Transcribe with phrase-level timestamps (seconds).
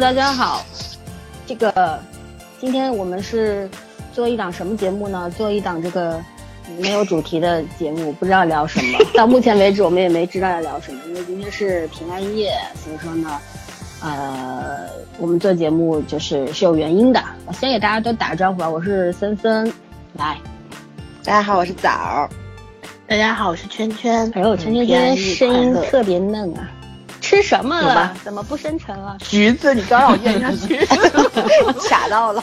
[0.00, 0.64] Hello，大家好。
[1.44, 1.98] 这个
[2.60, 3.68] 今天我们是
[4.12, 5.28] 做一档什么节目呢？
[5.36, 6.20] 做一档这个
[6.78, 8.98] 没有主题的节目，不知道聊什么。
[9.12, 13.40] 到目前为止，我们也没知道要聊什么，因为今天是平安夜，所以说呢，
[14.00, 14.88] 呃，
[15.18, 17.20] 我们做节目就是是有原因的。
[17.46, 19.64] 我先给大家都打个招呼吧，我是森森，
[20.12, 20.38] 来，
[21.24, 22.30] 大家好，我是枣儿。
[23.08, 24.30] 大家好，我是圈圈。
[24.36, 26.70] 哎呦，圈圈今天声音特别嫩啊！
[27.28, 28.16] 吃什么了？
[28.24, 29.18] 怎么不深沉了？
[29.20, 30.78] 橘子，你刚让我咽下去，
[31.86, 32.42] 卡到了，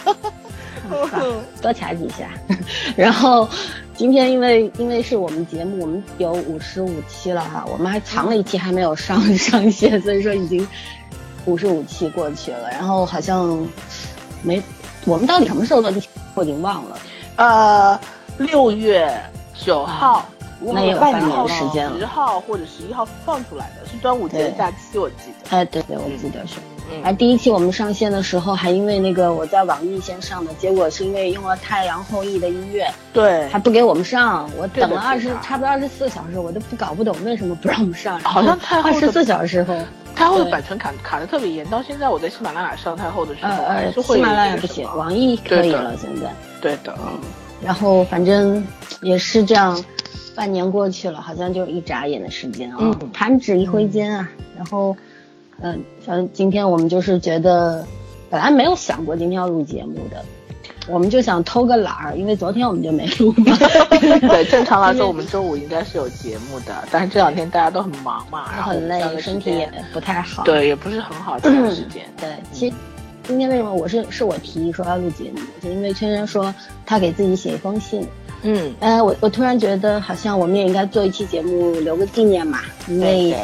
[1.59, 2.29] 多卡几下。
[2.95, 3.49] 然后
[3.95, 10.67] 今天因为因为是我们节目，我们有五十五期了哈，我们还藏了一期还没有上上线，所以说已经
[11.45, 12.69] 五十五期过去了。
[12.69, 13.67] 然后好像
[14.43, 14.61] 没，
[15.05, 15.99] 我们到底什么时候做的？
[16.35, 16.99] 我已经忘了。
[17.37, 17.99] 呃，
[18.37, 19.11] 六月
[19.55, 20.23] 九号。
[20.73, 25.57] 那也有半年的时间了，十号或者十一号放出来的是端午节假期，我记得。
[25.57, 26.55] 哎，对对，我记得是。
[27.03, 34.49] 哎，第一期我们上线的时候，还因为那个我在网易先上的，结果是因为用了太阳后裔的音乐，对，还不给我们上。
[34.55, 38.19] 我等了二十，差不多二十四小时，我都不搞不懂为什么不让我们上。
[38.19, 39.75] 好像太后二十四小时后，
[40.15, 46.31] 太后的版权卡卡的特别严，到现在我在喜马拉雅上太后的时候，呃，喜马拉雅不行，网易可以了，现在。
[46.61, 46.95] 对的。
[47.61, 48.63] 然后反正
[49.01, 49.83] 也是这样。
[50.35, 54.29] 半年过去了，好像就一眨眼的时间啊，弹指一挥间啊。
[54.55, 54.95] 然后，
[55.61, 57.85] 嗯，反正今天我们就是觉得，
[58.29, 60.23] 本来没有想过今天要录节目的，
[60.87, 63.57] 我们就想偷个懒儿，因为昨天我们就没录嘛。
[64.27, 70.43] 对，正常来说我们周五应该是有节目的，但是这两天大家都很忙嘛，然后很累，身体也不太好。
[70.43, 72.03] 对，也不是很好这段时间。
[72.19, 72.75] 对，其实
[73.23, 76.53] 今天为什么我是是我提议说要录节目，就因为圈圈说
[76.85, 78.05] 他给自己写一封信。
[78.47, 83.35] 嗯，呃，我我突然觉得好像我们也应该做一期节目留个纪念嘛，因为，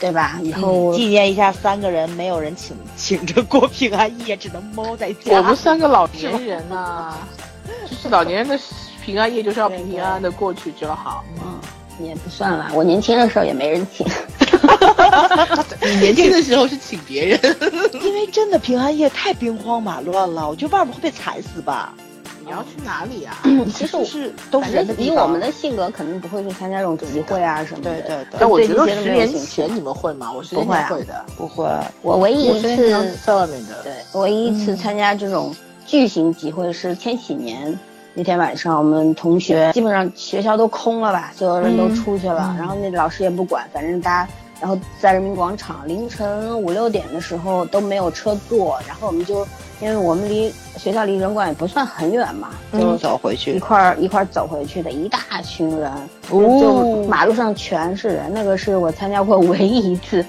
[0.00, 0.38] 对吧？
[0.42, 5.38] 以后纪念一下三个人没有人请请着过平安夜，只能猫在家。
[5.38, 7.16] 我们三个老年人呐，
[7.90, 8.58] 就是老年人的
[9.04, 11.24] 平安夜就是要平平安安的过去就好。
[11.42, 14.06] 嗯，也不算了，我年轻的时候也没人请。
[15.82, 17.40] 你年轻的时候是请别人，
[18.02, 21.92] 因为真的平安夜太兵荒马乱了，我觉得外面会被踩死吧。
[22.44, 23.36] 你要去哪里啊？
[23.72, 27.90] 其实我是都是人的以我们的性格，肯定不会去参加这种集会啊什么的。
[27.90, 28.38] 对对对。
[28.38, 30.30] 但我觉得十年前你们会吗？
[30.30, 31.66] 我是不会的，不会。
[32.02, 35.54] 我唯一一次在外面的，对，唯一一次参加这种
[35.86, 37.78] 巨型集会是千禧年
[38.12, 44.30] 那天晚上，我们同学基本上学校都空了吧，所有人都出去了，然后那老师也不管，反正大家，
[44.64, 49.46] 然后在人民广场凌晨五六点的时候都没有车坐，然后我们就。
[49.80, 55.90] 因为我们离学校离人馆也不算很远嘛，就走回去一块儿一块儿走回去的一大群人，
[56.30, 58.32] 就马路上全是人。
[58.32, 60.24] 那个是我参加过 唯一一次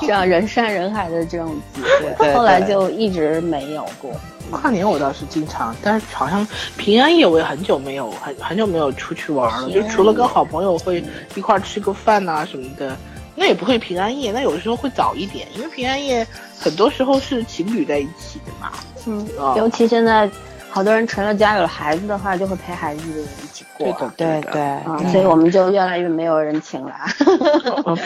[0.00, 1.82] 这样人山人海的这种集
[2.16, 4.10] 会，后来就一直没有过。
[4.50, 6.44] 跨年我倒是经常，但是好像
[6.78, 12.96] 平安夜我也很久没有很很久没有出去玩了，就除了跟好朋友会一块儿吃个饭呐什么的。
[13.38, 16.26] 那也不会平安夜，那有的时候会早一点，因为平安夜
[16.58, 18.72] 很多时候是情侣在一起的嘛。
[19.06, 19.26] 嗯，
[19.56, 20.28] 尤其现在
[20.68, 23.86] 好多人成了家有了孩子的话，就会陪孩子一起过。
[24.16, 24.62] 对的，对对。
[24.62, 26.92] 啊，所以我们就越来越没有人情了。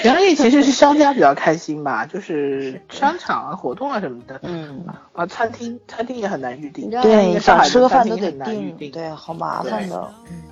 [0.00, 4.38] 平安夜其实是商家比较开心吧，就是商场啊、活动啊什么的。
[4.42, 4.84] 嗯。
[5.15, 6.88] 啊，餐厅餐厅也很难预定。
[6.91, 8.91] 对，想吃个饭都得订。
[8.92, 10.15] 对，好麻烦的。
[10.31, 10.42] 嗯。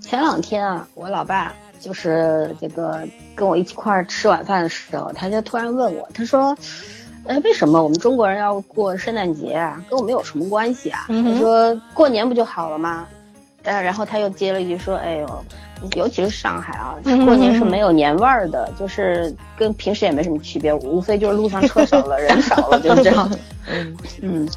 [0.00, 1.52] 前两天啊，我老爸。
[1.80, 3.00] 就是这个
[3.34, 6.56] 跟我一起块儿吃晚饭的时候，他就突然问我，他说
[7.26, 9.82] ：“哎，为什么我们中国人要过圣诞节啊？
[9.88, 13.06] 跟我们有什么关系啊？”他说：“过年不就好了吗？”
[13.62, 15.44] 但然后他又接了一句说：“哎呦，
[15.96, 16.94] 尤其是上海啊，
[17.24, 23.30] 过年是没有年味儿的，就是跟平时也没什么区别，无非就是路上车少了，人少了，就是这样。
[23.70, 24.48] ”嗯嗯。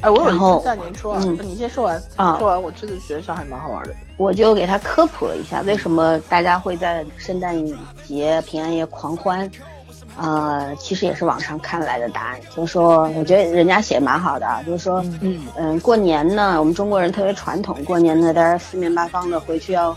[0.00, 2.36] 哎，我有一次大年初二，你先说完啊。
[2.38, 3.94] 说完，我这次觉得上海蛮好玩的。
[4.16, 7.56] 我就给他科普了一下，为什么大家会在圣诞
[8.06, 9.50] 节、平安夜狂欢。
[10.16, 19.96] 呃，其实也是网上看来的答案，就是说，我觉得人家写蛮好的啊，就是说，嗯嗯，过年呢，我们中国人特别传统，过年呢，大家四面八方的回去要。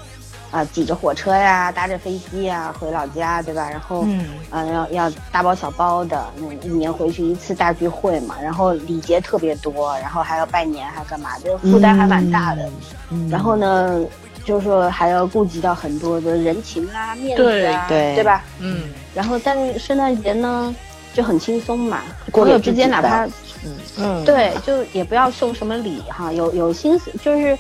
[0.53, 3.67] 啊，挤着火车呀，搭着飞机呀，回老家，对吧？
[3.71, 11.39] 然后，嗯，啊，要要大包小包的，那一年回去一次大聚会嘛，然后礼节特别多，然后还要拜年，还干嘛？
[11.39, 12.69] 就负担还蛮大的。
[13.31, 14.05] 然后呢，
[14.45, 18.43] 就是说还要顾及到很多的人情啊、面子啊，对对吧？
[18.59, 18.89] 嗯。
[19.15, 20.75] 然后，但是圣诞节呢，
[21.15, 22.01] 就很轻松嘛，
[22.31, 23.25] 朋友之间哪怕，
[23.65, 27.57] 嗯嗯，对，就也不要送什么礼哈，有有心思就是。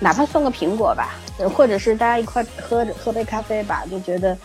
[0.00, 1.14] 哪怕送个苹果吧，
[1.54, 4.36] 或者是大家一块喝着喝杯咖啡吧，就觉得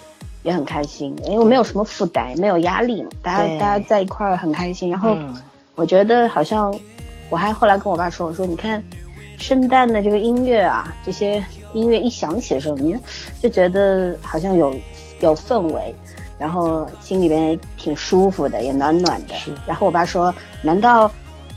[0.44, 4.89] 也很开心，因为没有什么负担，没有压力嘛，大家大家在一块很开心。
[4.89, 5.15] 然后
[5.75, 6.74] 我觉得好像，
[7.30, 8.83] 我还后来跟我爸说，我说你看，
[9.38, 11.44] 圣诞的这个音乐啊，这些
[11.74, 12.97] 音乐一响起的时候，你
[13.41, 14.75] 就觉得好像有
[15.19, 15.94] 有氛围，
[16.38, 19.36] 然后心里边也挺舒服的，也暖暖的。
[19.68, 20.33] 然后我爸说，
[20.63, 21.09] 难道？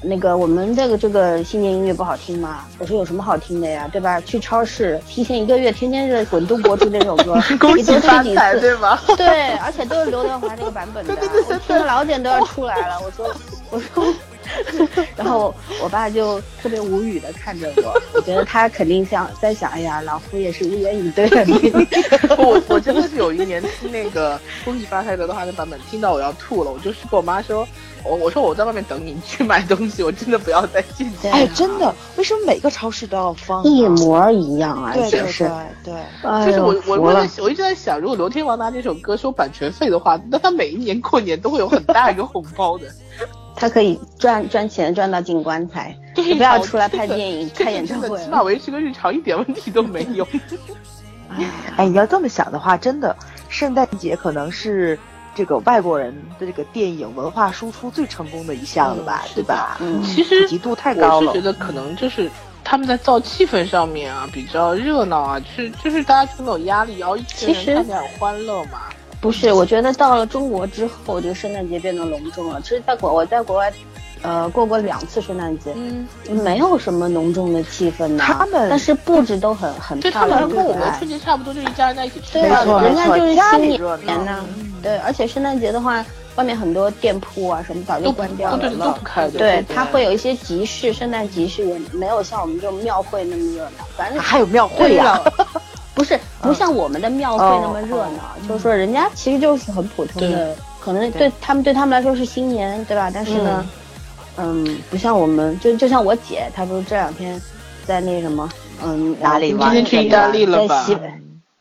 [0.02, 2.64] 那个我们这个这个新年音乐不好听吗？
[2.78, 4.20] 我说有什么好听的呀，对吧？
[4.20, 8.98] 去超市提前一个月，天天是滚动播出这首歌， 恭喜发财，对吗？
[9.16, 11.14] 对，而且都是刘德华那个版本的，
[11.48, 13.00] 我听的老茧都要出来了。
[13.04, 13.34] 我说，
[13.70, 14.12] 我说。
[15.16, 21.44] 然后我爸就特别无语的看着我，我觉得他肯定想在想，哎呀，老夫也是无言以对的。
[22.38, 27.66] 我我真的是有一年听那个恭喜发财刘德华的版本，听到我要吐了，我就是跟我妈说，
[28.04, 31.28] 我我说我在外面等你，你去买东西，我真的不要再进去。
[31.28, 33.62] 哎，真的，为什么每个超市都要放？
[33.64, 35.50] 一模一样啊，对对对
[35.84, 36.46] 对。
[36.46, 42.84] 就是我我我我一直在想，如果刘天王拿这首歌收版权费的话，那他每一年过年都会有很大一个红包的。
[43.54, 50.26] 他可以赚赚钱赚到进棺材，你不要出来拍电影、开演唱会，起码维持个日常一点问题都没有。
[51.76, 53.16] 哎，你要这么想的话，真的，
[53.48, 54.98] 圣诞节可能是
[55.34, 59.24] 这个外国人的这个电影文化输出最成功的一项了吧？
[59.34, 59.78] 对吧？
[59.80, 61.28] 嗯，其实极度太高了。
[61.28, 62.30] 我是觉得可能就是
[62.62, 68.80] 他们在造气氛上面啊，比较热闹啊，就是就是大家没有压力，然后一群人看起来很欢乐嘛。
[69.22, 72.60] 不是，我觉得到了中国之后，这个圣诞节变得隆重了。
[72.60, 73.72] 其实，在国我在国外，
[74.20, 76.06] 呃，过过两次圣诞节，嗯，
[76.42, 78.24] 没有什么浓重的气氛呢。
[78.26, 80.48] 他们，但是布置都很很漂亮。
[80.48, 82.40] 跟我们春节差不多，就一家人在一起吃。
[82.40, 83.70] 对啊，人家就是新
[84.04, 84.44] 年呢。
[84.82, 86.04] 对，而且圣诞节的话，
[86.34, 89.28] 外面很多店铺啊什么早就关掉了，都不开。
[89.30, 93.86] 对，它会有一些集市，圣诞集市也没有像我们这种庙会那么热闹。
[93.96, 95.20] 反正还有庙会呀。
[95.94, 103.10] 不是不像我们的庙会那么热闹，就是说人家其实就是很普通的，可能对他们对他们来说是新年，对吧？
[103.12, 103.66] 但是呢，
[104.38, 107.40] 嗯，不像我们，就就像我姐，她不是这两天
[107.84, 108.48] 在那什么，
[108.82, 109.70] 嗯，哪里玩？
[109.70, 110.86] 今天去意大利了吧？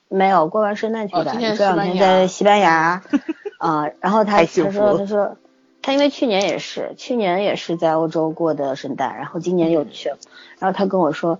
[0.07, 3.01] 没有过完圣诞去的，这两天在西班牙，
[3.59, 5.35] 啊，然后她她说她说
[5.81, 10.17] 她因为去年也是去年也是在欧洲过的圣诞，然后今年又去了，
[10.57, 11.37] 然后她跟我说。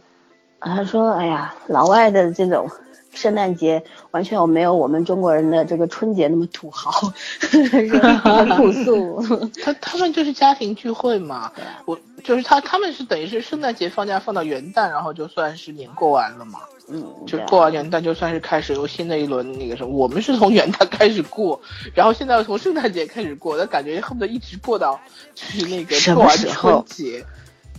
[0.61, 2.69] 他说：“哎呀，老外的这种
[3.13, 6.91] 圣诞节完全没有我们中国人的这个春节那么土豪，
[7.41, 9.49] 很 朴素。
[9.63, 11.51] 他他们就是家庭聚会嘛。
[11.85, 16.59] 我就是他，他们是等于是圣诞节放假放到元旦，然后就算是年过完了嘛。
[16.87, 19.89] 嗯，就过完元旦就算是开始有新的一轮那个什么。
[19.89, 21.59] 我们是从元旦开始过，
[21.93, 24.99] 然后现在又从圣诞节开始过，那感觉恨不得一直过到
[25.33, 27.25] 就是那个过完春节。”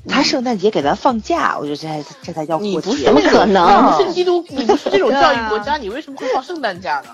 [0.08, 3.04] 他圣诞节给咱放假，我觉得这才这才叫过节。
[3.04, 3.98] 怎么可能？
[4.00, 7.10] 你是基督，你不是这种教育国家，你为什么会放圣诞假呢？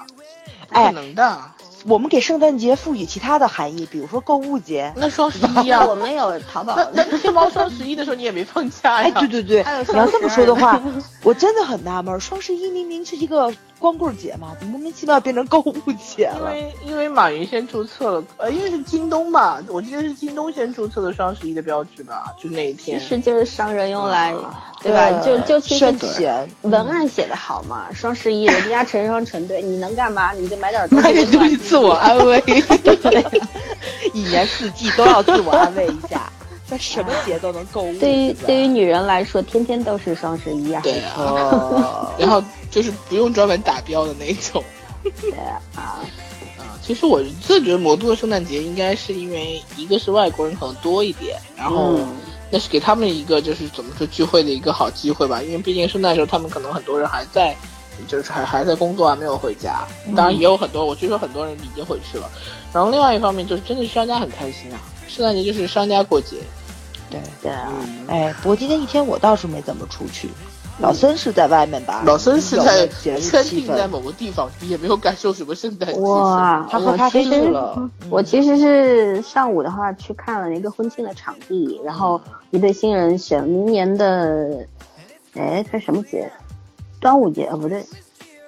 [0.68, 1.38] 不可能的。
[1.86, 4.92] 我们给圣诞节赋予其他的含义，比如说购物节。
[4.96, 6.74] 那双十一啊， 我们有淘宝。
[6.92, 9.08] 那那天猫双十一的时候你也没放假呀？
[9.08, 10.80] 哎，对对对，你要这么说的话，
[11.22, 13.52] 我真的很纳闷，双十一明明是一个。
[13.78, 16.52] 光棍节嘛，莫名其妙变成购物节了。
[16.56, 22.98] 因为因为马云先注册了，呃，因为是京东嘛，我记得是京东先注册的双十一的标志吧，就那一天。
[22.98, 24.34] 其实就是商人用来，
[24.82, 25.10] 对吧？
[25.24, 30.32] 就就其实钱，文案写的好嘛，双十一 人家成双成对，你能干嘛？
[30.32, 31.04] 你就买点东西。
[31.04, 32.42] 买点东西自我安慰。
[34.12, 36.30] 一年四季都要自我安慰一下。
[36.66, 37.98] 在什么节都能购物。
[37.98, 40.82] 对于对于女人来说，天天都是双十一啊。
[40.84, 42.12] 对啊。
[42.20, 44.62] 然后就是不用专门打标的那种。
[45.20, 45.60] 对啊。
[45.76, 46.02] 啊，
[46.82, 51.98] 其实我自觉得魔都的圣诞节应该是因为一个是外国人可能多一点，然后
[52.50, 55.42] 那是给他们一个就是怎么说聚会的一个好机会吧。
[55.42, 57.54] 因为毕竟圣诞时候他们可能很多人还在，
[58.06, 59.86] 就是还还在工作啊，没有回家。
[60.16, 62.30] 当然也有很多，我据说很多人已经回去了。
[62.72, 66.36] 然后另外一方面就是真的是商家很开心啊，圣诞节就是商家过节。
[67.10, 67.72] 对对啊，
[68.08, 70.28] 哎，不过今天一天我倒是没怎么出去。
[70.80, 72.02] 老孙是在外面吧？
[72.06, 77.90] 老孙是在圈定在某个地方，也没有感受什么圣诞气哇，他喝咖啡去了。
[78.08, 82.20] 我其实是上午的话去看了一个婚庆的场地，然后
[82.50, 84.64] 一对新人选明年的，
[85.34, 86.30] 哎，这什么节？
[87.00, 87.56] 端午节啊？
[87.56, 87.84] 不对，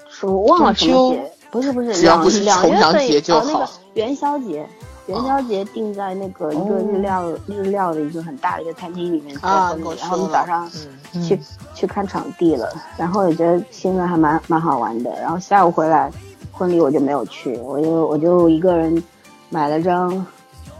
[0.08, 1.32] 是我忘了什么节？
[1.50, 4.64] 不是不是，两两月份哦，那个元宵节。
[5.10, 10.70] 元宵节定在那个一个日料日料的一个很大的一个餐厅里面做婚礼，然后我们早上
[11.26, 11.38] 去
[11.74, 16.10] 去看场地了，然后也觉得现在还蛮蛮好玩的，然后下午回来
[16.52, 19.02] 婚礼我就没有去，我就我就一个人
[19.48, 20.24] 买了张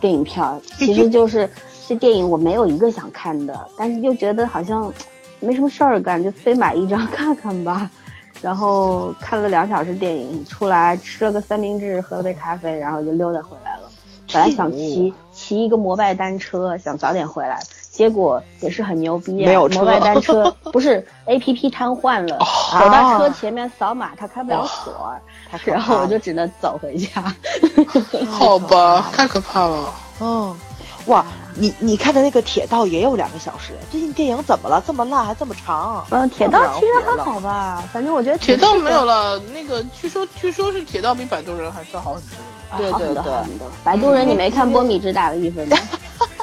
[0.00, 1.50] 电影票，其实就是
[1.88, 4.92] 这电影我没有一个想看的，但是又觉得好像
[5.40, 7.90] 没什么事儿干，就非买一张 看看吧，
[8.40, 13.69] 然后看了两小时电影，出来吃了个三明治，喝了杯咖啡，然后就溜达回来了。
[14.32, 19.46] 本来想骑骑骑一个摩拜单车，想早点回来，结果也是很牛逼啊！
[19.46, 25.14] 没有车摩拜单车不是 A P P 瘫痪了，走到车前面扫码，它开不了锁，
[25.64, 27.22] 然后我就只能走回家。
[28.30, 29.92] 好吧，太可怕了。
[30.20, 30.54] 嗯，
[31.06, 34.82] 哇，你你看的那个铁道也有两个小时，最近电影怎么了？
[34.86, 36.04] 这么烂还这么长？
[36.10, 42.36] 嗯，铁道其实还好吧，反正我觉得铁道没有了，那个据说据说是铁道比摆渡人还是好很多。
[42.76, 43.32] 对对对。
[43.84, 45.76] 摆渡 人你没看波米只打了一分吗？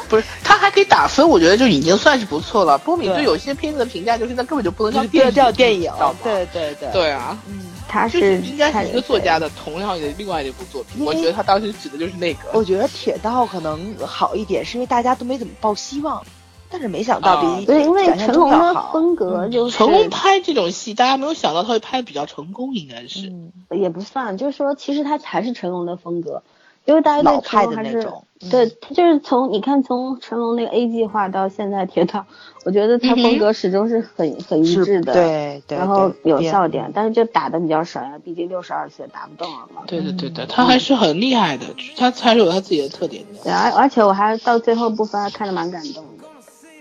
[0.10, 2.78] 不是，他还可以打分，我觉得就已经算是不错了。
[2.78, 5.92] 波米对对有些片子的评价就是那根本就不能叫就是电叫电影
[6.24, 12.40] 对对对，对啊，嗯，他是应该是一个作家的同样的另外一部作品，我觉得他当时指的就是那个。
[12.54, 16.24] 我觉得铁道可能好一点，是因为大家都没怎么抱希望，
[16.70, 23.28] 但是没想到啊对，因为成龙的风格就是成龙拍这种戏，大家没有想到他会拍的比较成功，应该是。
[23.28, 26.42] 嗯也不算，就是说其实他还是成龙的风格，
[26.86, 32.26] 因为大家对老派成龙还是的那种，嗯对，他就是从你看从成龙那个 A 计划到现在铁道，
[32.64, 39.82] 我觉得他风格始终是很很一致的，，对对，然后有笑点，但是就打的比较少呀，毕竟六十二岁打不动了嘛。
[39.86, 41.66] 对对对对，他还是很厉害的，
[41.98, 43.44] 他还是有他自己的特点的。
[43.44, 46.17] 对，而而且我还到最后部分还看得蛮感动的。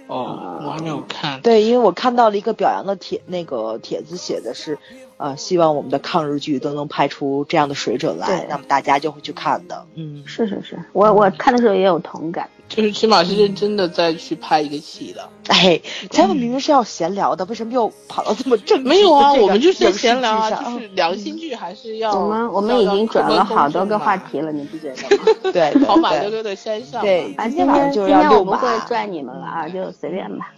[0.06, 1.40] 哦，我还没有看。
[1.40, 4.78] 对，因为我看到了一个表扬的帖，那个帖子写的是，
[5.16, 9.86] 呃，希望我们的抗日剧都能拍出这样的水准来，那么大家就会去看的。
[9.94, 12.48] 嗯，是是是，我我看的时候也有同感。
[12.68, 15.28] 就是起码是认真的再去拍一个戏的。
[15.48, 15.80] 哎，
[16.10, 22.12] 咱们明明是要闲聊的，为什么又跑到这么正没有啊，我们就是闲聊啊，就是良心剧还是要。
[22.12, 25.24] 我们我们已经转了好多个话题了，你不觉得吗？
[25.52, 27.00] 对跑马溜溜的山上。
[27.00, 28.78] 对，啊，今今天晚上就是要今天我不遛马。
[28.78, 30.52] 会拽你们了啊，就随便吧。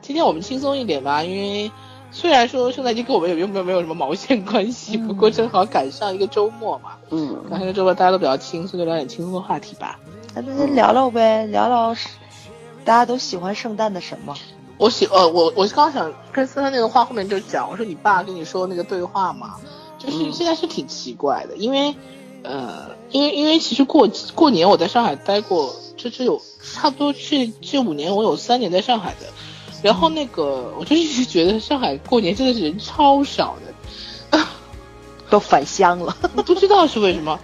[0.00, 1.70] 今天我们轻松一点吧，因为
[2.10, 9.98] 虽然说圣诞节跟我们也没有没有什么毛线关系，不过正好赶上一个周末嘛，嗯，赶上一个周末大家都比较轻松，就聊点轻松的话题吧。
[10.34, 12.08] 那那聊聊呗，聊聊是
[12.84, 14.34] 大家都喜欢圣诞的什么？
[14.76, 19.56] 我喜呃，我我刚想跟森森那个话后面就讲，我说你爸跟你说那个对话嘛，
[19.98, 21.94] 就是现在是挺奇怪的，因为
[22.42, 29.26] 呃，因为因为其实过过年我在上海待过，这这有差不多这这五年我有三年在上海的，
[29.82, 33.56] 然后那个我就一直觉得上海过年真的是人超少
[34.30, 34.38] 的，
[35.30, 36.16] 都返乡了。
[36.44, 37.38] 不知道是为什么，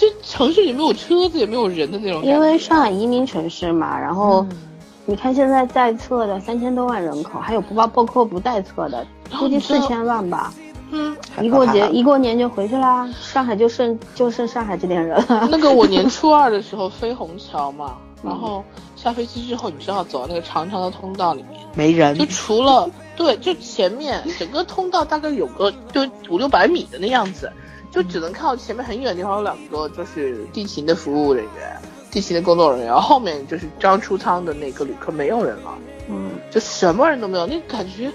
[0.00, 4.56] 这城市里没有车子也没有人的那种，因为上海移民城市嘛，然后嗯
[5.04, 9.06] 你看现在在册的三千多万人口，还有不包包括不在册的，
[9.38, 10.54] 估计四千万吧。
[10.90, 11.14] 嗯。
[11.42, 15.48] 一过节一过年就回去啦，上海就剩就剩上海这点人了。
[15.50, 18.64] 那个我年 初二的时候飞虹桥嘛，然后
[18.96, 27.50] 下飞机之后，你知道走到那个长长的通道里面，没人就除了对，就前面整个通道大概有个就五六百米的那样子，
[27.90, 31.76] 就只能看到前面很远的地方有两个就是地勤的服务人员、
[32.10, 35.72] 地勤的工作人员，后后面就是刚出舱的那个旅客没有人了，
[36.08, 38.10] 嗯，就什么人都没有，那感觉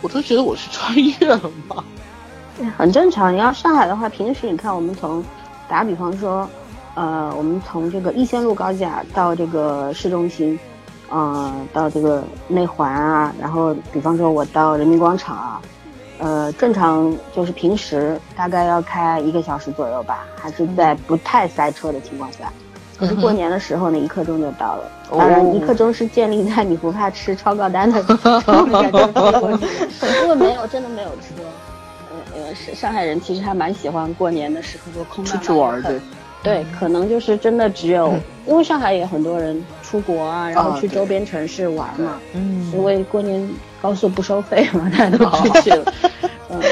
[0.00, 1.84] 我都觉得我是穿越了吗？
[2.76, 3.32] 很正常。
[3.32, 5.24] 你要上海的话，平时你看我们从
[5.68, 6.48] 打比方说，
[6.94, 10.58] 呃，我们从这个逸仙路高架到这个市中心，
[11.08, 15.62] 呃，到这个内环啊，然后比方说我到人民广场啊，
[16.22, 22.52] 呃，正常就是平时大概要开一个小时左右吧，还是在不太塞车的情况下。
[22.96, 24.84] 可是过年的时候呢，一刻钟就到了。
[25.10, 29.66] 当然，一刻钟是建立在你不怕吃超高单的 情况下就过去
[30.22, 31.42] 因为没有真的没有车。
[32.34, 36.00] 呃呃，上海人其实还蛮喜欢过年的时候就空出去玩的。
[36.40, 38.14] 对，可能就是真的只有，
[38.46, 39.60] 因为上海也很多人
[39.92, 42.18] 出国啊，然后去周边城市玩嘛。
[42.32, 42.72] 嗯。
[42.72, 43.46] 因为过年
[43.82, 45.92] 高速不收费嘛， 大家都出去了。
[46.48, 46.62] 嗯，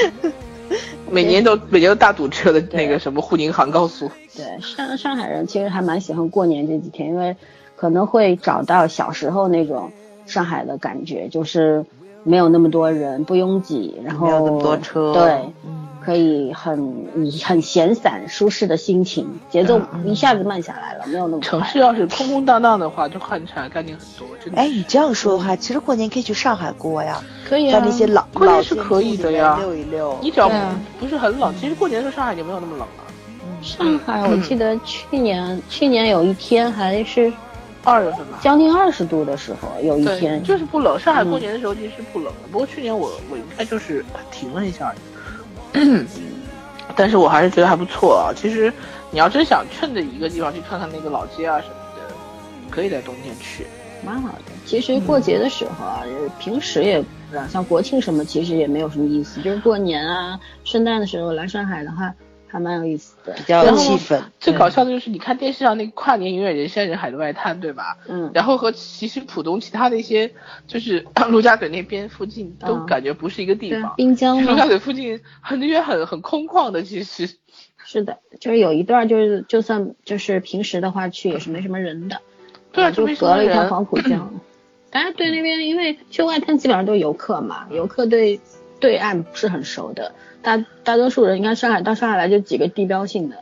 [1.07, 4.09] 每年都每年都大堵车的那个什么沪宁杭高速。
[4.35, 7.35] 对，上上海人其实还蛮喜欢过年这几天，因为
[7.75, 9.91] 可能会找到小时候那种
[10.25, 11.85] 上海的感觉，就是
[12.23, 15.13] 没有那么多人，不拥挤，然后没有那么多车。
[15.13, 24.27] 对，嗯可以很以很闲散、舒适的心情，节奏一下子慢下来了，没有那么城市要是空空荡荡的话，就看起来干净很多。
[24.43, 27.91] 真的哎，你这样说的话，其实过年可以去上海过呀，可以啊在那。
[27.91, 30.17] 些老过年是可以的呀面溜一溜。
[30.21, 30.49] 你只要
[30.99, 33.03] 不是很冷，其实过年的时候上海就没有那么冷了。
[33.61, 37.31] 上海，我记得去年去年有一天还是
[37.83, 38.39] 二月份吧。
[38.41, 40.97] 将近二十度的时候，有一，天就是不冷。
[40.97, 44.97] 上海过年的时候其实是不冷的，不过去年我我应该就是停了一下而已，
[45.73, 46.05] 嗯
[46.95, 48.33] 但是我还是觉得还不错啊。
[48.35, 48.71] 其实
[49.11, 52.13] 你要真想趁着一个地方去看看那个老街啊什么的，
[52.69, 53.65] 可以在冬天去。
[54.03, 54.43] 蛮好的。
[54.65, 56.03] 其实过节的时候啊，
[56.39, 57.03] 平时也
[57.49, 59.41] 像国庆什么，其实也没有什么意思。
[59.41, 62.13] 就是过年啊、圣诞的时候来上海的话，
[62.51, 64.21] 还蛮有意思的，比较有气氛。
[64.39, 67.97] 最搞笑的就是你看电视上那个跨年永远人山人海的外滩，对吧？
[68.07, 68.29] 嗯。
[68.33, 70.31] 然后和其实浦东其他的一些，
[70.67, 73.93] 就是 陆家嘴那边附近都感觉不是一个地方。
[73.95, 74.43] 滨江。
[74.43, 77.29] 陆家嘴附近很那边很很空旷的，其实。
[77.83, 82.21] 是的，就是有一段就是就算就是平时的话去也是没什么人的。
[82.71, 84.33] 对啊，就隔了一条黄浦江。
[84.91, 88.39] 大家对那边，因为去外滩基本上都是游客嘛，游客对
[88.79, 90.13] 对岸不是很熟的。
[90.41, 93.37] 大大多数人，应该上海到上海来就几个地标性的，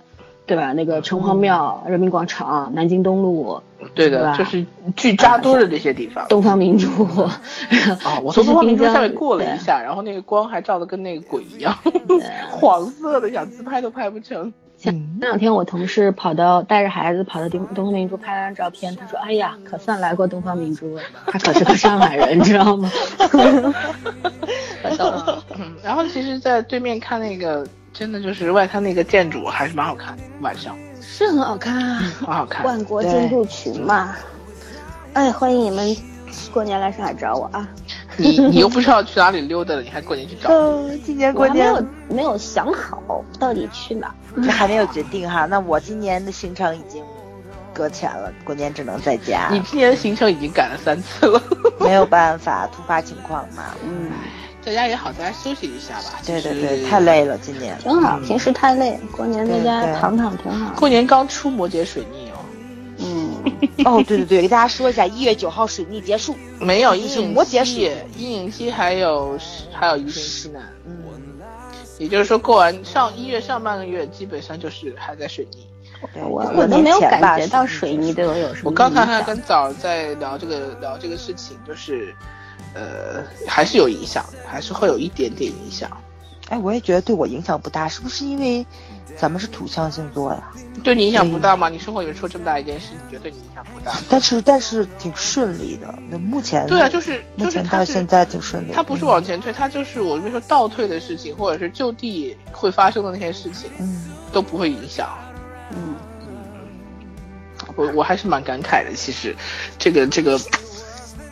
[0.45, 0.73] 对吧？
[0.73, 3.61] 那个城隍庙、人民广场、南京东路，
[3.93, 4.65] 对的，就是
[4.95, 6.25] 聚扎堆的这些地方。
[6.27, 6.87] 东方明珠。
[8.03, 11.73] 啊，我从东方明珠下面过了一下，然后那个光还照的跟那个鬼一样，
[12.49, 14.51] 黄色的，想自拍都拍不成。
[14.79, 22.89] 前两天我同事跑到带着孩子跑到东东方明珠拍了张照片，他说：“哎呀，可算来过东方明珠了。”他可是个上海人，你知道吗？
[25.57, 32.65] 嗯，然后其实，在对面看那个，真的就是外滩那个建筑还是蛮好看，晚上是很好看，很好看。
[32.65, 34.15] 万国建筑群嘛，
[35.11, 35.93] 哎，欢迎你们
[36.53, 37.67] 过年来上海找我啊！
[38.19, 40.49] 你你又不知道去哪里溜达了，你还过年去找？
[41.05, 41.85] 今年过年没有
[42.17, 45.45] 没有想好到底去哪，这还没有决定哈。
[45.45, 47.03] 那我今年的行程已经
[47.73, 49.47] 搁浅了，过年只能在家。
[49.51, 51.41] 你今年的行程已经改了三次了，
[51.79, 53.63] 没有 办法，突发情况嘛。
[53.83, 54.11] 嗯，
[54.61, 56.19] 在家也好，在家休息一下吧。
[56.25, 58.19] 对对对，太累了，今年挺好。
[58.19, 60.73] 平时太累，过年在家躺躺挺好。
[60.75, 62.28] 过年刚出摩羯水逆哦。
[63.01, 63.43] 嗯，
[63.85, 69.37] 哦，对对对，给大家说一下，一月九号水逆结束，没有阴影期，阴影期还有
[69.71, 70.59] 还有一星期呢。
[70.85, 70.93] 嗯，
[71.97, 75.65] 也就是说过完上一月上半个月，基本上就是还在水逆。
[76.15, 78.69] 我我都没有感觉到水逆对我有什么。
[78.69, 82.15] 我刚才还跟枣在聊这个聊这个事情，就是
[82.73, 85.89] 呃还是有影响，还是会有一点点影响。
[86.49, 88.65] 哎，我也觉得对我影响不大，是不是因为？
[89.17, 90.41] 咱们是土象星座呀，
[90.81, 91.67] 对你影响不大吗？
[91.67, 93.91] 你生活里面出这么大一件事，你觉得对你影响不大？
[94.07, 95.93] 但是但是挺顺利的。
[96.09, 98.71] 那目前对啊，就是目前到现在挺顺利。
[98.71, 105.09] 它不是往前推，它就是我跟你说倒退的事情，或者是就地会发生的那些事情，嗯，都不会影响。
[105.71, 105.95] 嗯，
[107.75, 108.93] 我我还是蛮感慨的。
[108.95, 109.35] 其实，
[109.77, 110.39] 这个这个，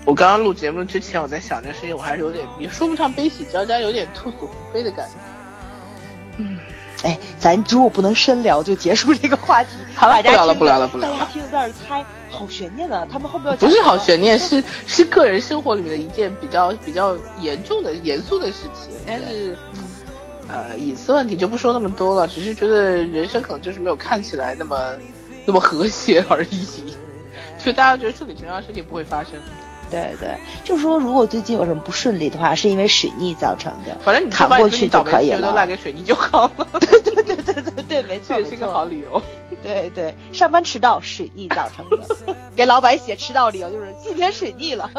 [0.08, 5.16] 我刚刚录节目之前，我在想这事情，我还是有点也说不上悲喜交加，有点兔死狐悲的感觉。
[6.38, 6.58] 嗯。
[7.04, 9.72] 哎，咱如果不能深聊，就结束这个话题。
[9.94, 11.20] 好了，不聊了，不聊了，不聊了。
[11.20, 13.06] 大家听在这猜，好悬念啊！
[13.12, 18.94] 他们后面不是好悬念，是是个人生活里面的一件比较比较严重的、严肃的事情。
[19.06, 19.58] 但是，
[20.48, 24.94] 呃，隐私问题就不说那么多了，只是觉得人生可能就是没有看起来那么
[25.46, 26.96] 那么和谐而已。
[27.64, 29.34] 就大家觉得顺理成章的事情不会发生。
[29.90, 30.30] 对对，
[30.64, 33.98] 就是说，如果最近有什么不顺利的话，是因为水逆造成的。
[34.04, 35.42] 反正你扛过去就可以了。
[35.50, 36.68] 都赖给水逆就好了。
[36.80, 39.22] 对对对对对对，没错，也是个好理由。
[39.64, 44.90] 对对，上班迟到水逆造成的， 给老板写迟到理由就是今天水逆了。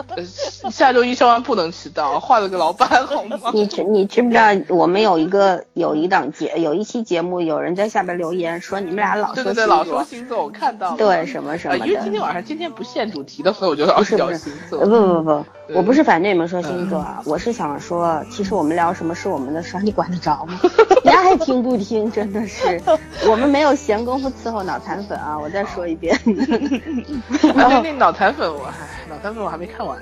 [0.71, 3.51] 下周一上班不能迟到，换了个老板好吗？
[3.55, 10.97] 你知你知不知道我们有一个有一档节有一期节目，有人在下边留言说你们俩老说对对老说星座，我看到了。
[10.97, 11.87] 对什么什么的。
[11.87, 14.81] 因为今天晚上今天不限主题的，所以我就老聊星座。
[14.81, 15.44] 不不不不，
[15.75, 20.59] 我不是反对你们说星座啊，我是想说，其实我们聊什么是我们的事，你管得着吗？
[21.05, 22.81] 你爱听不听，真的是，
[23.29, 25.39] 我们没有闲工夫伺候脑残粉啊！
[25.39, 26.19] 我再说一遍。
[27.55, 28.73] 那那脑残粉，我还
[29.09, 29.99] 脑残粉我还没看完。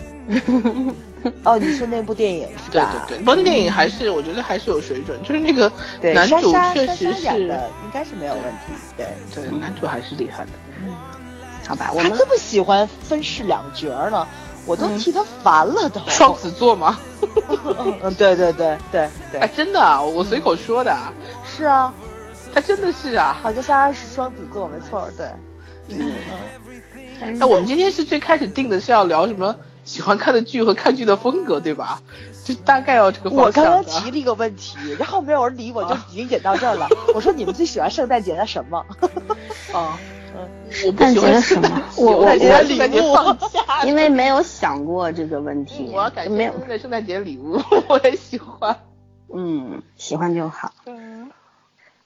[1.43, 2.93] 哦，你说那部电影是吧？
[3.09, 5.71] 对对对，不过那电影还是我觉得还是有水准，就是那个
[6.15, 8.73] 男主确实是应该是没有问题。
[8.97, 10.51] 对对，男主还是厉害的。
[10.81, 10.95] 嗯，
[11.67, 14.27] 好吧，我们这么喜欢分饰两角呢。
[14.67, 16.99] 我都替他烦了，都双子座吗？
[18.03, 20.95] 嗯，对对对对对，哎，真的啊，我随口说的。
[21.45, 21.93] 是啊，
[22.53, 25.27] 他真的是啊，好像他是双子座，没错，对。
[25.89, 26.13] 嗯。
[27.39, 32.03] 那我们今天是最开始定的是要聊什么喜欢看的剧和看剧的风格，对吧？
[32.45, 36.89] 就大概要这个我刚刚提了一个问题，然后没有人理我，就已经引到这儿了。
[37.15, 38.85] 我说你们最喜欢圣诞节的什么？
[39.73, 39.99] 啊。
[40.70, 41.83] 圣诞节什么？
[41.99, 43.14] 我我我礼物，
[43.87, 45.90] 因为没有想过这个问题。
[45.92, 48.77] 我要感谢的圣诞节礼物，我也喜欢。
[49.33, 50.72] 嗯，喜欢就好。
[50.87, 51.31] 嗯。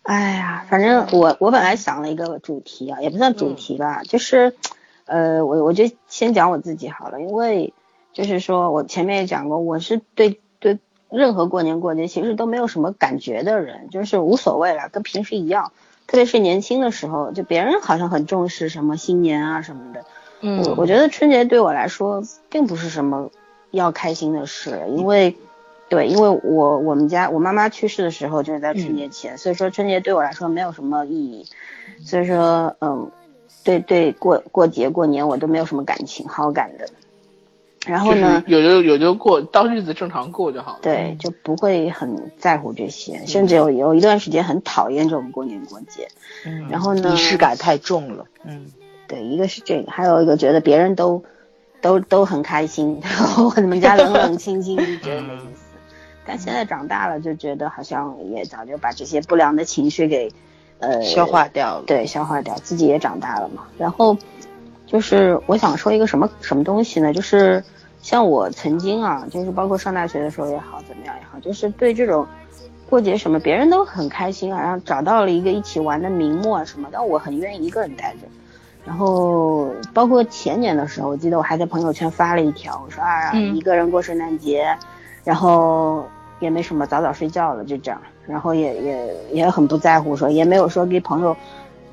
[0.02, 4.56] 哎呀，反正我我本来想了一个主题啊，也不算主题吧，就是，
[5.04, 7.74] 呃，我我就先讲我自己好了，因为
[8.12, 10.78] 就是说我前面也讲过，我是对对
[11.10, 15.72] 任何过年过节其实都没有什么感觉的人，就是无所谓了，跟平时一样。
[16.11, 20.05] 特别是年轻的时候，就别人好像很重视什么新年啊什么的，
[20.40, 23.31] 嗯，我我觉得春节对我来说并不是什么
[23.70, 25.37] 要开心的事，因为
[25.88, 31.46] 对，因为我我们家我妈妈去世的时候就是在春节前，所以说春节对我来说没有什么意义，
[32.05, 33.09] 所以说嗯，
[33.62, 36.88] 对对过过节过年我都没有什么感情好感的。
[37.86, 40.78] 然后呢，有就有就过，当日子正常过就好了。
[40.82, 46.08] 对，就不会很在乎这些，甚至有有一段时间很讨厌这种过年过节。
[46.44, 48.26] 嗯，然后呢，仪式感太重了。
[48.44, 48.66] 嗯，
[49.08, 51.24] 对，一个是这个，还有一个觉得别人都
[51.80, 55.62] 都都很开心， 然后我们家冷冷清清，就觉得没意思。
[56.26, 60.30] 但现在长大了，就觉得好像也早就把这些不良的情绪给
[60.80, 61.84] 呃消化掉了。
[61.86, 63.64] 对，消化掉，自己也长大了嘛。
[63.78, 64.16] 然后
[64.90, 67.12] 就是我想说一个什么什么东西呢？
[67.12, 67.62] 就是
[68.03, 72.26] 像我曾经啊，就是包括上大学的时候也好，怎么样也好，就是对这种
[72.88, 78.26] 过节什么，别人都很开心啊，然后找到了一个一起玩的名目啊什么，但我很愿意一个人待着。
[78.85, 84.76] 然后包括前年的时候，我记得我还在朋友圈发了一条，我说啊，一个人过圣诞节，
[85.22, 86.05] 然后
[86.40, 88.03] 也没什么，早早睡觉了，就这样。
[88.26, 91.37] 然后也也也很不在乎，说也没有说给朋友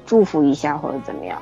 [0.05, 1.39] 祝福一下或者怎么样。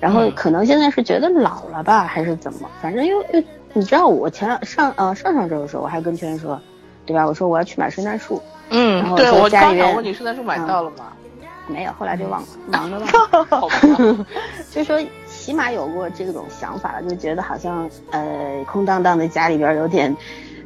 [0.00, 2.68] 然后可能现在是觉得老了吧，还是怎么？
[2.80, 6.60] 反正又又你知道，我前上呃上上周的时候，我还跟圈圈说，
[7.04, 7.26] 对吧？
[7.26, 8.40] 我说我要去买圣诞树。
[8.70, 11.12] 嗯，然后对我家里面刚想问你圣诞树买到了吗？
[11.66, 13.06] 没有，后来就忘了， 忙着吧。
[13.50, 13.76] 好吧，
[14.70, 20.14] 就说起码有过这种想法了，就觉得好像呃空荡荡的家里边有点，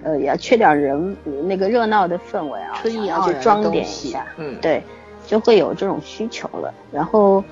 [0.05, 4.83] 呃也缺点人那个热闹的氛围啊，春意要去装点一下，嗯对，
[5.27, 6.73] 就会有这种需求了。
[6.93, 7.43] 然后，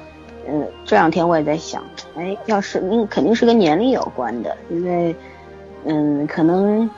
[0.51, 1.83] 嗯、这两天我也在想，
[2.17, 5.15] 哎，要是嗯肯定是跟年龄有关的，因为
[5.85, 6.89] 嗯可能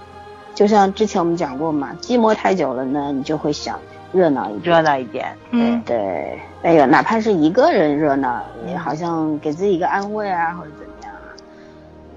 [0.54, 3.78] 就像之前我们讲过嘛，寂寞太久了呢，你就会想
[4.12, 4.62] 热闹一点。
[4.62, 5.36] 热闹一点。
[5.50, 11.28] 嗯对，哎呦，哪怕是一个人热闹，也好像给自己一个安慰啊，或者怎么样啊，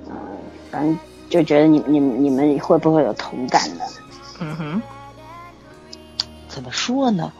[0.10, 0.16] 嗯，
[0.72, 0.98] 反正
[1.30, 3.84] 就觉得你你你们会不会有同感呢？
[4.42, 4.82] 嗯哼，
[6.48, 7.32] 怎么说呢？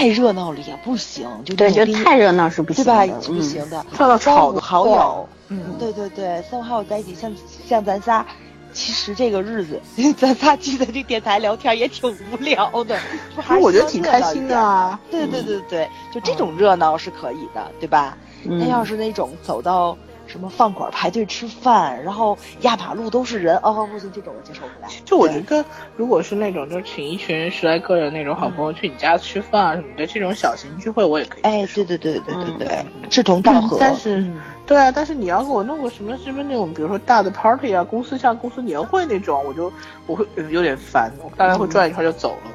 [0.00, 3.04] 太热闹了也不行，就对，就那种太热闹是不对吧？
[3.04, 3.84] 行的，不嗯，行的。
[4.18, 7.30] 三五好友，嗯，对对对，三五好友在一起，像
[7.68, 8.24] 像咱仨，
[8.72, 9.78] 其实这个日子，
[10.16, 12.98] 咱仨聚在这电台聊天也挺无聊的，
[13.36, 14.98] 不还是我觉得挺开心的。
[15.10, 18.16] 对对对对，就这种热闹是可以的，对吧？
[18.42, 19.94] 那嗯要是那种走到
[20.30, 24.88] 什么饭馆排队吃饭，然后压马路都是人，哦不行，这种我接受不来。
[25.04, 25.64] 就我觉得，
[25.96, 31.42] 如果是那种就请一群十来个人那种好朋友去你家吃饭啊什么的，这种小型聚会我也可以。
[31.42, 33.76] 哎，对对对对对对，志同道合。
[33.80, 39.72] 但是嗯对啊，但是你要给我弄个什么什么那种，比如说大的 party 啊，公司像公司年会那种，我就
[40.06, 42.50] 我会呃有点烦，我大概会转一圈就走了。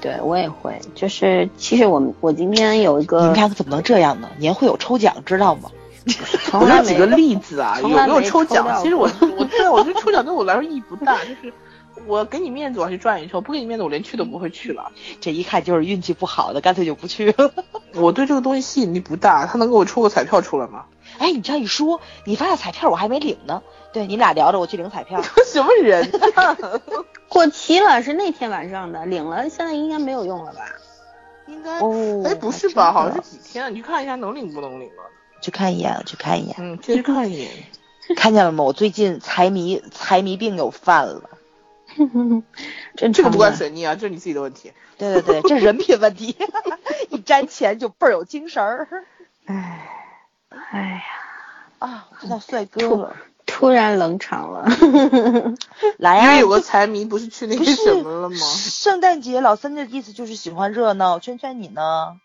[0.00, 4.28] 对我也会，就是其实我们我今天有一个你个们两个怎么能这样呢？
[4.38, 5.68] 年会有抽奖，知道吗？
[6.52, 9.02] 我举个例子啊，有没有没抽奖其实我
[9.38, 11.52] 我对啊，我觉得抽奖对我来说意义不大，就是
[12.06, 14.90] 我给你面子我要去转一圈，我不给你面子我连去都不会去了。
[15.20, 17.52] 这一看就是运气不好的，干脆就不去了。
[17.94, 20.84] 我对这个东西吸引力不大，他能给我抽个彩票出来吗？
[21.18, 23.62] 哎，你这样一说，你发的彩票我还没领呢。
[23.92, 25.20] 对，你们俩聊着，我去领彩票。
[25.46, 26.56] 什么人啊？
[27.28, 30.60] 过期了，是那天晚上的，领了，现在应该没有用了吧？
[31.46, 32.92] 应该哦哎不是吧？
[32.92, 33.68] 好像是几天啊？
[33.70, 35.02] 你去看一下能领不能领了。
[35.40, 37.50] 去看一眼，去看一眼，嗯，去看一眼。
[38.16, 38.64] 看见了吗？
[38.64, 41.22] 我最近财迷财迷病又犯了。
[42.96, 44.72] 真这个不怪水逆啊，这是你自己的问题。
[44.96, 46.36] 对对对，这是人品问题，
[47.10, 48.88] 一沾钱就倍儿有精神儿。
[49.46, 49.88] 哎，
[50.50, 51.02] 哎呀，
[51.78, 54.66] 啊，看到帅哥了，突然冷场了。
[55.98, 58.36] 来呀、因为有个财迷不是去那个什么了吗？
[58.36, 62.16] 圣诞节老三的意思就是喜欢热闹，圈圈你呢？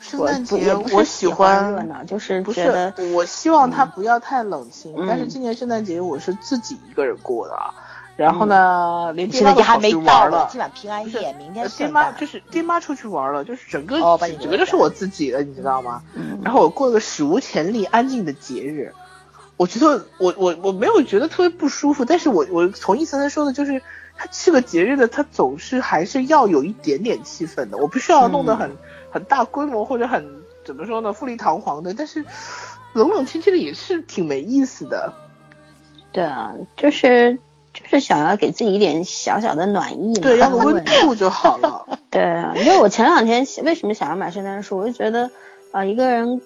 [0.00, 4.94] 圣诞节我喜欢热闹，就是不是，我希望它不要太冷清。
[4.96, 7.74] 嗯但是今年圣诞节我是自己一个人过的，啊，
[8.16, 10.48] 然后呢，连爹妈都没到呢，玩了。
[10.50, 11.88] 今晚平安夜，明天呃爹。
[11.88, 13.96] 妈就是爹妈出去玩了，就是整个、
[14.40, 16.02] 整个就是我自己的，你知道吗？
[16.14, 18.92] 嗯然后我过了个史无前例安静的节日，
[19.56, 23.80] 我觉得我我我没有觉得特别不舒服，但是我我从一层层说的就是，
[24.16, 28.70] 它是个节日的，它总是还是要有一点点气氛的，我不需要弄得很、
[29.12, 32.24] 很大规模或者很怎么说呢富丽堂皇的，但是
[32.94, 35.12] 冷冷清清的也是挺没意思的。
[36.10, 37.38] 对啊，就是
[37.72, 41.98] 就是想要给自己一点小小的暖意嘛，对，要个温度就好了。
[42.10, 45.30] 对啊，因为我前两天为什么想要买圣诞树，我就觉得
[45.70, 46.42] 啊、一个人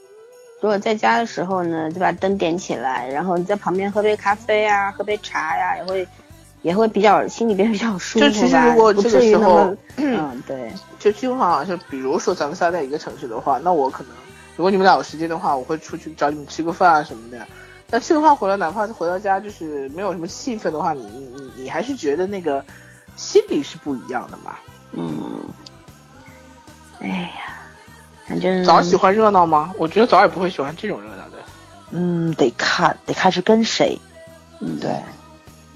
[0.60, 6.06] 如果在家的时候呢，就把灯点起来，然后你在旁边喝杯咖啡啊，喝杯茶呀、也会
[6.66, 8.28] 也会比较心里边比较舒服吧。
[8.28, 14.12] 就其实如果不这个时候么，嗯，对，就基本上就，比如说咱们仨在一个城市的话，那我可能
[14.56, 17.46] 如果你们俩有时间的话，我会出去找你们吃个饭啊什么的。
[17.88, 22.64] 但吃个饭回来，哪怕回到家就是没有什么气氛的话，你你你你还是觉得那个
[23.14, 24.56] 心里是不一样的嘛？
[24.90, 25.40] 嗯，
[26.98, 27.30] 哎呀，
[28.26, 29.72] 反正早喜欢热闹吗？
[29.78, 31.36] 我觉得早也不会喜欢这种热闹的。
[31.92, 33.96] 嗯，得看得看是跟谁。
[34.58, 34.90] 嗯，对。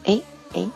[0.03, 0.21] 哎
[0.55, 0.69] 哎，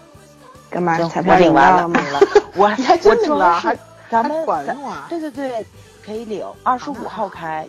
[0.74, 0.96] 干嘛？
[0.98, 1.88] 行彩票领完了。
[2.56, 3.78] 我 还真我领了，主要是还
[4.10, 5.06] 咱们还管咱用啊？
[5.08, 5.64] 对对对，
[6.04, 7.66] 可以领，二十五号开。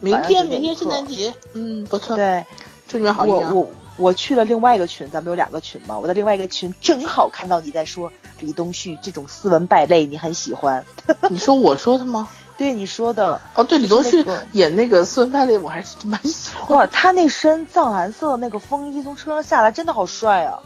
[0.00, 2.44] 明天明天圣课诞节，嗯，不错，对，
[2.86, 3.50] 祝你们好运啊！
[3.52, 5.98] 我我我去了另外一个群，咱们有两个群嘛。
[5.98, 10.84] 我在另外一个群正好看到你在说李东旭这种斯文败类，你很喜欢。
[11.30, 12.28] 你说我说的吗？
[12.58, 16.78] 对你说的，哦，对，李东旭演那个斯文败类，我还是蛮喜欢。
[16.78, 20.58] 哇，他那身藏蓝色的那个风衣从车上下来，真的好帅啊！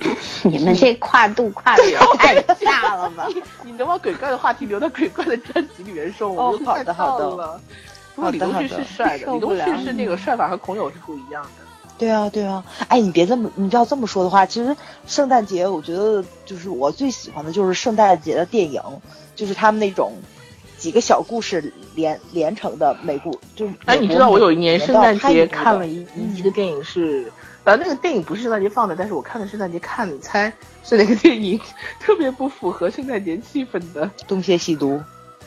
[0.44, 3.26] 你们这跨度跨的也太大了吧？
[3.64, 7.60] 你能把鬼怪的话题留到鬼怪的专辑里面说，我哦就太好的好的。
[8.14, 11.50] 不过李东旭是帅的，李东旭是那个帅法和孔友是不一样的。
[11.98, 18.80] 对啊，对啊，哎，你别这么，你要这么说的话，其实圣诞节我觉得就是我最喜欢的就是圣诞节的电影，
[19.34, 20.12] 就是他们那种
[20.76, 27.32] 几个小故事连连成的美故，就是哎，你知道我有一年圣诞节看了一一一个电影是，
[27.68, 30.50] 呃，那个电影不是圣诞节放的，但是我看的圣诞节看，你猜
[30.82, 31.60] 是哪个电影？
[32.00, 34.98] 特别不符合圣诞节气氛的，东邪西毒，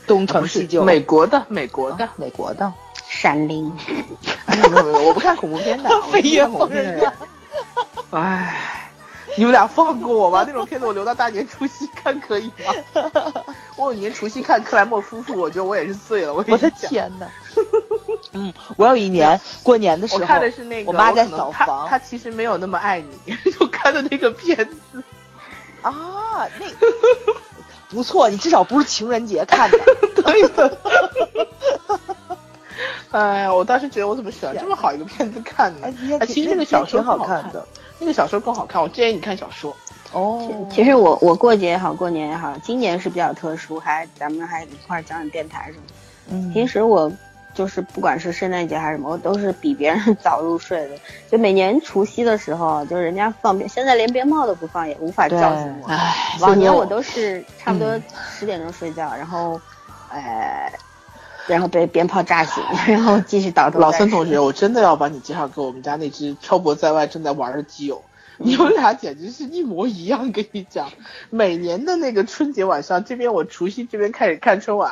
[0.05, 2.07] 东成西就，美国的，美国的。
[2.17, 2.71] 美国的，
[3.09, 3.75] 闪灵，
[4.45, 7.11] 没有没有没有，我不看恐怖片的， 我不飞跃看恐怖片的人。
[8.11, 8.91] 唉，
[9.35, 12.51] 你们俩放过我吧，那种片子我留到大年除夕看可以
[12.93, 13.03] 吗？
[13.77, 16.31] 我有年除夕看克莱默夫妇，我觉得我也是醉了。
[16.35, 17.27] 我我的，天呐。
[18.33, 25.03] 嗯， 我有一年过年的时候，我看的是那个，我妈在扫房他其实没有那么爱你， 就看的那个片子。
[25.81, 26.65] 啊，那
[27.89, 29.77] 不错，你至少不是情人节看的。
[30.15, 30.77] 对的。
[33.11, 35.91] 哎呀，我当时觉得我怎么选这么好一个片子看呢？
[36.27, 37.65] 其实那个小说挺好看的。
[37.99, 39.75] 那个小说更好看，我建议你看小说。
[40.13, 45.93] 哦，其实我我过节也好，过年也好，今年是比较特殊，还咱们还一块儿讲讲电台什么的。
[46.31, 47.11] 嗯，平时我
[47.53, 50.95] 就是不管是圣诞节还是什么，我都是比别人 早入睡的。
[51.29, 55.87] 就每年除夕的时候，就是人家放鞭，现在连鞭炮都不放，也无法叫醒我。
[55.87, 57.99] 唉，往年我都是差不多
[58.31, 59.59] 十点钟睡觉，然后，
[60.11, 60.71] 呃，
[61.47, 63.79] 然后被鞭炮炸醒， 然后继续倒头。
[63.79, 68.01] 老孙同学，我真的要把你介绍给我们家那只漂泊在外正在玩的基友。
[68.43, 70.89] 你们俩简直是一模一样，跟你讲，
[71.29, 74.91] 每年的那个春节晚上，这边我除夕这边开始看春晚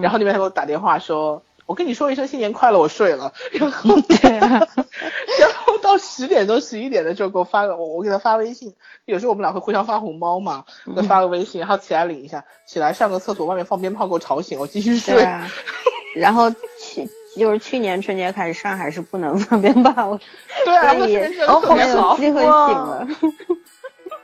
[0.00, 4.48] 然后那边还给我打电话说，我跟你说一声新年快乐，我睡了，然后对啊，
[5.38, 8.74] 然后到十点钟、十一点的时候给我发个，我我给他发微信，
[9.04, 15.22] 有时候我们俩会互相发红包嘛，给他发个微信，然后起来领一下，起来上个厕所，外面放鞭炮给我吵醒，我继续睡。
[15.22, 15.50] 啊。
[16.14, 20.18] 然后去就是去年春节开始，上海是不能放鞭炮，
[20.64, 23.06] 对啊，所以哦没有机会醒了。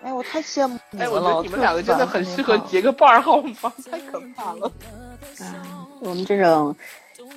[0.03, 1.37] 哎，我太羡慕你哎，们了。
[1.37, 3.73] 我觉得你们两个真的很适合结个伴儿，好吗？
[3.91, 4.67] 太可怕了，
[5.41, 6.75] 啊，我们这种，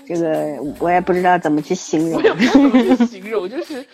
[0.07, 2.21] 这个我也不知道怎么去形容我。
[2.21, 3.85] 也不知道怎么去形容，就是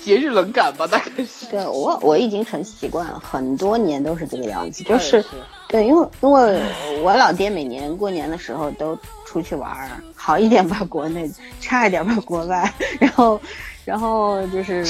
[0.00, 1.46] 节日冷感吧，大概是。
[1.50, 5.24] 对我我已经成习惯了，很多年都是这个样子，就我是
[5.68, 6.60] 对，因为因为
[7.02, 13.40] 我老爹每年过年的时候都出去玩儿，好一点吧国内，差一点吧国外，然后
[13.84, 14.82] 然后就是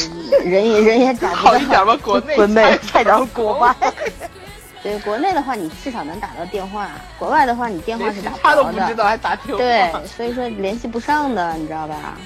[0.44, 3.74] 人也人也找不到好一点吧，国内国内菜菜鸟国外，
[4.82, 6.88] 对，国内的话你至少能打到电话，
[7.18, 8.72] 国外的话你电话是打不着的。
[8.72, 9.58] 不知道，还打电话。
[9.58, 12.16] 对，所以说联系不上的，你知道吧？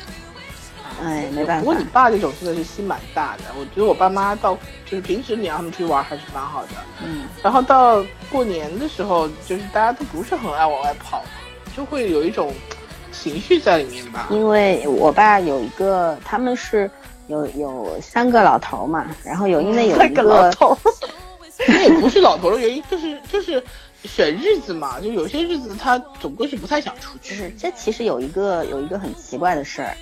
[1.02, 1.84] 哎，没办法不过你。
[1.92, 6.68] 爸这种真的是心蛮大的，我觉得我爸妈到就是平时你让他们出去玩还是蛮好的，
[7.04, 11.24] 嗯，然后到过年的时候，就是大家都不是很爱往外跑，
[11.76, 12.52] 就会有一种
[13.10, 14.28] 情绪在里面吧。
[14.30, 16.88] 因为我爸有一个，他们是
[17.26, 20.52] 有有三个老头嘛，然后有因为有一那个
[21.68, 23.62] 那也不是老头的原因，就是就是
[24.04, 27.30] 选日子嘛，就有些日子他总归是不太想出去。
[27.30, 29.96] 就是这其实有一个有一个很奇怪的事儿，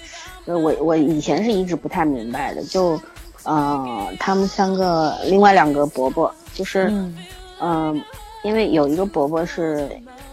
[0.47, 3.01] 就是我我以前是一直不太明白的，就
[3.45, 7.15] 呃他们三个另外两个伯伯就是嗯、
[7.59, 7.95] 呃
[8.43, 9.89] 因为有一个伯伯是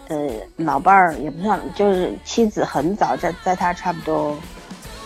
[0.08, 4.36] 呃老伴儿也不算，就是妻子很早在在他差不多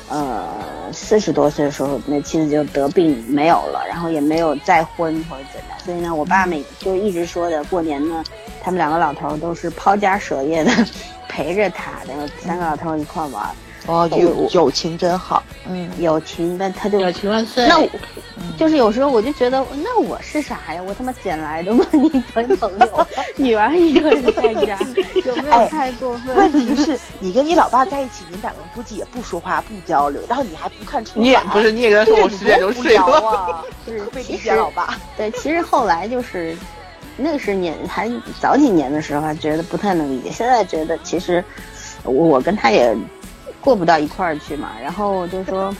[0.08, 8.22] 呃四十多岁的时候，那妻子就得病没有了，然后也没有再婚或者怎样，所以呢，我爸每就一直说的过年呢，
[8.62, 10.70] 他们两个老头都是抛家舍业的
[11.28, 13.50] 陪着他，然后三个老头一块玩。
[13.86, 17.66] 哦，我友友情真好，嗯，友情，那他就友情万岁。
[17.68, 17.88] 那我
[18.58, 20.82] 就是有时候我就觉得，那我是啥呀？
[20.82, 21.84] 我他妈捡来的吗？
[21.92, 24.78] 你朋朋友， 女儿一个人在家，
[25.26, 26.34] 有没有哎太过分？
[26.34, 33.28] 问题是你跟你老爸在一起，你们两个估计也不说话、不交流，然后你还不看春晚，你也不是，你也跟他说我十点钟睡了了。
[33.28, 34.98] 啊， 是特别理其实解老爸。
[35.16, 36.56] 对，其实后来就是
[37.16, 41.44] 那是年还早几年的时候，还觉得不太能理解，现在觉得其实
[42.02, 42.94] 我我跟他也
[43.64, 44.72] 过不到一块儿去嘛。
[44.82, 45.74] 然后就说，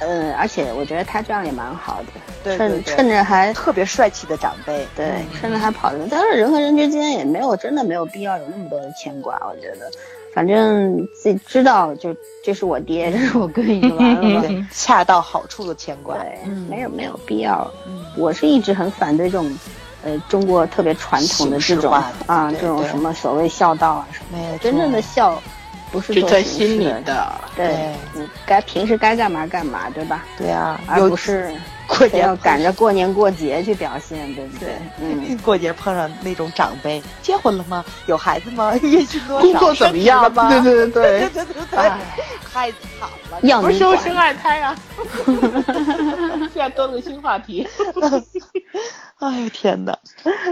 [0.00, 9.90] 呃， 而且我觉得他这样也蛮好的，趁对对对趁着还特别帅气的长辈，对，嗯趁着还跑着，但是人和人之间也没有真的没有必要有那么多的牵挂，我觉得。
[10.32, 16.16] 反正自己知道，就这是我爹，这是我哥，已经完了恰到好处的牵挂。
[16.18, 17.68] 对，嗯没有没有必要。
[17.84, 19.58] 嗯我是一直很反对这种，
[20.04, 21.92] 呃，中国特别传统的这种
[22.28, 25.42] 啊，这种什么所谓孝道啊什么的，真正的孝
[25.90, 30.24] 不是是在心里的，对对，你该平时该干嘛干嘛，对吧？
[30.38, 31.52] 对啊，而不是
[31.86, 34.68] 过节要赶着过年过节去表现，对不对？
[35.00, 37.84] 嗯，过节碰上那种长辈，结婚了吗？
[38.06, 38.74] 有孩子吗？
[38.82, 39.42] 月薪多少？
[39.42, 40.22] 工作怎么样？
[40.24, 40.48] 升职了吗？
[40.50, 41.44] 对对对对 对。
[41.44, 41.90] 对对
[42.52, 43.38] 太惨了。
[43.42, 44.16] 要你什么时候生。
[44.16, 44.76] 二胎啊？
[46.52, 47.66] 现在多了个新话题。
[49.20, 49.96] 哎呦天哪，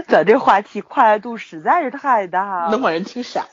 [0.07, 2.71] 咱这话题跨度实在是太大了。
[2.71, 3.45] 能把人听傻。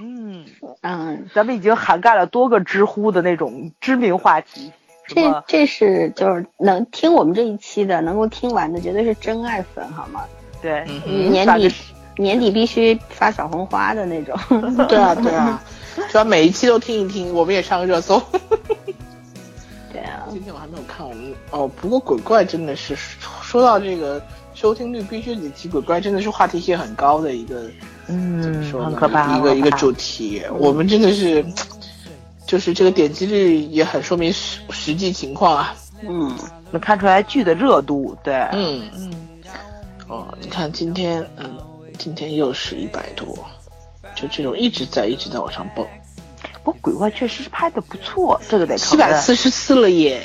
[0.00, 0.44] 嗯，
[0.82, 4.72] 嗯，咱们已经涵盖了多个知乎的那种知名话题。
[5.06, 5.44] 这？
[5.46, 10.24] 这是就是能听我们这一期的，能够听完的，绝对是真爱粉，好吗？
[10.62, 11.72] 对，嗯年底
[12.16, 14.36] 年底必须发小红花的那种。
[14.88, 15.62] 对啊对啊，
[16.10, 18.20] 主要每一期都听一听，我们也上热搜。
[19.92, 22.96] 对啊，今天我还没有看我们哦，不过鬼怪真的是
[23.42, 24.20] 说到这个
[24.54, 27.70] 收听率，必须得提鬼怪，真的是话题性很高的一个，
[28.06, 28.86] 怎么嗯，说呢？
[28.86, 31.44] 很可怕，一个一个主主题，我们真的是，
[32.46, 35.74] 就是这个点击率也很说明实实际情况啊。
[36.06, 36.36] 嗯，
[36.70, 38.16] 能看出来剧的热度。
[38.22, 39.14] 对，嗯，嗯，
[40.08, 41.56] 哦，你看今天，嗯，
[41.98, 43.26] 今天又是一百多，
[44.14, 45.86] 就这种一直在一直在往上蹦，
[46.62, 49.08] 不过鬼怪确实是拍的不错，这个得七承认。
[49.08, 50.22] 百四十四了耶！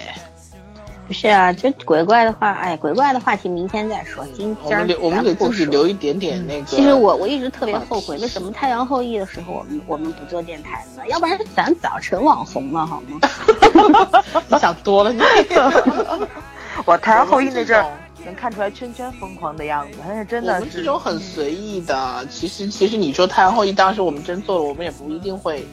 [1.09, 6.65] 不是啊，这鬼怪的话，哎，鬼怪的话题明天再说，今天儿我们我们给自己留一点点那个。
[6.67, 11.01] 其实我我一直特别后悔，为什么太阳后裔的时候我们我们不做电台呢？
[11.07, 13.19] 要不然咱早成网红了好吗？
[14.49, 15.19] 你想多了，你
[16.85, 17.91] 我太阳后裔那阵儿
[18.23, 25.65] 能看出来圈圈疯狂的样子，但是真的是们这种很随意的，其实其实你说太阳后裔，当时我们真做了，我们也不一定会，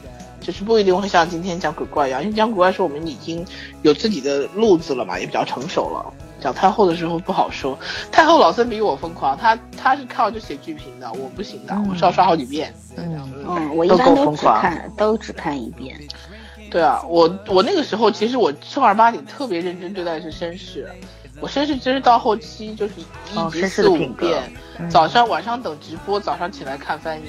[0.47, 3.45] 就是不一定会像今天讲鬼怪一样，因为讲鬼怪是我们已经
[3.83, 6.15] 有自己的路子了嘛，也比较成熟了。
[6.41, 7.77] 讲太后的时候不好说，
[8.13, 12.73] 太后老孙比我疯狂，他他是看完就写剧评的，我不行的，我是要刷好几遍。
[12.97, 16.01] 嗯，嗯，我一都般都只够疯狂看都只看一遍。
[16.71, 20.89] 对啊，我我那个时候其实我正儿八经特别认真对待的是绅士，
[21.41, 24.41] 我绅士真是到后期就是一哦绅士集四五遍，
[24.79, 27.25] 嗯早上晚上等直播，早上起来看翻译。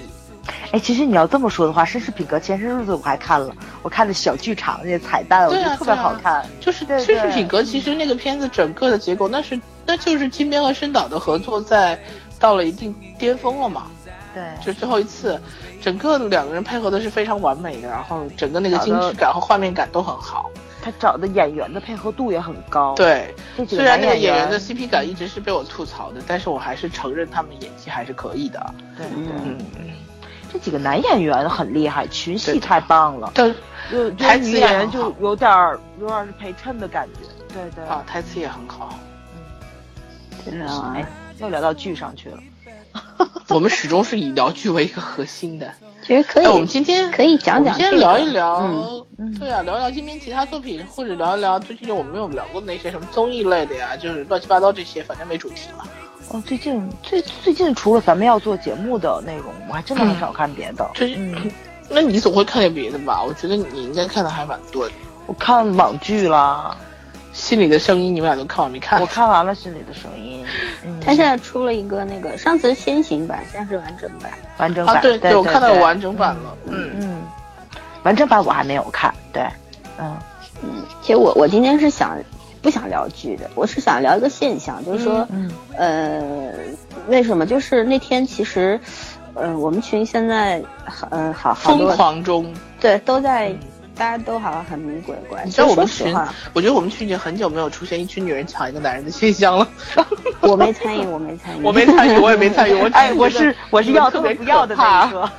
[0.72, 6.46] 哎，其实你要这么说的话，《绅士品格》前些日子我还看了，我看的小剧场那些彩蛋，我觉得特别好看。
[6.60, 12.00] 就是《绅士品格》，其实那个片子整个的结构，那是那就是金边和深岛的合作在
[12.40, 13.88] 到了一定巅峰了嘛，
[14.34, 15.40] 对，就最后一次，
[15.82, 20.50] 整个两个人配合的是非常完美的，然后整个那个精致感和画面感都很好。
[20.80, 23.34] 他找的演员的配合度也很高。，对，
[23.68, 28.74] 虽然那个演演员的 CP 感一直是被我吐槽的，但是我还是承认他们演技还是可以的。
[28.96, 29.58] 对嗯嗯，
[30.52, 33.32] 这几个男演员很厉害，群戏太棒了。
[33.36, 33.54] 但
[33.92, 37.20] 就台词也就女演员就有点儿有点儿是陪衬的感觉。
[37.54, 38.98] 对对啊，台词也很好。
[39.36, 39.42] 嗯，
[40.46, 41.06] 真的啊哎，
[41.40, 42.38] 又聊到剧上去了。
[43.50, 45.72] 我们始终是以聊剧为一个核心的。
[46.04, 55.86] 其实可以，哎，我们今天可以讲讲先聊一聊，嗯嗯对啊，聊聊今天其他作品，或者聊一聊最近我们没有聊过的那些什么综艺类的呀，就是乱七八糟这些，反正没主题嘛。
[56.30, 60.90] 哦，最近最最近除了咱们要做节目的内容，我还真的很少看别的。
[60.94, 61.52] 最近，嗯，
[61.90, 63.24] 那你总会看点别的吧？
[63.24, 64.94] 我觉得你应该看的还蛮多的。
[65.26, 66.76] 我看网剧啦，
[67.32, 69.00] 心里的声音，你们俩都看完没看？
[69.00, 70.44] 我看完了《心里的声音》。
[70.86, 74.32] 嗯， 他现在出了一个那个，上次是先行版，现在是完整版。
[74.32, 75.02] 啊，完整版。
[75.02, 76.58] 对对，我看到有完整版了。
[76.66, 77.22] 嗯，嗯，
[78.04, 79.14] 完整版我还没有看。
[79.32, 79.44] 对，
[79.98, 80.14] 嗯
[80.62, 82.18] 嗯，其实我我今天是想
[82.68, 86.52] 不想聊剧的，我是想聊一个现象，就是说，嗯呃，
[87.08, 87.46] 为什么？
[87.46, 88.78] 就是那天其实，
[89.36, 90.62] 呃，我们群现在
[91.10, 93.56] 呃好好疯多狂中，对都在，
[93.98, 95.44] 大家都好像很迷鬼怪。
[95.44, 96.16] 你知道我们群
[96.54, 99.68] 我觉得我们群已经很久没有出现一群女人抢一个男人的现象了。
[100.42, 102.74] 我没参与，我没参与，我没参与，我也没参与。
[102.74, 105.32] 我哎，我是我是要特别不要的那个。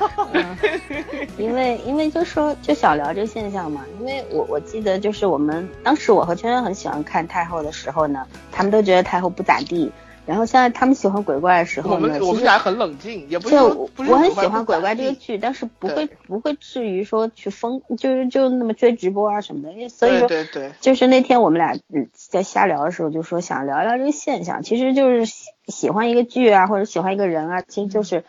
[1.37, 9.91] 因为因为就说就小聊这个现象嘛，因为我我记得就是我们当时我和圈圈很喜欢看太后的时候呢，他们都觉得太后不咋地。
[10.29, 19.73] 然后现在他们喜欢鬼怪的时候我们我们俩很冷静，也不是就不是我很喜欢鬼怪这个剧，但是不会不会至于说去疯，就是就那么追直播啊什么的。
[19.73, 21.79] 因为所以说，对对，就是那天我们俩
[22.13, 28.25] 在瞎聊的时候，就说想聊一聊这个现象，其实就是喜喜欢一个剧啊，或者喜欢一个人啊，其实就是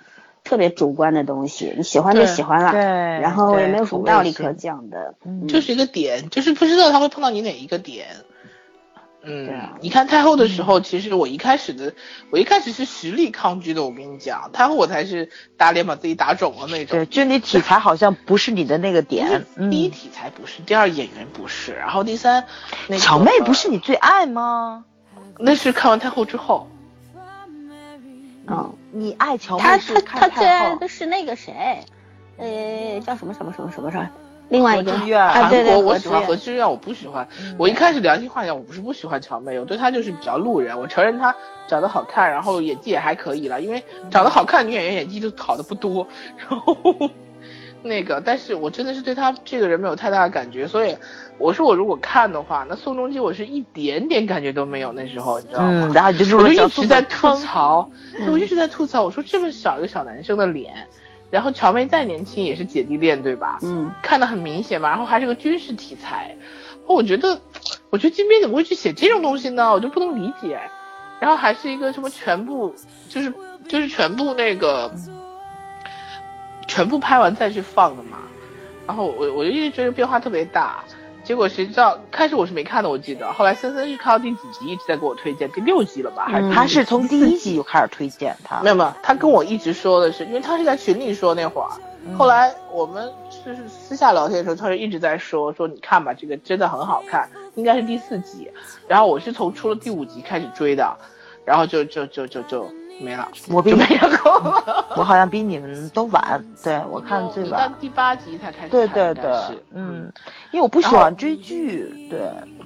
[0.46, 5.16] 特别主观的东西，你喜欢就喜欢了，对，然后也没有什么道理可讲的，
[5.50, 8.08] 就是一个点，就是不知道他会碰到你哪一个点。
[9.30, 11.94] 嗯，你看太后的时候，其实我一开始的，
[12.32, 13.84] 我一开始是实力抗拒的。
[13.84, 16.98] 我跟你讲，太后我才是打脸把自己打肿了那种。
[16.98, 19.46] 对，就你体裁好像不是你的那个点。
[19.70, 22.46] 第一题材不是，第二演员不是，然后第三，
[22.98, 24.86] 小妹不是你最爱吗？
[25.38, 26.68] 那是看完太后之后。
[28.48, 31.86] 嗯，你爱乔妹他他他最爱的是那个谁，
[32.38, 34.10] 呃，叫什么什么什么什么什么。
[34.50, 34.92] 另外一个
[35.30, 37.28] 韩国，我喜欢何志远，我不喜欢。
[37.58, 40.80] 我一开始良心话讲，我不是不喜欢乔妹，我对她就是比较路人。
[40.80, 41.36] 我承认她
[41.68, 46.08] 长得好看，然后演技也还可以了，因为长得好看女演员演技就好的不多。
[46.38, 46.76] 然后
[47.82, 50.98] 那个，但是我真的是对她这个人没有太大的感觉，所以
[51.38, 54.92] 我说我如果看的话，那宋仲基我是一点点感觉都没有。
[54.92, 55.70] 那时候你知道吗？
[55.72, 57.90] 嗯，然后就我就一直在吐槽，
[58.28, 60.88] 我一直在吐槽，我说这么小一个小男生的脸。
[61.30, 63.60] 然后乔妹再年轻也是姐弟恋，对吧？
[63.62, 64.90] 嗯，看得很明显嘛。
[64.90, 66.36] 然后还是个军事题材，
[66.88, 67.40] 我觉得，
[67.90, 69.72] 我觉得金边怎么会去写这种东西呢？
[69.72, 70.60] 我就不能理解。
[71.20, 72.74] 然后还是一个什么全部，
[73.10, 73.34] 就是
[73.68, 74.92] 就是全部那个，
[76.66, 78.18] 全部拍完再去放的嘛。
[78.88, 80.84] 然后我我就一直觉得变化特别大。
[81.30, 81.96] 结果谁知道？
[82.10, 83.32] 开始我是没看的，我记得。
[83.32, 86.26] 后来森森是看到第几集一直在给我推荐，第六集了吧？
[86.26, 88.60] 还是他是从第一集就开始推荐他？
[88.64, 91.70] 没有没有，他跟我一直说的是，因为他是在群里说那会儿。
[92.18, 93.08] 后来我们
[93.46, 98.50] 就是私下聊天的时候，他就一直在说说你看吧，这个真的很好看，应该是第四集。
[98.88, 100.98] 然后我是从出了第五集开始追的，
[101.50, 102.70] 然后就就就就就。
[103.02, 104.10] 没了，我比没有。
[104.98, 108.70] 我好像比你们都晚，对我看最晚，第八集才开始。
[108.70, 109.32] 对对对，
[109.74, 110.12] 嗯，
[110.52, 112.20] 因为我不喜欢追剧，对。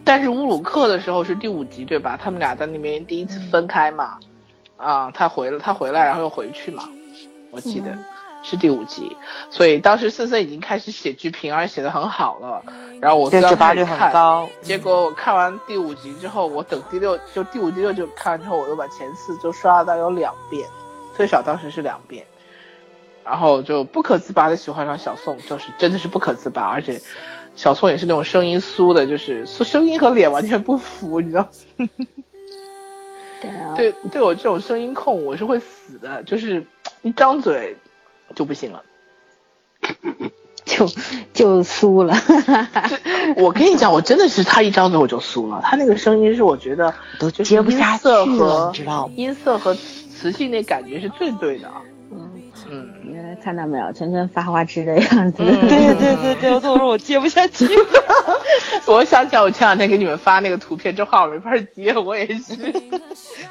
[0.04, 2.18] 但是乌鲁克的时候是第五集，对吧？
[2.20, 4.18] 他们俩在那边第一次分开嘛，
[4.76, 6.90] 啊，他回了，他回来，然后又回去嘛，
[7.52, 7.96] 我记得。
[8.44, 9.16] 是第五集，
[9.50, 12.62] 所以当时森森已经开始写剧评，而且写的很好了。
[13.02, 20.68] 然后我刚开始看，结果我看完第五集之后，我等第六，就第五第六就看完之后，我又把前四就刷了大概有两遍，
[21.16, 22.26] 最少当时是两遍。
[23.26, 27.02] 然后就不可自拔的喜欢上小宋，就是真的是不可自拔，而且
[27.56, 31.48] 小宋也是那种声音酥的，就是 声音和脸完全不符，你知道？
[33.42, 33.74] 对啊。
[33.78, 36.66] 对，对我这种声音控，我是会死的，就是
[37.02, 37.78] 一张嘴。
[38.36, 38.84] 就不行了，
[40.66, 40.88] 就
[41.34, 42.16] 就酥了。
[43.38, 45.62] 我跟你讲，我真的是他一张嘴我就酥了。
[45.64, 49.14] 他那个声音是我觉得都接不下去了，知道吗？
[49.16, 51.70] 音色和磁性那感觉是最对的。
[52.12, 52.30] 嗯
[52.70, 55.44] 嗯，看到没有，晨晨发花痴的样子。
[55.44, 57.68] 对对对对，我都说我接不下去。
[58.86, 62.56] 我想起来，我前两天给你们发那个图片，这话我没法接，我也是。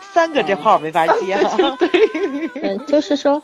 [0.01, 1.37] 三个这号没法接。
[1.79, 3.43] 对，就是说。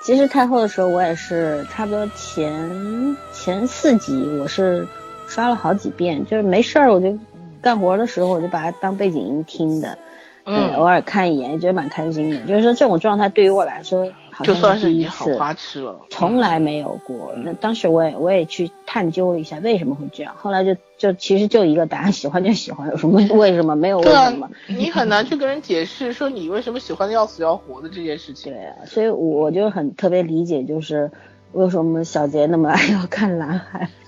[0.00, 4.86] 其实太后的时候，我也是差不多前前四集，我是
[5.26, 7.18] 刷了好几遍，就是没事儿我就
[7.60, 9.98] 干活的时候我就把它当背景音听的，
[10.44, 12.40] 嗯，偶尔看一眼也觉得蛮开心的。
[12.46, 14.10] 就是说这种状态对于我来说。
[14.44, 17.32] 就算是你好花痴了，从来没有过。
[17.44, 24.48] 那当时我也我也去探究了一下为什么会这样，后来就就其实就一个答案，喜欢就喜欢，有什么为什么没有为什么？
[24.66, 28.52] 你很难去跟人解释说你为什么喜欢的要死要活的这件事情。
[28.52, 31.10] 对啊，所以我就很特别理解，就是
[31.52, 33.90] 为什么小杰那么爱要看蓝海。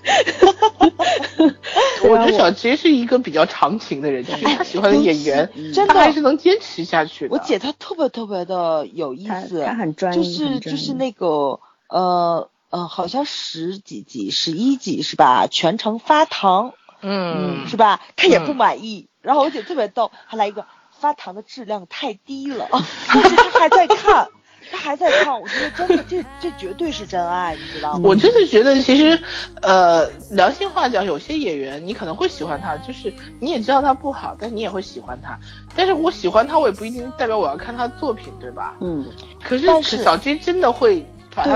[2.03, 7.35] 我觉得小杰是一个比较长情的人，就是他喜欢的演员， 真的还是能坚持下去的。
[7.35, 15.47] 我姐她特别特别的有意思，她很专一，就是就是那个呃呃，好像十几集、十一集是吧？
[15.47, 18.01] 全程发糖，嗯，是吧？
[18.15, 22.67] 她也不满意，然后我姐特别逗，还来一个发糖的质量太低了，
[23.13, 24.27] 就是她还在看。
[24.71, 27.99] 他还在唱，我觉得真的，这这绝对是真爱，你知道吗？
[28.03, 29.19] 我真的觉得，其实，
[29.61, 35.37] 呃，良心话讲，有些演员你可能会喜欢他，就是你也知道他不好，但你也会喜欢他。
[35.75, 38.75] 但是我喜欢他，我也不一定代表我要看他的作品，对吧？
[38.79, 39.05] 嗯。
[39.43, 39.67] 可是
[40.03, 41.05] 小金真的会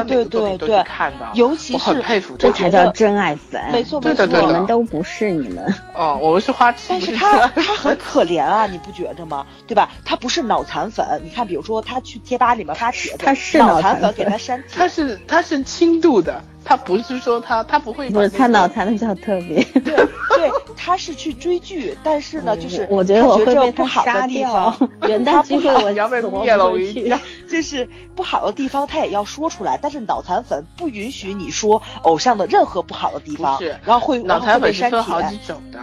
[0.07, 3.61] 对对对看到，尤其是我很佩服，这才叫真爱粉。
[3.71, 5.73] 没错没错，我们都不是你们。
[5.93, 6.85] 哦，我们是花痴。
[6.89, 9.45] 但是他他很可怜啊，你不觉着吗？
[9.67, 9.89] 对吧？
[10.05, 14.69] 他不是脑残粉，你看，比如说他去贴吧里面发帖子，他是脑残粉，给他删帖。
[14.75, 16.41] 他是他是轻度的。
[16.65, 19.63] 他不是说他他不会，不是他脑残的比较特别。
[19.79, 19.95] 对
[20.35, 24.75] 对，他是去追剧，但是呢，就是我觉得我会被不好的地方，
[25.07, 35.79] 元旦聚会我要被灭了， 就是不好的地方他也要说出来，但是脑残粉不允许你说偶像的任何不好的地方，然后会脑残粉是分好几种的，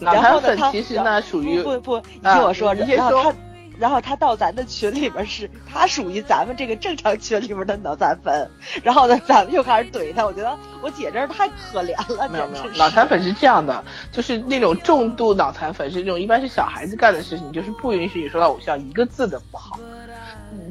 [0.00, 3.32] 脑残粉其实呢属于不不，你听我说，然后他。
[3.78, 8.50] 然后他到咱的群里边是，他属于咱们这个正常群里边的脑残粉。
[8.82, 10.24] 然后呢，咱们又开始怼他。
[10.24, 12.28] 我觉得我姐这太可怜了。
[12.28, 19.78] 没有没有，脑残粉是这样的，就是那种重度脑残粉是那种一般是小孩子干的事情，就是不允许你说到偶像一个字的不好。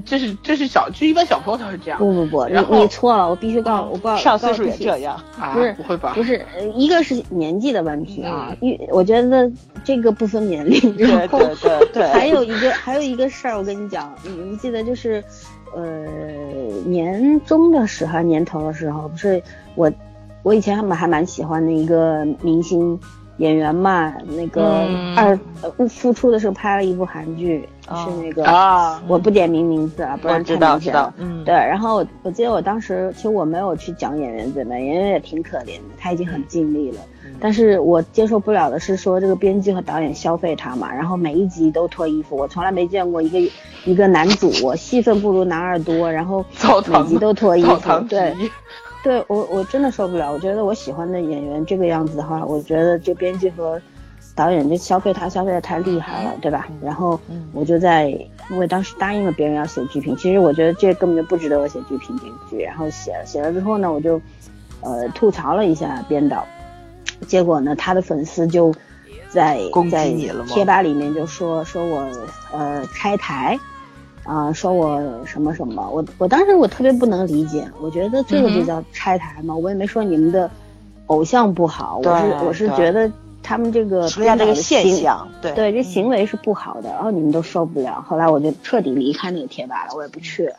[0.06, 1.98] 这是这是小，就一般小朋友才是这样。
[1.98, 5.20] 不不不，你你错了，我必须告诉我告上岁数也这样
[5.54, 6.14] 不是不会吧？
[6.16, 6.46] 不是，
[6.76, 9.52] 一个是年纪的问题啊，一我觉得
[9.84, 10.80] 这个不分年龄。
[10.96, 12.08] 对对对对。
[12.10, 15.24] 还有一个还有一个事儿，我跟你讲，你们记得就是，
[15.76, 16.06] 呃，
[16.86, 19.42] 年终的时候年头的时候，不是
[19.76, 19.92] 我
[20.44, 23.00] 我以前还蛮还蛮喜欢的一个明星。
[23.38, 25.38] 演员嘛，那个二
[25.90, 31.12] 复出的时候拍了一部韩剧，是那个啊，我不点名名字啊，不然太明显了。
[31.18, 31.54] 嗯，对。
[31.54, 36.98] 然后我记得我当时其实我没有去讲演员怎么，演员也挺可怜的，他已经很尽力了。
[37.40, 43.40] 但是我接受不了的是说这个编剧和导演消费他嘛，然后每一集都脱衣服，我从来没见过一个
[43.86, 46.46] 一个男主戏份不如男二多，然后
[46.88, 48.34] 每集都脱衣服，对。
[49.04, 53.80] 对我我真的受不了，我觉得我喜欢的演员这个样子的话，我觉得这编剧和
[54.34, 56.68] 导演就消费他消费的太厉害了，对吧？
[56.82, 57.20] 然后
[57.52, 58.08] 我就在，
[58.50, 64.20] 因为当时答应了别人要写剧评，其实我觉得这根本就不值得我写剧评这个剧，然后写了写了之后呢，我就
[64.82, 66.48] 呃吐槽了一下编导，
[67.28, 68.74] 结果呢，他的粉丝就
[69.30, 69.60] 在
[69.92, 70.10] 在
[70.48, 72.08] 贴吧里面就说说我
[72.54, 73.60] 呃拆台。
[74.24, 80.50] 啊，说我什么什么，我我当时我特别不能理解，我觉得这个就叫拆台嘛，我也没说你们的
[81.08, 83.12] 偶像不好，我是我是觉得
[83.42, 90.56] 他们这个出现这个现象，对对，这行为是不好的，然后你们都受不了，后来我就彻底离开那个贴吧了，我也不去了，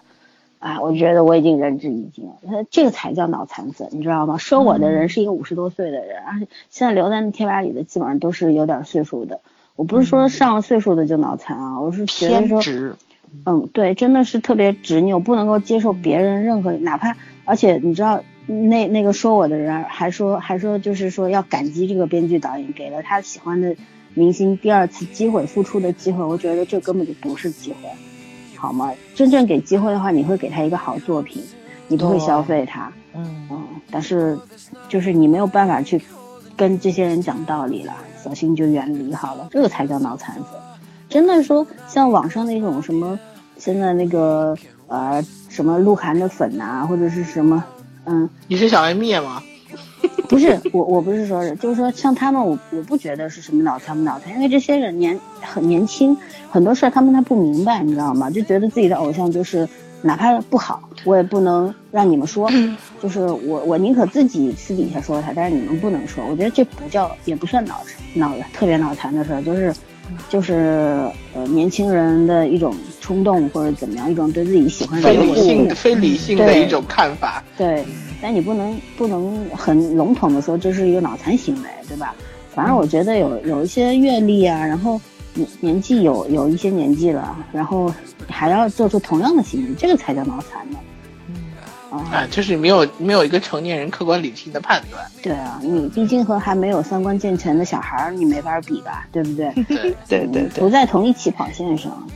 [0.59, 4.37] 啊，我觉得我已经仁至义尽了，这个才叫脑残粉，你知道吗？
[4.37, 9.41] 说我的人是一个五十多岁的人，而且现在留在那贴吧里的基本上都是有点岁数的，
[9.75, 12.61] 我不是说上了岁数的就脑残啊，我是觉得说。
[13.47, 23.76] 嗯，对，真的是特别执拗，不能够接受别人任何，哪怕，而且你知道，那那个说我的人还说还说，就是说要感激这个编剧导演给了他喜欢的
[24.14, 26.24] 明星第二次机会，复出的机会。
[26.24, 27.89] 我觉得这根本就不是机会，
[28.57, 28.93] 好吗？
[29.14, 31.43] 真正给机会的话，你会给他一个好作品，
[31.89, 32.93] 你不会消费他。
[33.14, 34.39] 嗯嗯，但是
[34.89, 36.01] 就是你没有办法去
[36.57, 40.45] 跟这些人讲道理了，索性就远离好了，这个才叫脑残粉。
[41.15, 43.17] 真的说像网上那种什么，
[43.57, 44.53] 现在那个
[44.89, 47.62] 呃什么鹿晗的粉呐，或者是什么，
[48.05, 49.41] 嗯，你是想来灭吗？
[50.29, 56.17] 不是，我我不是说是，就是说像他们，我我不觉得是什么脑残不脑残，因为这些人年很年轻，
[56.51, 58.29] 很多事儿他们他不明白，你知道吗？
[58.29, 59.69] 就觉得自己的偶像就是
[60.05, 62.51] 哪怕不好，我也不能让你们说，
[63.03, 66.25] 就是我我宁可自己私底下说他，但是你们不能说。
[66.27, 69.75] 我觉得这不叫也不算脑残，脑特别脑残的事儿，就是。
[70.29, 77.43] 就是呃年轻人的一种冲动或者怎么样一种对自己喜欢的非理性非理性的一种看法。
[77.57, 77.83] 对，
[78.21, 82.15] 但你不能不能很笼统的说这是一个脑残行为，对吧？
[82.55, 85.01] 反正我觉得有有一些阅历啊，然后
[85.35, 87.93] 年年纪有有一些年纪了，然后
[88.28, 90.78] 还要做出同样的行为，这个才叫脑残呢。
[91.28, 91.35] 嗯
[92.11, 95.05] 啊，就是没有没有一个成年人客观理性的判断。
[95.22, 99.53] 对啊，你毕竟和还没有三观健全的小孩儿，你没法比吧，对不对？
[100.09, 102.07] 对对对，不在同一起跑线上。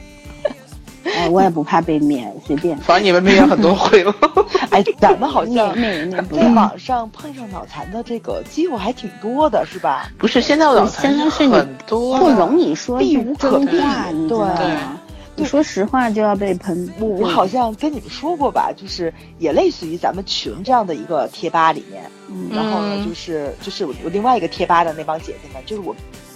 [1.16, 2.76] 哎，我也不怕被灭，随便。
[2.78, 4.14] 反正你们灭很多回了。
[4.70, 10.09] 哎，咱们好像灭灭在网上碰上脑残的这个机会还挺多的，是吧？
[10.18, 13.66] 不是，现在脑残现在是很多，不容易说避无可避，
[14.12, 15.00] 你知道吗？
[15.36, 16.92] 你说实话就要被喷。
[16.98, 22.02] 我我好像跟你们说过吧，就是也类似于咱们群这样的一个贴吧里面，
[22.50, 25.94] 然后呢，就是就是我另外一个贴吧的那帮姐姐们，就是我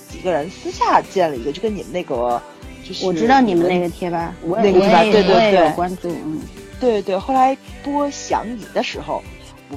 [0.09, 2.41] 几个人私下建了一个，就跟你们那个，
[2.87, 6.41] 就是我知道你们那个贴吧，我那个贴吧，对对对，关注，嗯，
[6.81, 7.17] 对对。
[7.17, 9.23] 后来播想你的时候。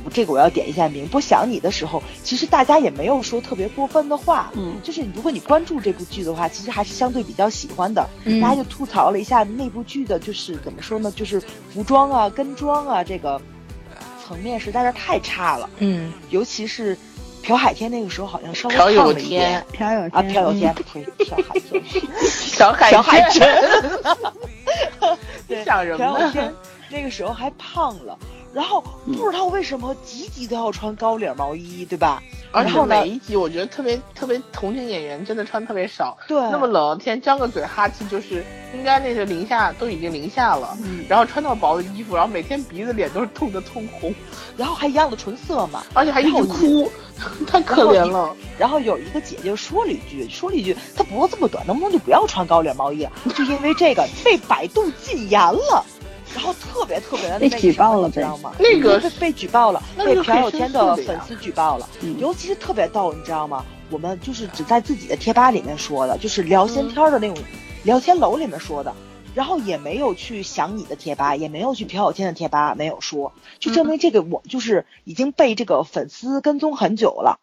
[0.03, 1.07] 我这个我要点一下名。
[1.07, 4.51] 播想你的时候，其实大家也没有说特别过分的话。
[4.53, 8.05] 嗯，就是如果你关注这部剧的话，其实还是相对比较喜欢的。
[8.25, 11.09] 嗯，大家就吐槽了一下那部剧的，就是怎么说呢？
[11.15, 11.41] 就是
[11.73, 13.41] 服装啊、跟妆啊，这个
[14.27, 15.69] 层面实在是太差了。
[15.77, 16.97] 嗯，尤其是
[17.45, 19.63] 朴海天那个时候好像稍微朴有胖了一点。
[19.71, 21.83] 天，朴有啊，朴有天，呸，朴海天，
[22.27, 23.61] 小海朴海珍珍，
[25.47, 26.53] 对，想什么朴有天
[26.89, 28.17] 那个时候还胖了。
[28.55, 32.23] 然后不知道为什么集集都要穿高领毛衣，对吧？
[32.53, 44.15] 而且每一集我觉得特别特别同情演员真的穿特别少，对，那么冷的天张个嘴哈气就是应该那是零下都已经零下了，嗯然后穿那么薄的衣服，然后每天鼻子脸都是痛的通红，
[44.55, 46.89] 然后还一样的纯色嘛，而且还一直哭，
[47.45, 48.33] 太可怜了。
[48.57, 53.11] 然后有一个姐姐说了一句，说了一句，她脖子这么短，能不能就不要穿高领毛衣啊？
[53.35, 55.85] 就因为这个被百度禁言了。
[56.35, 58.51] 然后特别特别的被举报了你知道吗？
[58.59, 63.63] 那个被被举报了，被朴有天的粉丝举报了，嗯尤其是特别逗，你知道吗？
[63.89, 67.37] 我们就是只在自己的贴吧里面说的，就是聊天天的那种
[67.83, 68.93] 聊天楼里面说的，
[69.33, 77.39] 然后也没有去想你的贴吧，也没有去朴有天的贴吧，没有说，就证明这个我就是已经被这个粉丝跟踪很久了。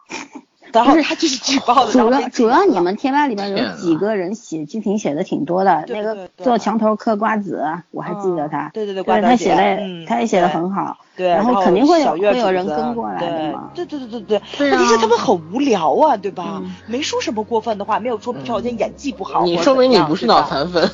[0.81, 16.59] 他就是举报的，主要主要你们贴吧里边有几个人写剧情写的挺多的，那个做墙头嗑瓜子，我还记得他，对对对，对他瓜子姐写的嗯他也写的很好，对，然后后肯定会有会有人跟过来的嘛对对对对对对问题是啊他们很无聊啊，对吧？
[16.63, 20.89] 嗯没说什么过分的话，没有说朴有天演技不好，你说明你不是脑残粉，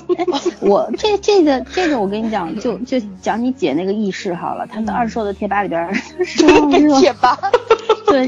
[0.60, 7.38] 我这这个这个我跟你讲，就就讲你姐那个轶事好了，她的二硕的贴吧里边儿说被说贴吧，
[8.06, 8.26] 对，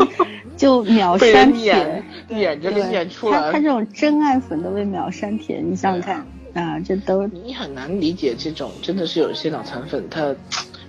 [0.60, 3.58] 就秒删帖人撵，撵着给对，撵出来他他。
[3.60, 10.36] 这种真爱粉都被秒删帖，你想想看啊，这都你很难理解这种，真的是有一些脑残粉，他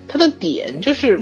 [0.10, 1.18] 他的点就是，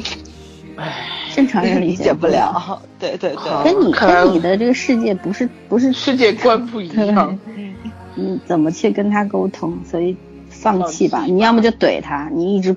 [0.77, 2.81] 唉，正常人理解解不了。
[2.99, 7.37] 对 对对，跟你跟你的这个世界不是不是世界观不一样。
[8.15, 9.77] 你怎么去跟他沟通？
[9.85, 10.17] 所以
[10.49, 12.75] 放弃吧，放弃吧你要么就怼他，你一直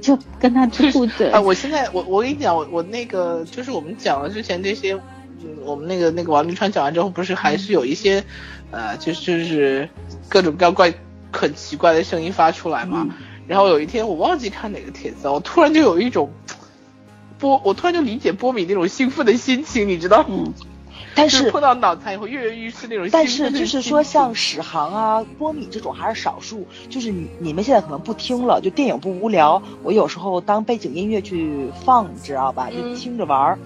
[0.00, 1.30] 就跟他互怼。
[1.30, 4.94] 啊，我现在我我跟你讲，我我那个就是我们讲了之前这些，
[5.42, 8.24] 嗯，我们那个那个王沥川讲完之后，不是还是有一些，
[8.70, 9.88] 呃，就是就是
[10.28, 10.92] 各种各样怪
[11.32, 13.06] 很奇怪的声音发出来嘛。
[13.08, 13.16] 嗯
[13.46, 16.32] 然后有一天我忘记看哪个帖子了，我突然就有一种
[17.38, 20.26] 波，我突然就理解波米那种兴奋的心情，你知道吗？
[20.30, 20.54] 嗯，
[21.16, 23.26] 但是碰到脑残以后跃跃欲试那种但。
[23.26, 26.64] 是就是说，像史航啊、波米这种还是少数。
[26.88, 32.68] 就是你你们现在可能不听了，就电影不无聊，我有时候当背景音乐去放，你知道吧？
[32.70, 33.58] 就嗯听着玩儿。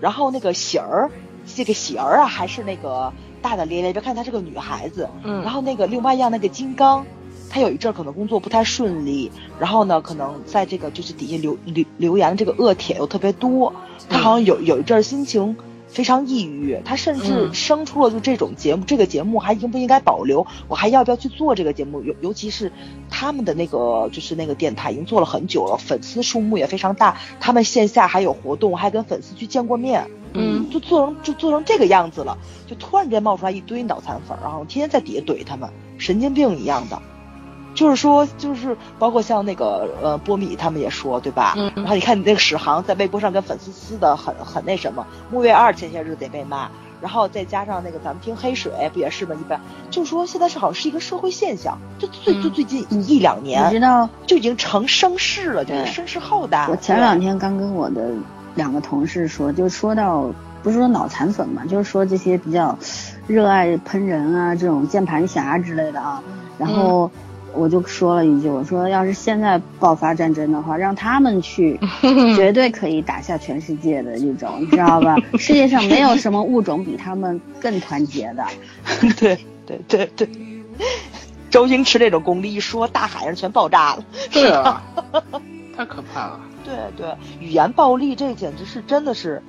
[0.00, 1.10] 然后那个喜儿，
[1.54, 5.08] 这个喜儿啊，还是那个大大咧咧，别看她是个女孩子。
[5.22, 7.06] 嗯然后那个另外一样那个金刚，
[7.50, 9.30] 他有一阵儿可能工作不太顺利，
[9.60, 13.72] 然后呢，可能在这个就是底下留留留言的这个恶帖又特别多，
[14.08, 15.56] 他好像有有一阵儿心情
[15.94, 20.44] 非常抑郁，他甚至嗯生出了就这种节目，这个节目还应不应该保留？
[20.66, 22.02] 我还要不要去做这个节目？
[22.02, 22.72] 尤尤其是
[23.08, 30.04] 他们的那个就是那个电台已经做了很久了，粉丝数目也非常大，他们线下还有活动，还跟粉丝去见过面。
[30.36, 32.36] 嗯就做成就做成这个样子了，
[32.66, 37.00] 就突然间冒出来一堆脑残粉儿，然后天天在底下怼他们，神经病一样的。
[37.74, 41.54] 就是说，就是包括像那个呃波米他们也说，对吧？
[41.56, 46.68] 嗯然后你看你那个史航在微博上跟粉丝撕的很很那什么，木月二前些日子也被骂，
[47.00, 49.34] 然后再加上那个咱们听黑水不也是吗？
[49.38, 49.60] 一般
[49.90, 56.68] 就是说现在是好像是一个社会现象，就最就嗯最近一两年你年知道，就已经成声势了，就是声势浩大。
[56.68, 58.10] 我前两天刚跟我的
[58.54, 60.30] 两个同事说，就说到
[60.62, 62.78] 不是说脑残粉嘛，就是说这些比较
[63.26, 66.22] 热爱喷人啊，这种键盘侠之类的啊，
[66.56, 67.10] 然后。
[67.56, 71.78] 我就说了一句，我说要是现在爆发战争的话，让他们去，
[72.36, 75.16] 绝对可以打下全世界的这种，你知道吧？
[75.38, 78.44] 世界上没有什么物种比他们更团结的。
[79.18, 80.28] 对对对对，
[81.50, 84.04] 周星驰这种功力一说，大海上全爆炸了。
[84.32, 84.82] 对啊，
[85.76, 86.40] 太可怕了。
[86.64, 89.42] 对对，语言暴力这简直是真的是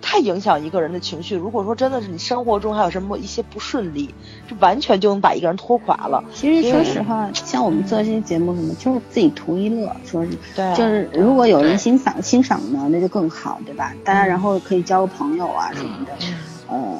[0.00, 1.36] 太影响一个人的情绪。
[1.36, 4.14] 如果说真的是你生活中还有什么一些不顺利，
[4.48, 6.22] 就完全就能把一个人拖垮了。
[6.32, 13.92] 其实说实话，像我们做这些节目什么，就是自己图一乐，说是对啊就是如果有人欣赏欣赏呢，那就更好，对吧？
[14.04, 16.12] 大家然后可以交个朋友啊什么的。
[16.68, 16.98] 呃，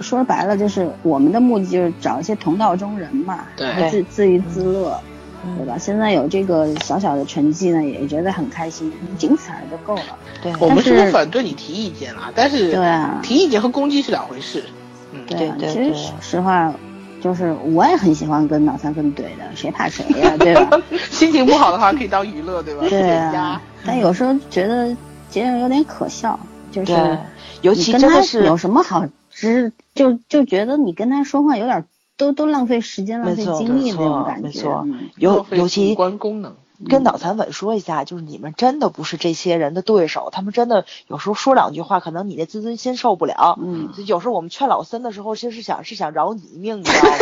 [0.00, 5.11] 说白了就是我们的目的就是找一些同道中人嘛，对自自娱自乐，嗯
[5.56, 5.76] 对吧？
[5.78, 10.18] 现在有这个小小的成绩呢，也觉得很开心，仅此而就够了。
[10.42, 14.64] 对我们是反对你提意见啊，但是对啊提意见和攻击是两回事。
[15.12, 16.72] 嗯，对啊，对对对其实实话，
[17.20, 20.80] 就是我也很喜欢跟脑残粉怼的， 谁怕谁呀、对吧？
[21.10, 22.84] 心情不好的话可以当娱乐，对吧？
[22.88, 24.96] 对啊。，但有时候觉得
[25.30, 26.38] 这样有点可笑，
[26.70, 27.18] 就是，
[27.62, 31.84] 尤其你跟他真的是有什么好，知就就觉得你跟他说话有点
[32.22, 34.48] 都都浪费时间、浪费精力那种感觉。
[34.48, 36.54] 没错尤尤其关功能。
[36.88, 43.56] 跟脑残粉说一下，就是你们真的不是这些人的对手，他们真的有时候说两句话，可能你的自尊心受不了。
[43.60, 47.18] 嗯，有时候我们劝老森的时候，其实是想是想饶你一命，你知道吗？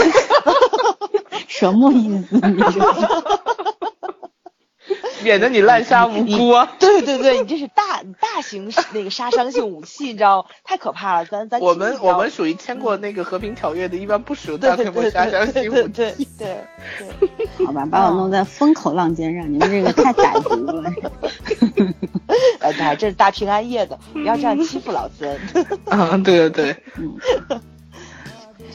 [1.46, 2.36] 什么意思？
[2.36, 2.40] 你
[2.72, 2.80] 这
[5.22, 6.72] 免得你滥杀无辜啊！
[6.78, 11.24] 对对对，你这是大大型 那个杀伤性武器，你知道太可怕了。
[11.26, 15.88] 咱咱我们我们属于签过那个和平条约的，一般不使用大规模杀伤性武器。
[15.88, 16.56] 对对
[17.58, 20.90] 对，好吧，把我弄在风口浪尖上，你们这个太歹毒了。
[22.60, 25.38] 哎，这是大平安夜的，不要这样欺负老孙。
[25.86, 27.60] 啊，对对对，嗯。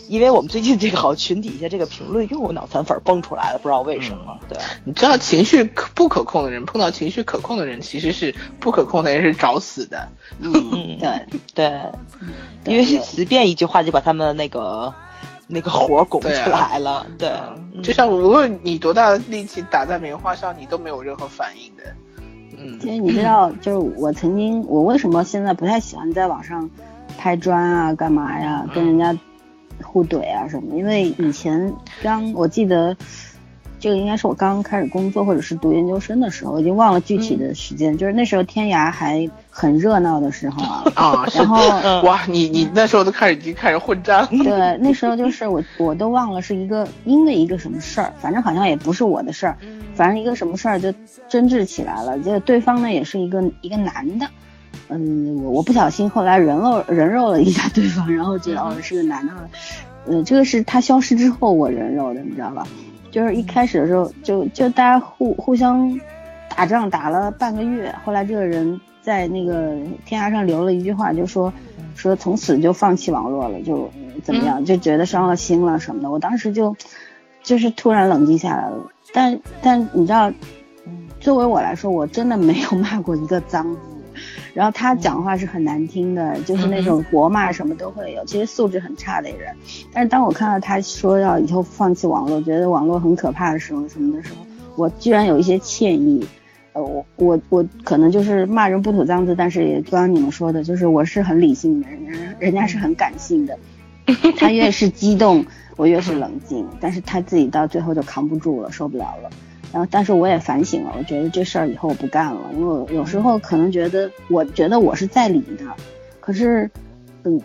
[0.08, 4.38] 因为我们最近这个好群底下这个评论又有脑残粉蹦出来了，不知道为什么。
[4.47, 10.08] 对，你知道情绪可不可控的人碰到情绪可控的人，其实是不可控的人是找死的。
[10.39, 10.51] 嗯，
[10.99, 11.82] 对对，
[12.66, 14.93] 因为随便一句话就把他们那个
[15.47, 17.08] 那个火拱出来了。
[17.18, 17.32] 对，
[17.82, 21.84] 就像无论你多大的力气打在棉花上，你都没有任何反应的。
[22.58, 26.70] 嗯，其实你知道，就是我曾经，我为什么现在不太喜欢在网上
[27.18, 29.18] 拍砖啊，干嘛呀，跟人家。
[29.84, 30.76] 互怼啊什么？
[30.78, 32.95] 因为以前刚我记得，
[33.80, 37.97] 这个应该是我刚开始工作或者是读研究生的时候，我已经忘了具体的时间。
[37.97, 40.84] 就是那时候天涯还很热闹的时候啊。
[40.95, 41.57] 啊，然后
[42.01, 44.30] 哇，你你那时候都开始已经开始混战了。
[44.30, 49.57] 对，那时候就是我我都忘了是一个因为一个什么事儿，反正好像也不是我的事儿，
[49.93, 50.91] 反正一个什么事儿就
[51.28, 52.17] 争执起来了。
[52.19, 54.28] 就对方呢也是一个一个男的。
[54.89, 59.34] 嗯，我我不小心后来人肉人肉了一下对方，然后觉得哦是个男的，
[60.07, 62.67] 嗯，这个是他消失之后我人肉的，你知道吧？
[63.11, 65.99] 就是一开始的时候就就大家互互相
[66.55, 71.51] 打仗打了半个月，后来这个人在那个天涯上留了一句话，就说
[71.95, 73.89] 说从此就放弃网络了，就
[74.23, 76.11] 怎么样，就觉得伤了心了什么的。
[76.11, 76.76] 我当时就
[77.41, 78.78] 就是突然冷静下来了，
[79.13, 80.32] 但但你知道，
[81.19, 83.80] 作为我来说，我真的没有骂过一个脏字。
[84.56, 89.53] 然后他讲话是很难听的，就是那种国骂什么都会有，其实素质很差的人。
[89.91, 94.38] 但是当我看到他说要以后放弃网络，觉得网络很可怕的时候，什么的时候，
[94.78, 96.26] 我居然有一些歉意。
[96.72, 103.58] 呃，我我我可能就是骂人不吐脏字，但是也就像你们说的，就是我是很理性的人，人家是很感性的。
[104.38, 105.45] 他越是激动，
[105.78, 109.30] 我越是冷静，但是他自己到最后就扛不住了，受不了了。
[109.76, 115.65] 然后，但是我也反省了，我觉得这事儿以后我不干了，因为有时候可能觉得，我觉得我是在理的，
[116.21, 116.71] 可是，
[117.26, 117.41] 嗯，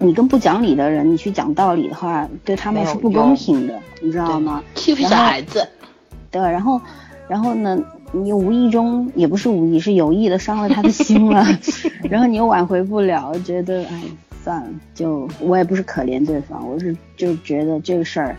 [0.00, 4.64] 你跟不讲理的人，你去讲道理的话，对他们是不公平的，你知道吗？
[4.74, 5.64] 欺负小孩子。
[6.28, 6.80] 对，然后，
[7.28, 11.46] 然后呢，你无意中也不是无意，是有意的伤了他的心了，
[12.10, 14.02] 然后你又挽回不了，觉得哎，
[14.42, 18.36] 算了，就我也不是可怜对方，我是就觉得这个事儿。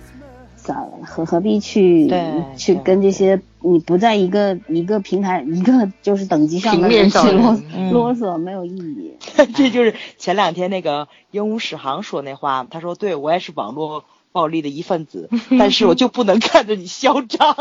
[0.64, 2.12] 算了，何何必去
[2.58, 7.60] 去跟这些你不在一个一个平台一个就是等级上的人去啰
[7.92, 9.14] 啰嗦，没有意义。
[9.56, 17.56] 这就是前两天那个鹦鹉史航说那话，他说：“对我也是网络暴力的一份子， 但是我就不能看着你嚣张。”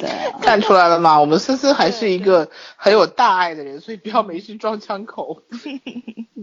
[0.00, 0.08] 对，
[0.40, 1.20] 看出来了吗？
[1.20, 5.42] 我们思思还是一个很有大爱的人，所以不要没事装枪口。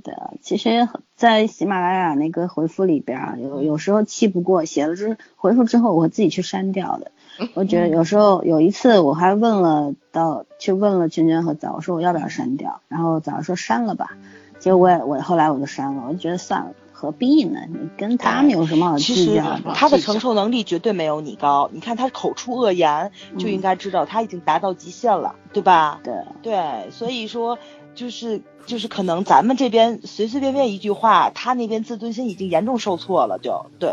[0.03, 7.12] 对啊，其实，在喜马拉雅那个回复里边啊，有有时候气不过，写了之回复之后，我自己去删掉的。
[7.55, 14.18] 我觉得有时候有一次我还问了到去问了娟娟和早，我说我要不要删掉，然后早说删了吧，
[14.60, 16.72] 结果我也我后来我就删了，我就觉得算了。
[16.99, 17.59] 何必呢？
[17.69, 19.71] 你跟他们有什么好计较的？
[19.75, 21.69] 他的承受能力绝对没有你高。
[21.71, 26.01] 你看他口出恶言，就应该知道他已经达到极限了，对吧？
[26.03, 27.59] 对对，所以说
[27.93, 33.91] 就是就是可能咱们这边随随便便一句话，他那边自尊心已经严重受挫了，就对。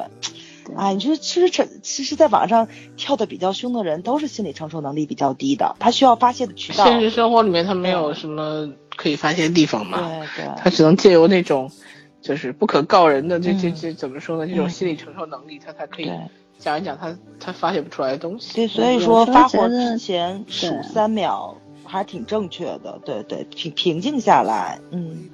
[0.75, 6.87] 哎，你说其实这其实，在网上跳的比较凶的人，都是心理承受能力比较低的，他需要发泄的渠道。
[6.87, 9.99] 现实生活里面他没有什么可以发泄的地方嘛？
[9.99, 11.71] 对对，他只能借由那种。
[12.25, 14.51] 就是不可告人的这这这怎么说呢？
[14.51, 16.11] 这种心理承受能力，他才可以
[16.59, 18.55] 讲一讲他他发泄不出来的东西。
[18.55, 21.55] 对，所以说发火之前数三秒
[21.85, 22.99] 还挺正确的。
[23.05, 24.81] 对对，平平静下来。
[24.91, 25.29] 嗯，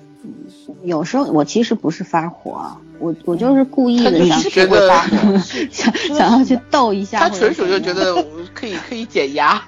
[0.82, 4.91] 有时候我其实不是发火，我我就是故意的想觉得
[5.70, 7.20] 想想要去逗一下。
[7.20, 9.64] 他纯属就觉得可以可以减压。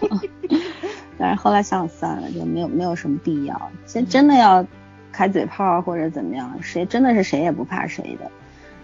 [1.18, 3.70] 但是后来想想算了，就没有没有什么必要。
[3.86, 4.66] 真真的要。
[5.14, 8.30] 开嘴炮或者怎么样，谁真的是谁也不怕谁的。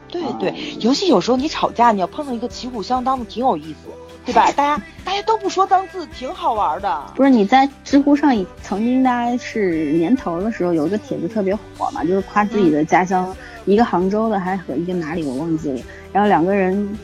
[0.09, 3.89] 对对，尤其有时候你吵架，你要碰到一个旗鼓相当的，挺有意思，
[4.24, 4.51] 对吧？
[4.57, 7.03] 大家大家都不说脏字，挺好玩的。
[7.14, 13.35] 不是你在知乎上曾经大概是年头的时候，有一个帖子特别火嘛，就是夸自己的家乡。
[13.66, 15.81] 一个杭州的，还和一个哪里我忘记了。
[16.12, 16.99] 然后两个人，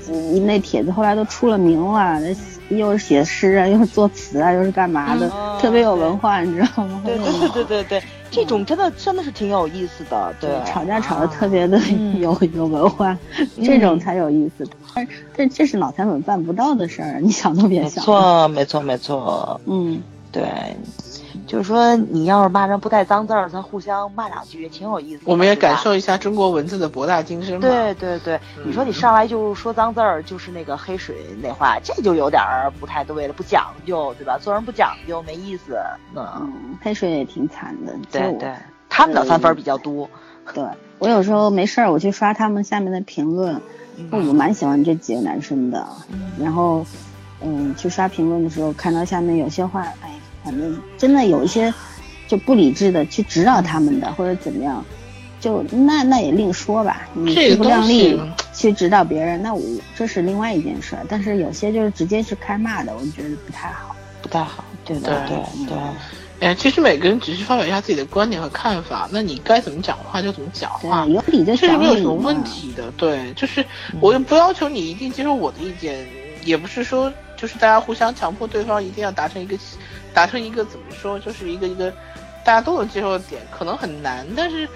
[0.46, 2.18] 那帖子后来都出了名了，
[2.70, 7.02] 又是写诗啊，又是作词啊，又是干嘛的，特别有文化，你知道吗？
[7.04, 10.34] 对对对对对，这种真的真的是挺有意思的。
[10.40, 11.78] 对，吵架吵得特别的
[12.20, 13.16] 有 有文化，
[13.62, 14.66] 这种才有意思。
[14.94, 15.06] 但
[15.36, 18.02] 这这是脑残粉办不到的事儿，你想都别想。
[18.02, 20.00] 没错没错没错，嗯，
[20.32, 20.44] 对。
[21.46, 25.22] 就是说，你要是骂人不带脏字儿，咱互相骂两句也挺有意思。
[25.24, 27.60] 我们也感受一下中国文字的博大精深。
[27.60, 34.36] 对对对，你说你上来就说脏字儿，就是那个黑水那话，这就有点儿不太对了，不讲究，对吧？
[34.38, 35.78] 做人不讲究，没意思。
[36.14, 37.94] 嗯，黑水也挺惨的。
[38.10, 38.52] 对对，
[38.88, 40.08] 他们的三分比较多。
[40.52, 40.64] 对
[40.98, 43.60] 我有时候没事儿，我去刷他们下面的评论，
[44.10, 45.86] 我蛮喜欢这几个男生的。
[46.40, 46.84] 然后，
[47.40, 50.10] 嗯，去刷评论的时候，看到下面有些话，哎。
[50.46, 51.74] 反正真的有一些
[52.28, 54.84] 就不理智的去指导他们的，或者怎么样，
[55.40, 57.08] 就那那也另说吧。
[57.14, 58.16] 你自不量力
[58.54, 59.60] 去指导别人，那我
[59.96, 60.96] 这是另外一件事。
[61.08, 64.64] 但是有些就是直接是开骂的，我觉得不太好，不太好。
[64.84, 65.76] 对对对对。
[66.38, 72.88] 哎，其实每个人只是发表一下自己的观点和看法，那你该怎么讲话就怎么讲话，有理就这是没有什么问题的。
[72.96, 73.64] 对，就是
[74.00, 76.06] 我又不要求你一定接受我的意见，
[76.44, 79.56] 也不是说就是大家互相强迫对方一定要达成一个。
[80.16, 81.90] 达成一个怎么说，就是一个一个
[82.42, 84.26] 大家都能接受的点，可能很难。
[84.34, 84.66] 但是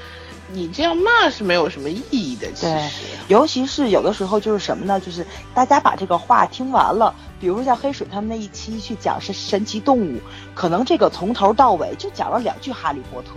[0.52, 2.46] 你这样骂是没有什么意义的。
[2.52, 5.00] 其实，尤其是有的时候就是什么呢？
[5.00, 10.20] 就是大家把这个话听完了，比如说像黑水他们那一期去讲是神奇动物，
[10.54, 13.30] 可能这个从头到尾就讲了两句哈利波特，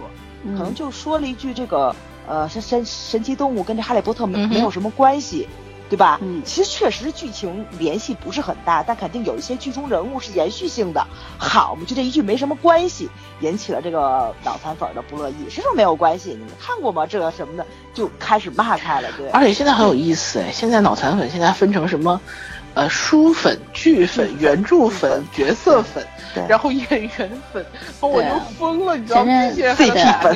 [0.58, 1.96] 可能就说了一句这个
[2.28, 5.48] 呃是神神奇动物跟这哈利波特没没有什么关系。
[5.90, 6.20] 对吧？
[6.22, 11.06] 嗯，其实确实剧情联系不是很大，但肯定有一些剧中人物是延续性的。
[11.38, 13.10] 好嘛，就这一句没什么关系，
[13.42, 15.36] 引起了这个脑残粉的不乐意。
[15.50, 16.30] 谁说没有关系？
[16.30, 17.06] 你们看过吗？
[17.06, 19.10] 这个什么的就开始骂开了。
[19.18, 22.20] 对，而且现在很有意思哎，现在脑残粉现在分成什么？
[22.76, 26.04] 呃，书粉、剧粉、原著粉、角色粉，
[26.50, 27.64] 然后演员粉，
[28.02, 29.32] 我都疯了，你知道吗？
[29.54, 30.36] 对的，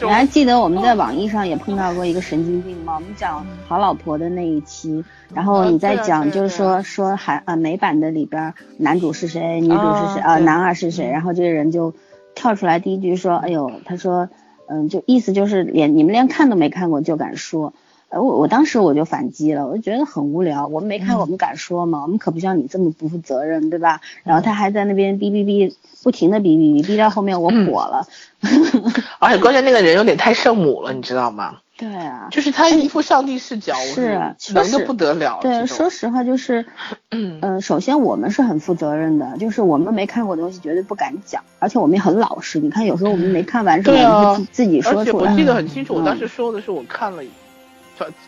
[0.00, 2.94] 你还记得我们在网易上也碰到过一个神经病吗？
[2.94, 5.04] 我们讲好老婆的那一期，
[5.34, 11.92] 然后你在讲就是说说韩呃美版的里边男主是谁，女主是谁，呃男二是谁，然后这个人就
[12.36, 14.28] 跳出来第一句说，哎呦，他说，
[14.68, 17.74] 嗯，就意思就是连你们连看都没看过就敢说。
[18.12, 20.66] 我我当时我就反击了，我就觉得很无聊。
[20.66, 22.02] 我们没看，我们敢说吗？
[22.02, 24.00] 我们可不像你这么不负责任，对吧？
[24.24, 28.06] 然后他还在那边哔哔哔，不停的哔哔哔，哔到后面我火了。
[29.18, 31.58] 而且关键那个人有点太圣母了，你知道吗？
[31.78, 34.12] 对啊，就是他一副上帝视角，是
[34.54, 35.38] 能的不得了。
[35.40, 36.64] 对，说实话就是，
[37.10, 42.60] 嗯首先我们是很负责任的，就是我们没看过东西绝对不敢讲，而且我们也很老实。
[42.60, 45.32] 你看有时候我们没看完什么，自自己说出来。
[45.32, 47.22] 我记得很清楚，我当时说的是我看了。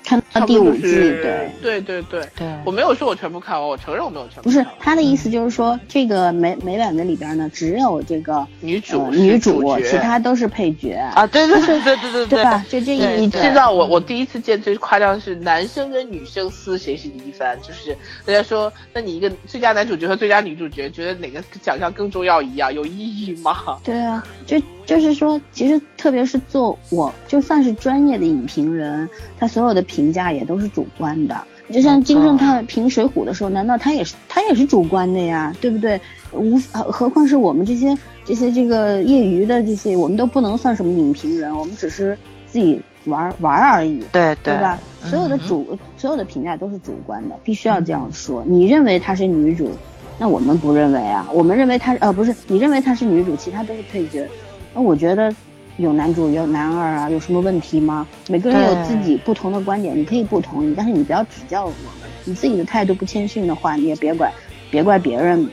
[0.04, 4.42] 看到第五季，对对对对对，我没有说我全部看完，我承认我没有全部。
[4.42, 11.26] 不是他的意思，就是说这个美美版的里边呢，只有这个女主女主，其他都是配角啊。
[11.26, 12.64] 对对对对对对 对吧？
[12.68, 23.78] 就这一，你知道我我第一次见最夸张的是男生跟女生撕谁是第一番，就是大家说，那你一个最佳男主角和最佳女主角，觉得哪个奖项更重要一样，有意义吗？
[23.82, 24.60] 对啊，就。
[24.86, 29.08] 就是说，其实特别是做我就算是专业的影评人，
[29.38, 31.36] 他所有的评价也都是主观的。
[31.72, 35.54] 就像金正他评《水浒》的时候，难道他也是他也是主观的呀？
[35.62, 35.98] 对不对？
[36.32, 42.16] 无何况是我们这些这些这个业余的这些，我们都不能算什么影评人，我们只是
[42.46, 44.02] 自己玩玩而已。
[44.12, 44.78] 对对吧？
[45.04, 48.44] 所有的主所有的评价都是主观的，必须要这样说。
[48.46, 49.70] 你认为她是女主，
[50.18, 51.26] 那我们不认为啊。
[51.32, 54.28] 我们认为她呃不是，你认为她是女主，其他都是配角。
[54.74, 55.32] 那我觉得
[55.76, 58.06] 有男主有男二啊，有什么问题吗？
[58.28, 61.76] 每个人有自己不同的观点，你可以不同意，但是你不要指教我们。
[62.24, 64.32] 你自己的态度不谦逊的话，你也别怪，
[64.70, 65.48] 别怪别人，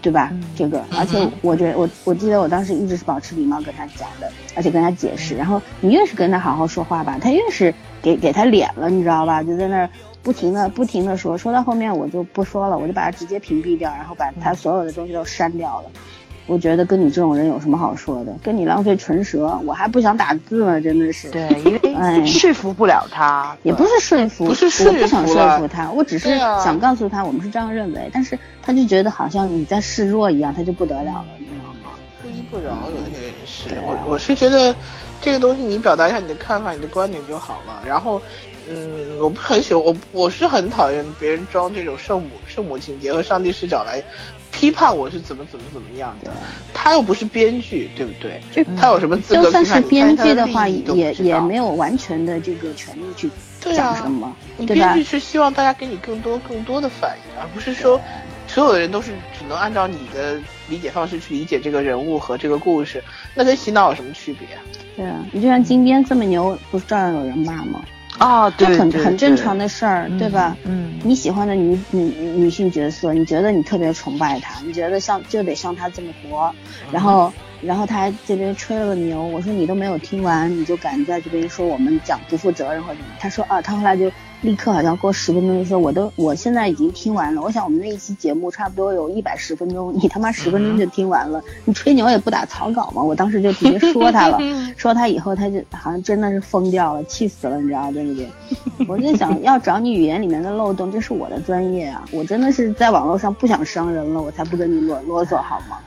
[0.00, 0.32] 对吧？
[0.56, 5.34] 这个，而且我觉得我我记得我当时一直是保持礼貌跟他讲的，而且跟他解释。
[5.36, 9.42] 然后你越是跟他好好说话吧，他越是给给他脸了，你知道吧？
[9.42, 9.90] 就在那儿
[10.22, 15.90] 不停的不停的说，说到后面我就不说了，我就把他直接屏蔽掉，然后把他所有的东西都删掉了。
[16.46, 18.32] 我觉得跟你这种人有什么好说的？
[18.42, 21.28] 跟你浪费唇舌，我还不想打字呢，真的是。
[21.30, 31.90] 对，因为 说服不了他，也不是说服，不是说服我不想说服他，我只是想告诉他我们是这样认为，但是他就觉得好像你在示弱一样，他就不得了了，你知道吗？
[32.22, 33.68] 不依不饶，有些人是。
[33.84, 34.74] 我我是觉得
[35.20, 38.22] 这个东西你表达一下你的看法、你的观点就好了，然后。
[38.68, 44.02] 嗯，我不很喜欢，我我是很讨厌别人装这种圣母圣母情节和上帝视角来
[44.56, 46.32] 批判我是怎么怎么怎么样的。
[46.72, 48.40] 他又不是编剧，对不对？
[48.74, 53.28] 他有什么资格就算是编剧的话，也也没有完全的这个权利去
[53.60, 54.34] 讲什么。
[54.56, 58.00] 你编剧是希望大家给你更多更多的反应，而不是说
[58.48, 60.40] 所有的人都是只能按照你的
[60.70, 63.04] 理解方式去理解这个人物和这个故事，
[63.34, 64.48] 那跟洗脑有什么区别？
[64.96, 67.84] 对啊，你就像金边这么牛，不是照样有人骂吗？
[68.18, 70.56] 啊，这很很正常的事儿，对吧？
[70.64, 72.00] 嗯，你喜欢的女女
[72.36, 76.50] 女性角色，你觉得你特别崇拜她，你觉得像就得像她这么活，
[76.90, 83.08] 然后然后她还这边吹了个牛，我说你都没有听完，你就敢在这边说我们讲不负责任或者什么？
[83.18, 84.10] 他说啊，他后来就。
[84.46, 93.02] 立刻好像过十分钟就说我都我现在已经听完了，我想我们那一期节目差不多有一百十分钟，你他妈十分钟就听完了，你吹牛也不打草稿嘛？
[93.02, 94.38] 我当时就直接说他了，
[94.78, 98.30] 说他以后他就好像真的是疯掉了，气死了，你知道对不对？
[98.86, 105.78] 我就想要找你语言里面的漏洞，这是我的专业啊，我真的是在网络上不想伤人了，我才不跟你啰啰嗦好吗？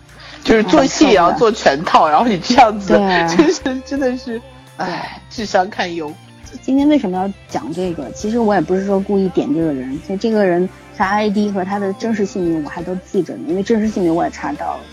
[0.44, 2.94] 就是做戏也要做全套，然后你这样子，
[3.36, 4.42] 真是真的是，
[4.78, 6.12] 唉，智商堪忧。
[6.62, 8.10] 今天为什么要讲这个？
[8.12, 14.84] 其实我也不是说故意点这个人，所以这个人他 ID 和他的真实姓名我还都记着呢，因为真实姓名我也查到了，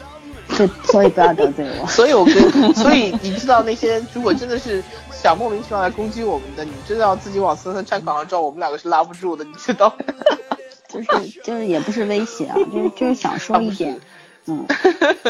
[0.50, 1.86] 所以所以不要得罪我。
[1.86, 4.82] 所以我跟所以你知道那些如果真的是
[5.12, 9.94] 想莫名其妙来攻击我们的，你真的要自己往森森站岗上照，我们两个是拉不住的，你知道？
[10.88, 13.98] 就是就是也不是威胁啊，就是就是想说一点。
[14.48, 14.64] 嗯，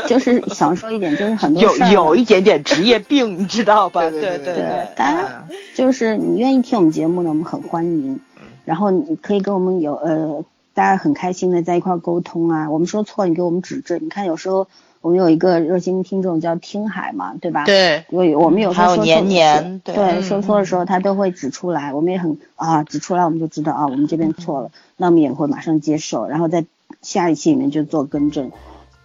[0.07, 4.01] 就是想说一点，就是很多有有一点点职业病，你知道吧？
[4.11, 8.21] 对对对，当然就是你愿意听我们节目呢，我们很欢迎。
[8.65, 10.45] 然后你可以跟我们有呃，
[10.75, 12.69] 大家很开心的在一块沟通啊。
[12.69, 14.05] 我们说错，你给我们指正。
[14.05, 14.67] 你看有时候
[15.01, 17.65] 我们有一个热心听众叫听海嘛，对吧？
[17.65, 18.05] 对。
[18.11, 21.95] 我我们有时候说年年对说错的时候，他都会指出来。
[21.95, 26.65] 我们也很啊，指出来我们就知道啊，我们这边错了，那我们也会马上接受，然后在
[27.03, 28.51] 下一期里面就做更正。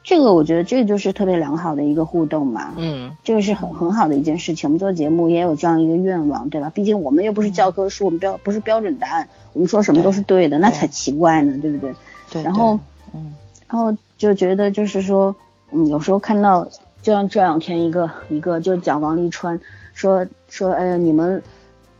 [0.03, 4.67] 这个我觉得这就是特别良好的一个互动嘛，嗯，这个是很很好的一件事情。
[4.67, 6.71] 我们做节目也有这样一个愿望，对吧？
[6.73, 11.93] 毕竟我们又不是教科书，我们标不是标准答案，我们说什么都是对的，那才奇怪呢，对不对？
[12.31, 12.41] 对。
[12.41, 12.79] 然后，
[13.13, 13.35] 嗯，
[13.69, 15.35] 然后就觉得就是说，
[15.71, 16.67] 嗯，有时候看到，
[17.03, 19.59] 就像这两天一个一个就讲王沥川，
[19.93, 21.43] 说说，哎呀，你们，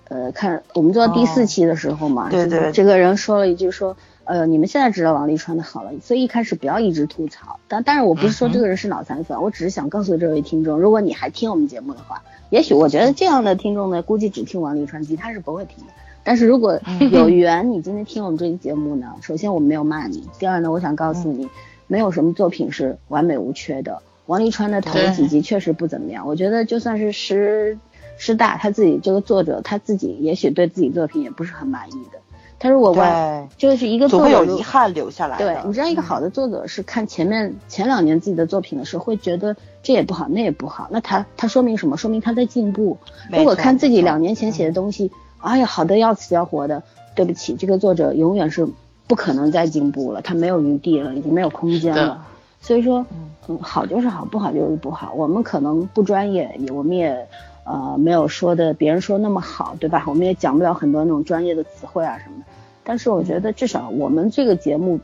[0.09, 3.95] 呃，看我们做到第四期的时候嘛，对对，这个人说了一句说。
[4.31, 7.59] 呃，你们现在知道王沥川的好了，所以一开始不要一直吐槽。
[7.67, 15.91] 但但是我不是说这个人是脑残粉，我只是想告诉这位听众，如果你还听我们节目的话，也许我觉得这样的听众呢，估计只听王沥川，其他是不会听的。
[16.23, 16.79] 但是如果
[17.11, 21.49] 有缘，你今天听我们这期节目呢，首先我没有骂你，第二呢，我想告诉你，
[21.87, 24.01] 没有什么作品是完美无缺的。
[24.27, 27.77] 王沥川的头几集确实不怎么样，我觉得就算是师
[28.15, 32.20] 师大他自己这个作者他自己，也许对自己作品也不是很满意的。
[32.61, 35.35] 他如果完就是一个作者有遗憾留下来。
[35.39, 40.87] 对，你知道一个好的作者是看前面前两年自己的作品的时候，会觉得这也不好，那也不好。
[40.91, 41.97] 那他他说明什么？
[41.97, 42.99] 说明他在进步。
[43.31, 45.09] 如果看自己两年前写的东西，
[45.39, 46.83] 哎呀，好的要死要活的，
[47.15, 48.67] 对不起，这个作者永远是
[49.07, 52.27] 不可能再进步了，他没有余地了，已经没有空间了。
[52.61, 53.03] 所以说，
[53.47, 55.13] 嗯，好就是好，不好就是不好。
[55.15, 57.27] 我们可能不专业，也我们也
[57.63, 60.03] 呃没有说的别人说那么好，对吧？
[60.05, 62.45] 我们也讲不了很多那种专业的词汇啊什么的。
[62.91, 64.99] 但是我觉得至少我们这个节目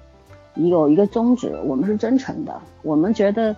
[0.56, 3.56] 有一个宗旨，我们是真诚的，我们觉得，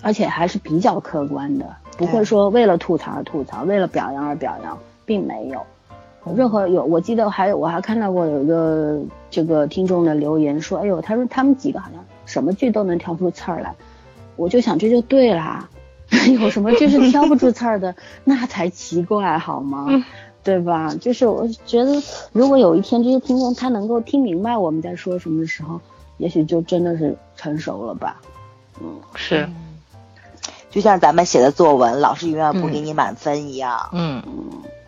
[0.00, 5.60] 而且还是比较客观的，不会说为了吐槽而吐槽，为了表扬而表扬，并没有。
[6.36, 13.74] 任何有，我记得还有我还看到过有一个这个听众的留言说，哎呦，他说他们几个好像什么剧都能挑出刺儿来，
[14.36, 15.68] 我就想这就对啦，
[16.40, 19.88] 有什么剧是挑不出刺儿的，那才奇怪好吗？
[20.48, 20.94] 对吧？
[20.98, 25.78] 就是我觉得，如果有一天这些听众他能够听明白我们在说什么的时候，
[26.16, 28.18] 也许就真的是成熟了吧。
[28.80, 29.46] 嗯，是，
[30.70, 33.90] 就像咱们写的作文，老师永远不给你满分一样。
[33.92, 34.22] 嗯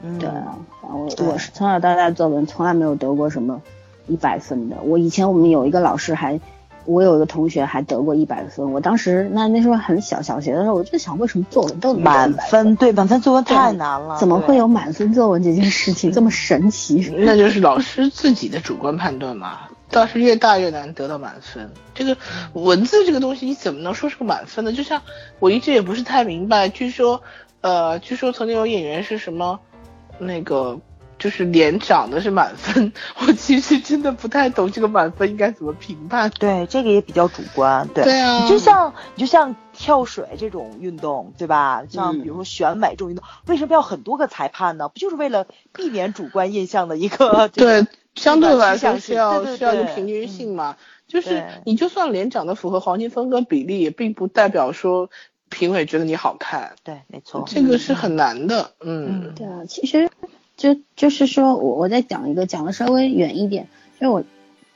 [0.03, 3.61] 嗯，对啊，我我是从小到大作文从来没有得过什么
[4.07, 4.77] 一百分的。
[4.83, 6.41] 我以前我们有一个老师还。
[6.87, 12.75] 我有一个同学还得过一百分，我当时那那时候很小，小学的时候我就想，为什么作文都能满分？
[12.77, 17.13] 对，满分作文太难了，怎么会有满分作文这件事情这么神奇？
[17.19, 19.61] 那就是老师自己的主观判断嘛。
[19.91, 21.71] 倒是越大越难得到满分。
[21.95, 22.17] 这个
[22.53, 24.73] 文字这个东西，你怎么能说是个满分呢？
[24.73, 25.03] 就像
[25.39, 27.21] 我一直也不是太明白，据说，
[27.61, 29.61] 呃，据说曾经有演员是什么，
[30.19, 30.81] 那个。
[31.21, 36.31] 就是脸长的是满分，我其实真的不太懂这个满分应该怎么评判。
[36.31, 37.87] 对，这个也比较主观。
[37.95, 41.85] 对，对啊，就像你就像跳水这种运动，对吧？
[41.89, 44.89] 像比如说选美这种运动，为什么要很多个裁判呢？
[44.89, 47.49] 不就是为了避免主观印象的一个？
[47.49, 50.77] 对，相对来说是要需要一个平均性嘛。
[51.07, 55.11] 就是你就算脸长得符合黄金分割比例，也并不代表说
[55.49, 56.77] 评委觉得你好看。
[56.85, 58.71] 对，没错，这个是很难的。
[58.81, 60.09] 嗯，对啊，其实
[60.61, 63.67] 就就是说我我再讲一个，讲的稍微远一点，
[63.99, 64.23] 就是我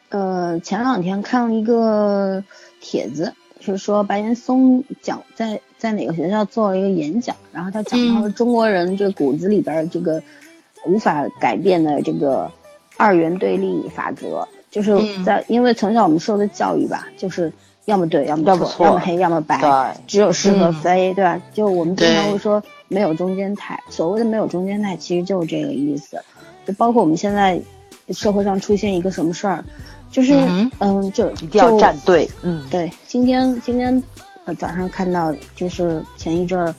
[0.09, 2.43] 呃前两天看了一个
[2.81, 10.23] 帖子，就是说白岩松讲在在哪个学校做了一个演讲，然后他讲到了中国人这骨子里边这个
[10.87, 12.51] 无法改变的这个
[12.97, 14.49] 二元对立法则。
[14.71, 17.53] 就是在，因为从小我们受的教育吧，就是
[17.85, 21.41] 要么对，要么错，要么黑，要么白，只有是和非，对吧？
[21.53, 26.23] 就我们经常会说没有中间态，所谓的没有中间态，其实就是这个意思。
[26.67, 27.61] 就包括我们现在
[28.11, 29.65] 社会上出现一个什么事儿，
[30.11, 30.35] 就是
[30.79, 32.91] 嗯，就一定要站队，嗯，对。
[33.07, 34.03] 今天今天
[34.45, 36.75] 呃早上看到，就是前一阵儿。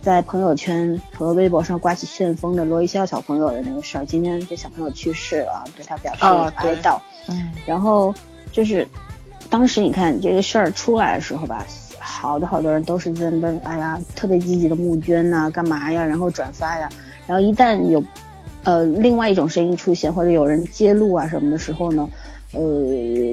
[0.00, 6.20] 在朋友圈和微博上刮起旋风的罗一笑小朋友的那个事儿，今天这小朋友去世了，对他表示
[6.54, 6.98] 哀悼。
[7.28, 8.14] 嗯，然后
[8.52, 8.86] 就是，
[9.50, 11.66] 当时你看这个事儿出来的时候吧，
[12.20, 16.88] 好多好多人都是在那，哎呀，特别积极的募捐呐，干嘛呀，然后转发呀，
[17.28, 18.02] 然后一旦有，
[18.64, 22.08] 呃，另外一种声音出现或者有人揭露啊什么的时候呢？
[22.52, 22.60] 呃，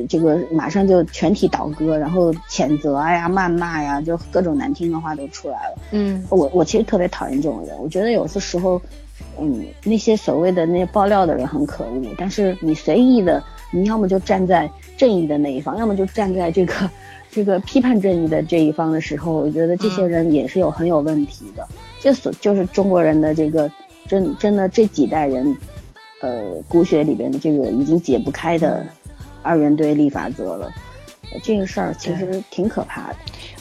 [0.07, 5.77] 这个马上就全体倒戈，然后谴责呀、谩骂呀，就各种难听的话都出来了。
[5.91, 8.79] 嗯，我我其实特别讨厌这种人，我觉得有些时候，
[9.39, 16.73] 嗯，那些所谓的那些爆料的人很可恶，但是你随意的，你要么就站在正义的那一方，要么就站在这个
[17.35, 21.67] 这个批判正义的这一方的时候，我觉得这些人也是有很有问题的。
[21.99, 23.69] 这所就是中国人的这个
[24.07, 25.53] 真真的这几代人，
[26.21, 28.85] 呃，骨血里边的这个已经解不开的。
[29.43, 30.71] 二元对立法则了，
[31.43, 33.15] 这个事儿其实挺可怕的。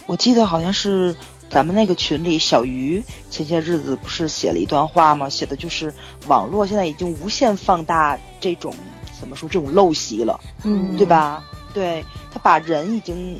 [0.07, 1.15] 我记得好像是
[1.51, 5.29] 咱们那个群里，小鱼前些日子不是写了一段话吗？
[5.29, 5.93] 写的就是
[6.29, 8.73] 网络现在已经无限放大这种
[9.21, 11.45] 怎么说这种陋习了，嗯，对吧？
[11.75, 13.39] 对他把人已经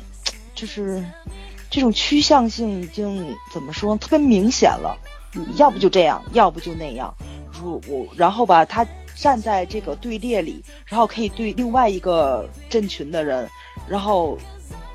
[0.55, 1.03] 就是
[1.69, 4.97] 这种趋向性已经怎么说特别明显了，
[5.57, 7.13] 要不就这样，要不就那样。
[7.51, 8.85] 如我然后吧，他。
[9.17, 13.47] 站在这个队列里，然后可以对另外一个阵群的人，
[13.87, 14.37] 然后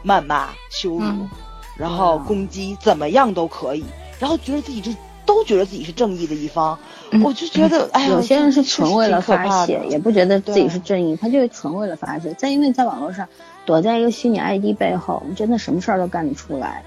[0.04, 1.26] 谩骂、羞辱，
[1.74, 3.82] 然后攻击，怎么样都可以，
[4.18, 4.92] 然后觉得自己就
[5.24, 6.78] 都觉得自己是正义的一方。
[7.24, 12.34] 我就觉得，哎，有些人是纯为了发泄，也不觉得自己是正义，他就纯为了发泄。
[12.34, 13.26] 再因为在网络上
[13.70, 16.82] 躲在一个虚拟 ID 背后，真的什么事儿都干得出来。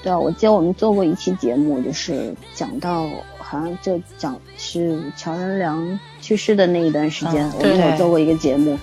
[0.00, 5.98] 对啊，我记得我们做过一期节目，就是讲到好像就讲是乔任梁。
[6.20, 8.78] 去世的那一段时间，我们有做过一个节目，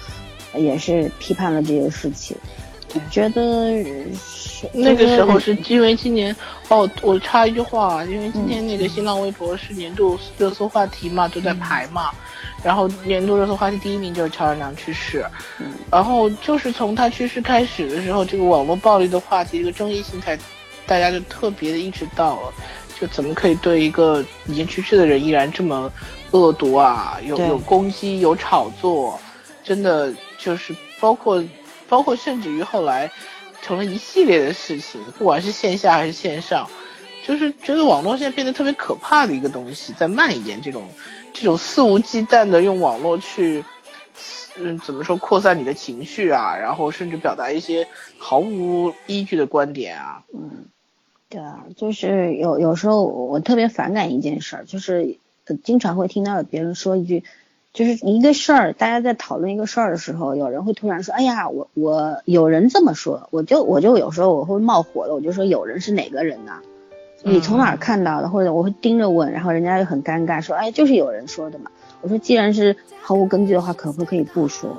[0.55, 2.35] 也是批判了这个事情。
[3.09, 3.81] 觉得
[4.73, 6.35] 那个时候是因为今年
[6.69, 12.11] 哦，我插一句话，因为今天那个新浪微博是年度热搜话题嘛，都在排嘛。
[12.63, 15.25] 然后年度热搜话题第一名就是乔任梁去世，
[15.91, 20.37] 然后就是从他去世开始的时候，这个网络暴力的话题，这个争议性才
[20.85, 22.53] 大家就特别的意识到了，
[22.99, 25.91] 就怎么可以对一个已经去世的人依然这么。
[26.31, 29.17] 恶毒啊，有有攻击，有炒作，
[29.63, 31.41] 真的就是包括
[31.87, 33.09] 包括甚至于后来
[33.67, 36.65] 成了一系列的事情，不管是线下还是线上，
[37.25, 40.87] 就是觉得网络现在变得特别可怕的一个东西，在蔓延这种
[41.33, 43.61] 这种肆无忌惮的用网络去，
[44.57, 47.85] 嗯，怎么说扩散你的情绪啊，然后甚至表达一些
[48.17, 50.65] 毫无依据的观点啊，嗯，
[51.27, 55.17] 对啊，就是有有时候我特别反感一件事儿，就是。
[55.63, 57.23] 经常会听到别人说一句，
[57.77, 66.53] 就是一个事儿，大家在讨论一个事儿的时候，有人会突然说：“哎呀，我我有人这么说。”我就我就有时候我会冒火了，我就说：“有人是哪个人呢？
[67.21, 71.69] 你从哪儿看到的？”或者我会盯着问，然后人家就很尴尬说：“哎，就是有人说的嘛。”
[72.01, 74.75] 我说：“既然是毫无根据的话，可不可以不说？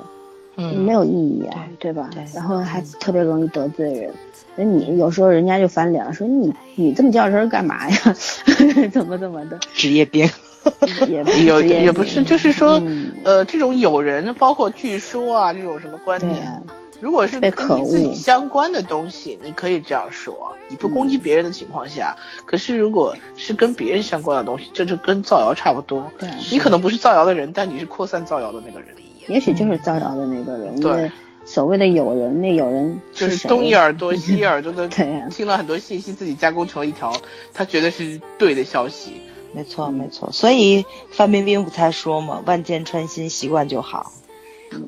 [0.57, 2.09] 嗯，没有意义啊，对吧？
[2.35, 4.11] 然后还特别容易得罪人。
[4.57, 7.95] 那你有时候人家就翻脸了，说你你这么叫人干嘛呀？
[8.91, 9.57] 怎么怎么的？
[9.73, 10.27] 职业病。
[11.07, 12.81] 也有也不是，就是说，
[13.23, 16.61] 呃，这种有人，包括据说啊，这种什么观点，
[16.99, 22.15] 如果是跟你自己相关的东西，你可以这样说，你不攻击别人的情况下。
[22.45, 26.11] 可是如果是跟别人相关的东西，这就跟造谣差不多。
[26.19, 28.89] 对，你可能不是造谣的人，但你是扩散造谣的那个人。
[29.27, 30.79] 也许就是造谣的那个人。
[30.81, 31.11] 对，
[31.45, 34.87] 所谓的友人，那友人就是东一耳朵 西一耳朵的，
[35.29, 37.13] 听了很多信息，自己加工成了一条
[37.53, 39.21] 他觉得是对的消息。
[39.53, 44.11] 没错，没错，所以范冰冰不才说嘛，“万箭穿心，习惯就好。”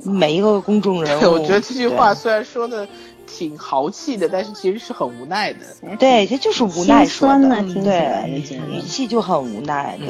[0.06, 2.88] 每一个公众人物， 我觉得这句话虽然说的
[3.26, 5.60] 挺豪气的，但是其实是很无奈的。
[5.98, 9.98] 对，这就是无奈说的，听起来语气就很无奈。
[9.98, 10.08] 对，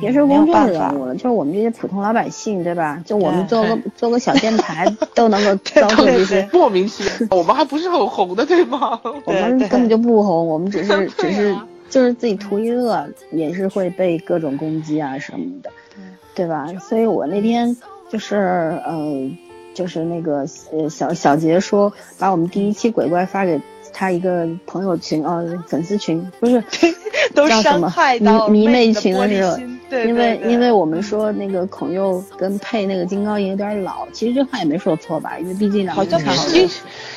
[0.00, 3.00] 别说公众人物了，就是我们这些普通老百姓，对吧？
[3.06, 7.12] 就我们做个做个小电台都能够 遭受这些莫名其妙。
[7.30, 9.00] 我们还不是很红的，对吗？
[9.24, 11.56] 我们根本就不红，我们只是 只是
[11.88, 15.70] 就是自己图一乐，也是会被各种攻击啊什么的，
[16.34, 16.66] 对吧？
[16.80, 17.76] 所以我那天
[18.10, 19.30] 就是呃。
[19.74, 23.60] 就是那个呃小小杰说把我们第一期鬼怪发给
[23.92, 26.62] 他一个朋友群哦粉丝群不是
[27.34, 27.92] 都什么
[28.48, 29.58] 迷迷妹群的时候，
[30.06, 36.68] 因为因为我们说那个孔佑跟配那个金高银有点老，其实这话也没说错吧，因为毕竟两个人差好多。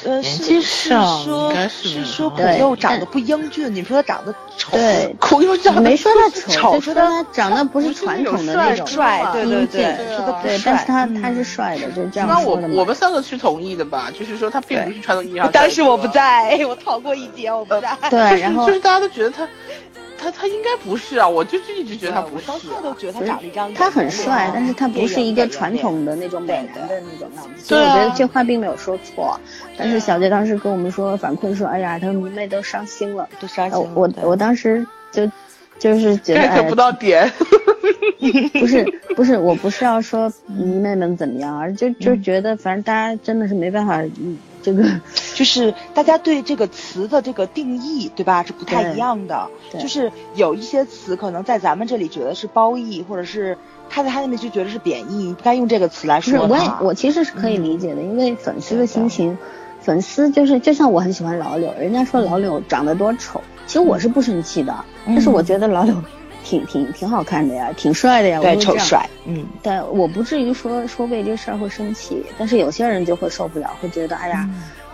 [0.07, 9.97] 呃，是是说，是说孔佑长得不英俊，你说他长得丑，对，孔佑长得没说他丑，就说他长得不是传统的那种帅，对对对，
[10.41, 12.69] 对，但是他他是帅的，就这样说的。
[12.69, 14.09] 我我们三个是同意的吧？
[14.17, 15.51] 就是说他并不是传统意义上。
[15.51, 17.97] 当时我不在， 我逃过一劫，我不在。
[18.09, 19.45] 对，然后就是大家都觉得他。
[20.17, 22.45] 他他应该不是啊，我就是一直觉得他不是。
[22.75, 23.73] 我都觉得他长了一张。
[23.73, 27.63] 他很帅，但是他不是一个传统的那种美男的那种样子。
[27.63, 29.39] 所以我觉得这话并没有说错。
[29.77, 33.79] 但是小杰当时跟我们说反馈说，哎呀，他迷妹都伤心了，都伤心。
[33.93, 35.29] 我我当时就
[35.77, 37.31] 就是觉得 get 不到点。
[38.59, 38.83] 不是
[39.15, 44.37] 不是，我不是要说迷妹们怎么样，而就就觉得反正大家真的是没办法，嗯。
[44.67, 44.83] 这个
[45.33, 48.43] 就是大家对这个词的这个定义，对吧？
[48.43, 49.47] 是不太一样的。
[49.79, 53.57] 就是有一些词可能在咱们这里觉得是褒义，或者是
[53.89, 56.45] 他在他那边就觉得是贬义，不该用这个词来说。
[56.47, 59.37] 我也我其实是可以理解的，因为粉丝的心情，
[59.79, 64.75] 粉丝就是就像我很喜欢老柳，人家说老柳长得多丑，其实我是不生气的，
[65.05, 65.95] 但是我觉得老柳
[66.47, 68.39] 挺挺挺好看的呀，挺帅的呀。
[68.39, 69.05] 对，丑帅。
[69.25, 69.45] 嗯。
[69.61, 74.47] 但我不至于说说为这事儿会生气，但是有些人就会受不了，会觉得哎呀。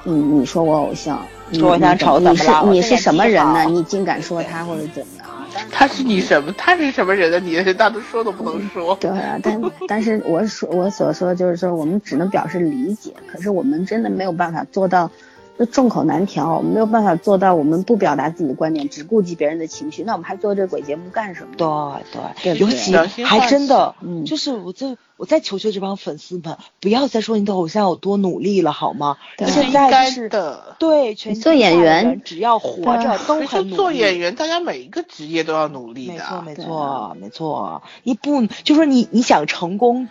[0.05, 3.63] 你你说我偶像，说我想丑你是你是什么人呢？
[3.69, 5.25] 你竟敢说他或者怎么样？
[5.71, 6.53] 他是你什么？
[6.57, 7.39] 他是什么人呢？
[7.39, 8.97] 你连大都说都不能说。
[8.99, 15.09] 对啊，但 但是我说我所说就是说，我们只能表示理解，可是我们真的没有办法做到。
[15.57, 20.03] 就众口难调，我们没有办法做到我们不表达自己的观点，只顾及别人的情绪。
[20.03, 22.01] 那我们还做这鬼节目干什么？
[22.11, 29.17] 对对，尤其还真的，嗯，就是我这我在求求这帮粉丝们，不要再说你的偶像有多努力了，好吗？
[29.37, 33.75] 现在是的，对，全做演员只要活着都很努力。
[33.75, 36.13] 做演员，大家每一个职业都要努力的。
[36.13, 40.09] 没错没错没错，你不就说你你想成功，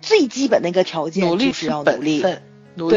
[0.00, 2.20] 最基本的一个条件就是要努力。
[2.20, 2.36] 努力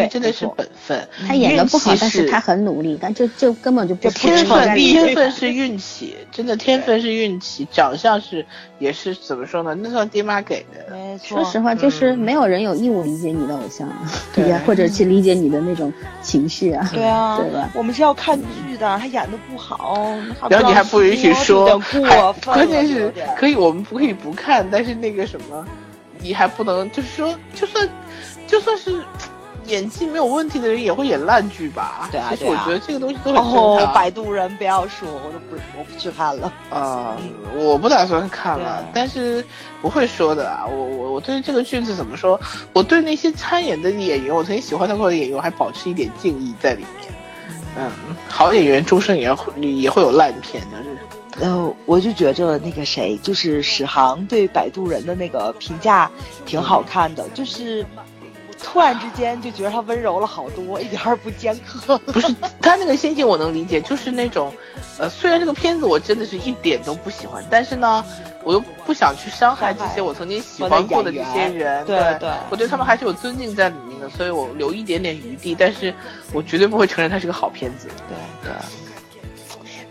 [0.10, 1.08] 真的是本分。
[1.28, 4.76] 他演的不好，但是他很努力，但就就根本就不天分。
[4.76, 7.68] 天分是运气，真的天分是运气。
[7.72, 8.46] 长相是
[8.80, 9.76] 也是怎么说呢？
[9.82, 11.18] 那算爹妈给的。
[11.24, 13.88] 说实话，就是没有人有义务理解你的偶像，
[14.34, 15.92] 对或者去理解你的那种
[16.22, 16.90] 情绪啊。
[16.94, 17.70] 对啊，对吧？
[17.74, 19.98] 我们是要看剧的，他演的不好，
[20.50, 22.54] 然后你还不允许说，过分。
[22.54, 25.66] 关键是可以，我们不可以不看，但是那个什么，
[26.20, 27.88] 你还不能就是说，就算
[28.48, 29.02] 就算是。
[29.68, 32.10] 演技没有问题的人也会演烂剧吧？
[32.12, 33.94] 对啊，其实我觉得这个东西都很正常。
[33.94, 36.52] 摆渡人不要说，我都不，我不去看了。
[36.70, 37.16] 啊，
[37.56, 39.46] 我不打算看了，但是
[39.82, 40.66] 不会说的啊。
[40.66, 42.40] 我我我对这个剧是怎么说？
[42.74, 47.14] 我对那些参演的演员，我曾经喜欢他过的演员，我还保持一点敬意在里面。
[47.78, 47.90] 嗯，
[48.28, 51.46] 好演员终身也会也会有烂片的。
[51.46, 56.12] 呃，我就觉着那个谁，就是史航对摆渡人的那个评价
[56.46, 57.86] 挺好看的，就是。
[58.64, 61.98] 突然之间就觉得他温柔了好多，一点儿不尖刻。
[62.08, 64.54] 不是他那个心情我能理解，就是那种，
[64.98, 68.06] 呃，虽然这个片子我真的是一点都不喜欢，但是呢，
[68.44, 71.86] 我又不想去伤害这些我曾经喜欢过的这些人。
[71.86, 75.94] 对对，我对他们还是有尊敬在里面的，所以我留一点点余地，但是
[76.32, 77.88] 我绝对不会承认它是个好片子。
[78.08, 78.54] 对对，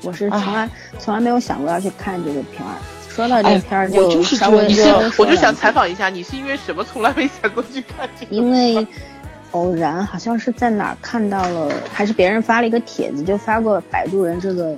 [0.02, 2.74] 我是从来从来没有想过要去看这个片儿。
[3.20, 4.88] 说到这片儿，就稍微你是，
[5.18, 8.34] 我就想采访一下，你是因为什么从来没想过去看这个？
[8.34, 8.86] 因为
[9.52, 14.74] 偶然，好像是在哪儿看到了，还是别人发了一个帖子，就发过《摆渡人》这个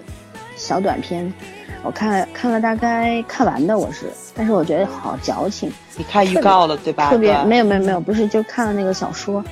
[0.56, 1.32] 小短片。
[1.85, 5.73] 我看了看了大概看完的，我是，但是我觉得好矫情。
[5.97, 7.10] 你看预告了对吧？
[7.10, 9.44] 特别没有没有没有，不是就看了那个小说，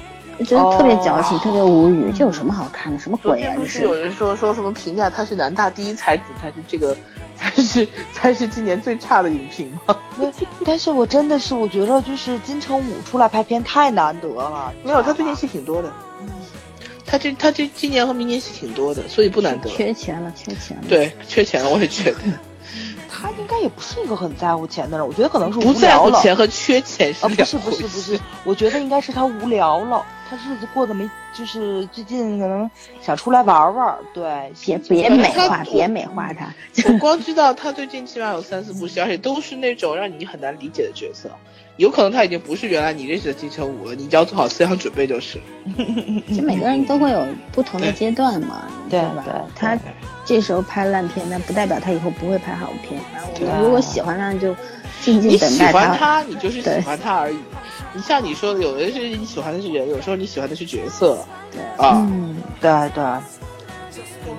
[0.45, 2.11] 觉得特别矫情，特别无语。
[2.13, 2.99] 这有什么好看的？
[2.99, 3.55] 什么鬼啊？
[3.65, 6.97] 是有人说说什么评价他是南大第一才子，才是这个。
[7.57, 9.97] 才是才是今年最差的影评吗？
[10.65, 14.71] 但是我真的是我觉得就是金城武出来拍片太难得了。
[14.85, 15.91] 没有，他最近戏挺多的。
[16.21, 16.29] 嗯，
[17.07, 19.71] 他这他这今年和明年戏挺多的，所以不难得。
[19.71, 20.85] 缺钱了，缺钱了。
[20.87, 22.19] 对，缺钱了，我也觉得。
[23.09, 30.05] 他应该也不是一个很在乎钱的人，我觉得可能是不在乎钱和缺钱是不是不是不是，我觉得应该是他无聊了。
[30.31, 32.71] 他日子过得没，就是最近可能
[33.03, 33.99] 想出来玩玩。
[34.15, 36.55] 对，别别美化，别美化他。
[36.89, 41.29] 我光知道他最近起码有三四部戏，而且都是那种让你很难理解的角色。
[41.79, 45.41] 有可能他已经不是原来你认识的金城武了，你只要做好思想准备就是。
[46.29, 49.25] 其实每个人都会有不同的阶段嘛，对吧？
[49.57, 49.77] 他
[50.25, 53.01] 这时候拍烂片，那不代表他以后不会拍好片。
[53.41, 54.55] 我们如果喜欢他，就
[55.01, 55.73] 静静等待他。
[55.73, 57.39] 你喜欢他，你就是喜欢他而已。
[57.95, 61.19] 你像你说的，有的是你喜欢的是人，有时候你喜欢的是角色。
[61.51, 62.11] 对啊，
[62.61, 63.05] 对对。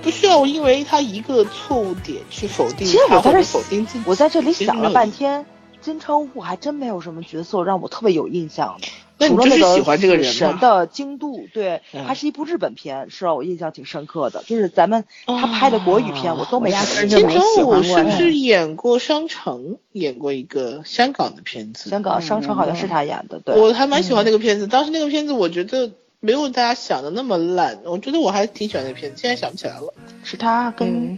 [0.01, 2.87] 不需要因为他一个错误点去否定。
[2.87, 5.45] 其实我在这否定自己，我在这里想了半天。
[5.81, 8.87] 金城武还真没有什么角色让我特别有印象的，
[9.27, 14.43] 除了那个神的精度，对，还是一部日本片，是让我印象挺深刻的。
[14.45, 17.83] 就是咱们他拍的国语片，我都没压根就没喜欢过。
[17.83, 19.61] 是不是演过《商城》？
[19.91, 21.89] 演过一个香港的片子？
[21.89, 23.39] 香港《商城》好像是他演的。
[23.39, 24.67] 对，我还蛮喜欢那个片子。
[24.67, 29.21] 当时那个片子我觉得没有大家想的那么烂，我觉得我还挺喜欢那片子。
[29.21, 29.93] 现在想不起来了，
[30.23, 31.17] 是他跟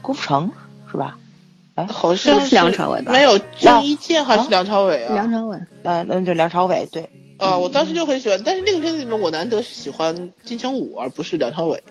[0.00, 0.50] 郭富城
[0.90, 1.18] 是吧？
[1.74, 3.12] 哎，好像是梁朝伟吧？
[3.12, 5.14] 没有张一健还是梁朝伟啊？
[5.14, 7.08] 梁朝伟，呃，那就梁朝伟，对。
[7.42, 11.82] 啊，我当时就很喜欢，但是那个片子里面我难得是喜欢金城武，而不是梁朝伟。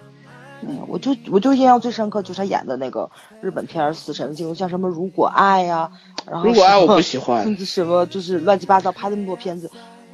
[0.61, 3.09] 嗯，我就我就印象最深刻就是他演的那个
[3.41, 5.91] 日本片《死神的镜头》，像什么《如果爱》呀，
[6.29, 9.69] 然后如果爱我不喜欢， 什么就是乱七八糟拍那么多片子，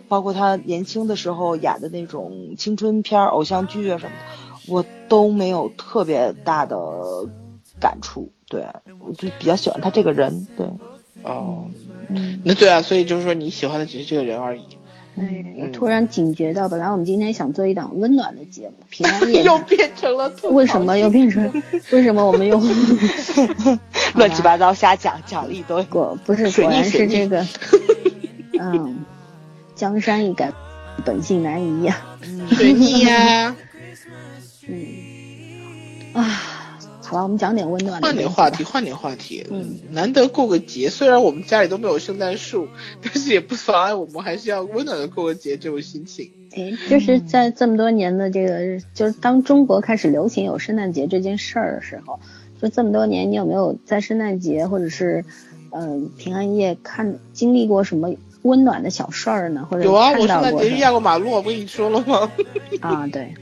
[0.08, 6.78] 包括他年轻的时候演的那种青春片、偶像剧啊什么的，我都没有特别大的
[7.80, 8.32] 感触。
[8.48, 8.66] 对，
[9.00, 10.48] 我就比较喜欢他这个人。
[10.58, 10.66] 对，
[11.24, 11.66] 哦，
[12.08, 14.64] 嗯，那对啊，所以就是说你喜欢的只是这个人而已。
[15.20, 21.52] 哎，我突然警觉到，本来我们今天想做一档温暖的节目，平安夜 又变成了为什么又变成？
[21.92, 22.62] 为什么我们又
[24.16, 25.82] 乱七八糟瞎讲讲了一堆？
[25.90, 27.46] 果不是，果然是这个。
[28.60, 29.06] 嗯，
[29.76, 30.52] 江山易改，
[31.04, 31.98] 本性难移呀。
[32.52, 33.56] 水逆呀。
[34.68, 34.86] 嗯。
[36.14, 36.57] 啊。
[37.08, 38.06] 好吧，我们讲点温暖的。
[38.06, 39.46] 换点话题，换点话题。
[39.50, 42.68] 嗯，难得过个节，虽然我们家里都没有圣诞树，
[43.02, 46.30] 但是也不妨碍我们还是要温暖的过个节这种心情。
[46.52, 52.20] 哎，就是在这么多年的这个，就是当中国开始流行有圣诞节这件事儿的时候，
[52.62, 55.24] 就这么多年，你有没有在圣诞节或者是
[55.72, 59.66] 嗯平安夜看经历过什么温暖的小事儿呢？
[59.70, 62.30] 或者有啊，我圣诞节压过马路，我不跟你说了吗？
[62.82, 63.34] 啊，对。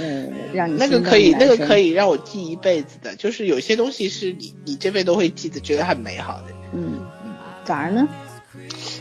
[0.00, 6.44] 嗯，让你那个可以，那个可以让我记一辈子的，就是有些东西是你你这辈子都会记得，觉得很美好的。
[6.72, 7.34] 嗯嗯，
[7.64, 8.06] 咋儿呢？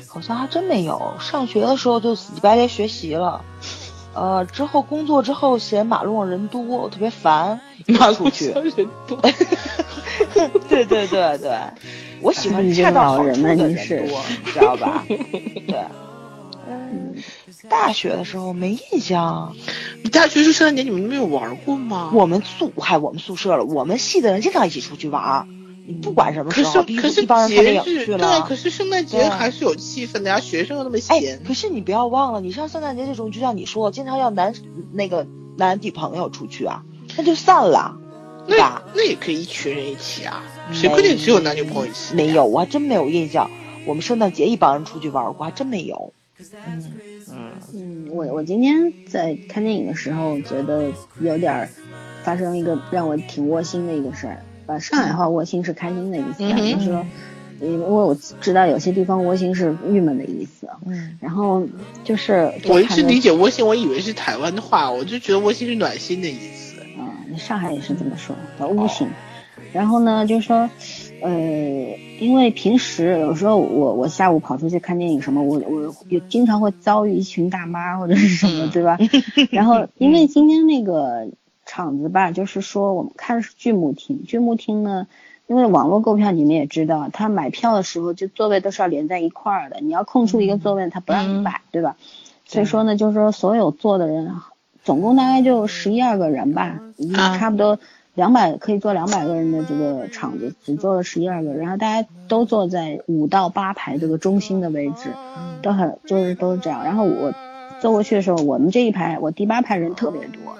[0.07, 1.13] 好像还真没有。
[1.19, 3.43] 上学的时候就死乞白赖学习了，
[4.13, 9.19] 呃，之后工作之后嫌马路上人多，我特别烦，马路上人多。
[10.69, 11.57] 对对对对，
[12.21, 15.03] 我喜欢恰到好处的人多，你知 道吧？
[15.07, 15.83] 对。
[16.69, 17.15] 嗯，
[17.69, 19.55] 大学的时候没印象。
[20.03, 22.11] 你大学是圣诞节你们没有玩过吗？
[22.13, 25.47] 我们宿嗨，我们宿舍了，我们系的人经常一起出去玩。
[25.87, 28.17] 你不管什么时候，可是帮人看电影去了。
[28.17, 31.41] 对，可是圣诞节还是有气氛的呀，学生又那么闲。
[31.45, 34.53] 可是你不要忘了，你像圣诞节这种，就像你说，经常要男
[34.91, 35.25] 那个
[35.55, 36.83] 男女朋友出去啊，
[37.15, 37.97] 那就散了，
[38.47, 38.83] 对吧？
[38.93, 40.43] 那也可以一群人一起啊，
[40.73, 42.13] 谁规定只有男女朋友一起？
[42.13, 43.49] 没有，我还真没有印象。
[43.85, 46.13] 我们圣诞节一帮人出去玩过，还真没有。
[46.67, 46.83] 嗯
[47.37, 50.91] 嗯嗯，我我今天在看电影的时候，觉得
[51.21, 51.69] 有点
[52.23, 54.37] 发生一个让我挺窝心的一个事儿。
[54.65, 57.05] 呃，上海话窝心是开心的意思，就是说，
[57.61, 60.67] 因为我知道有些地方窝心是郁闷的意思。
[60.85, 61.65] 嗯，然后
[62.03, 66.81] 就是我一直理解窝心，我以为是台湾的话，我就觉得窝心是暖心的意思。
[66.97, 69.07] 嗯，上海也是这么说，叫窝心。
[69.71, 70.69] 然后呢，就是说。
[71.21, 78.97] 呃，因为平时有时候我我下午跑出去看电影什么，我我也经常会遭遇一群大妈或者是什么，对吧？
[79.51, 81.27] 然后因为今天那个
[81.65, 85.07] 场子吧，就是说我们看是剧目厅，剧目厅呢，
[85.47, 91.95] 因为网络购票你们也知道，他买票的时候就座位都是要连在一块儿的，你要空出一个座位，他不让你买，对吧？
[92.45, 94.31] 所以说呢，就是说所有坐的人，
[94.83, 96.79] 总共大概就十一二个人吧，
[97.37, 97.79] 差不多。
[98.17, 105.11] 两百可以坐两百个人的这个场子，只坐了十一二个，然后大家都坐在五到八排这个中心的位置，
[105.61, 106.83] 都很就是都是这样。
[106.83, 107.31] 然后我
[107.79, 110.57] 坐过去的时候，我们这一排我第八排人特别多，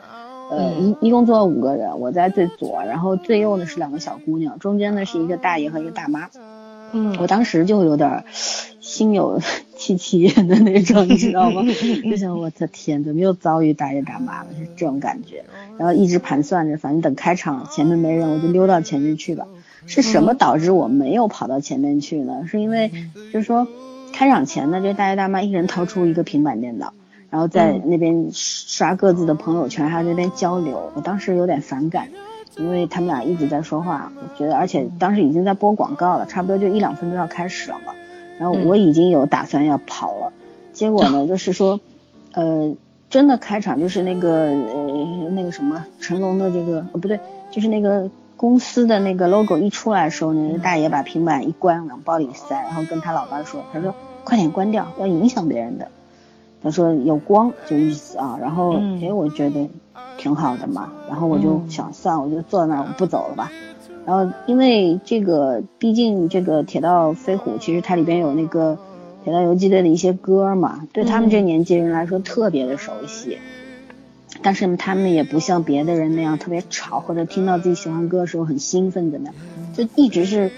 [0.55, 6.29] 呃一一共坐了五个人，我在最左，然后最右呢是两个小姑娘，中间呢是一个大爷和一个大妈，
[6.91, 8.23] 嗯，我当时就有点
[8.97, 9.39] 心有。
[9.79, 11.61] 戚戚焉的那种， 你知道吗？
[12.03, 14.47] 就想我的天，怎么又遭遇大爷大妈了？
[14.57, 15.45] 是这种感觉。
[15.77, 19.45] 然后一直盘算着，反正等开场前面没人，我就溜到前面去吧。
[19.85, 22.47] 是什么导致我没有跑到前面去呢？
[22.47, 22.91] 是因为
[23.31, 23.67] 就是说
[24.13, 26.91] 开场前呢，这大爷大妈一人掏出一个平板电脑，
[27.29, 30.91] 然后在那边刷各自的朋友圈，还有那边交流。
[30.95, 32.07] 我当时有点反感，
[32.57, 37.93] 因为他们俩一直在说话，我觉得，而且当时已经在播广告了，差不多就一两分钟要开始了嘛。
[38.39, 40.33] 然后我已经有打算要跑了，
[40.73, 41.79] 结果呢， 就是说，
[42.33, 42.75] 呃，
[43.09, 47.19] 真的开场就是那个呃那个什么成龙的这个，哦不对，
[47.51, 55.87] 就是那个公司的那个 logo 一出来的时候，那个大爷把平板一关往包里塞，然后跟他老伴说，他说快点关掉，要影响别人的。
[56.61, 59.69] 他说有光就意思啊，然后哎我觉得
[60.17, 63.51] 挺好的嘛，然后我就想算我就坐在那儿我不走了吧。
[64.07, 68.79] 然后因为这个毕竟这个铁道飞虎其实它里边有那个
[69.25, 73.37] 铁道游击队的一些歌嘛，对他们这年纪人来说特别的熟悉。
[74.41, 79.35] 但是他们也不像别的人那样特别吵，或者听到自己喜欢歌的时候很兴奋怎么样，
[79.73, 80.51] 就一直是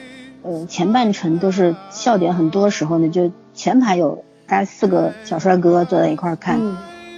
[0.43, 4.23] 呃前半程都是笑点很多时候呢，就前排有。
[4.47, 6.59] 大概四个小帅哥坐在一块看，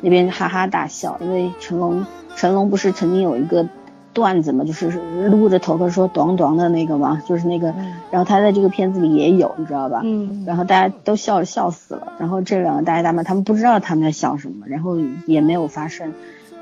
[0.01, 2.05] 那边哈哈大笑，因为成龙，
[2.35, 3.69] 成龙不是曾经有一个
[4.13, 4.89] 段子嘛，就是
[5.29, 7.73] 撸着头发说“短短”的那个嘛，就是那个，
[8.09, 10.01] 然后他在这个片子里也有，你知道吧？
[10.03, 10.43] 嗯。
[10.45, 16.13] 然后大家都笑笑死了，然后这两个大爷大妈他们不知道他们在笑什么，然后也没有发声。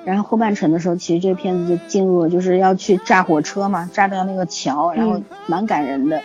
[0.05, 6.21] 然后后半程的时候，其实这个片子就进入了，就是要去炸火车嘛，炸掉那个桥，然后蛮感人的，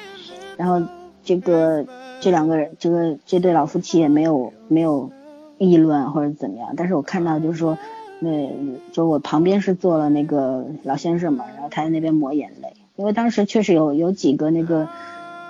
[0.56, 0.82] 然后
[1.22, 1.84] 这个。
[2.20, 5.10] 这两个人，这个这对老夫妻也没有没有
[5.58, 7.76] 议论或者怎么样，但是我看到就是说，
[8.24, 8.50] 那
[8.92, 14.88] 就我旁边是坐了那个老先生嘛，然后他在那边抹眼泪，因为当时确实有有几个那个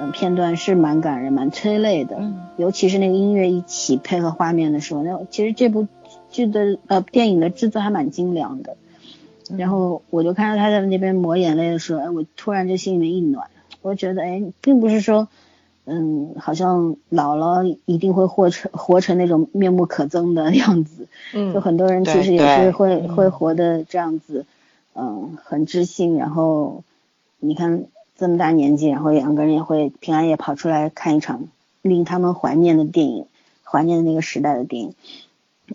[0.00, 5.86] 嗯片段是蛮感人、蛮催泪的，尤其是那个音乐一起配合画面的时候，那其实这部
[6.30, 8.76] 剧的呃电影的制作还蛮精良的，
[9.56, 13.48] 然后我就看到他在那边抹眼泪的时候，哎，我突然就心里面一暖，
[13.80, 15.28] 我觉得哎，并不是说。
[15.86, 21.08] 嗯，好像老了一定会活成活成那种面目可憎的样子。
[21.34, 24.46] 嗯，就很多人其实也是会会活的这样子，
[24.94, 26.16] 嗯，很知性。
[26.16, 26.82] 然后
[27.38, 27.84] 你看
[28.16, 31.48] 这么大年纪，然后两个人也会平安夜跑出来看一场
[31.82, 33.26] 令他们怀念的电影，
[33.62, 34.94] 怀念的那个时代的电影。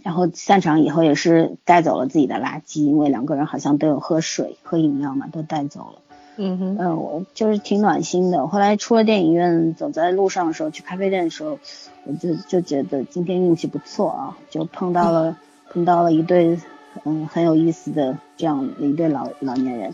[0.03, 6.01] 然后散场以后也是带走了自己的垃圾，因为两个人好像都有喝水、喝饮料嘛，都带走了。
[6.41, 8.47] 嗯哼，嗯，我就是挺暖心的。
[8.47, 11.59] 后来出了电影院，走在路上的时候，去咖啡店的时候，
[12.05, 15.37] 我就就觉得今天运气不错啊，就碰到了
[15.69, 16.57] 碰到了一对
[17.03, 19.93] 嗯很有意思的这样的一对老老年人，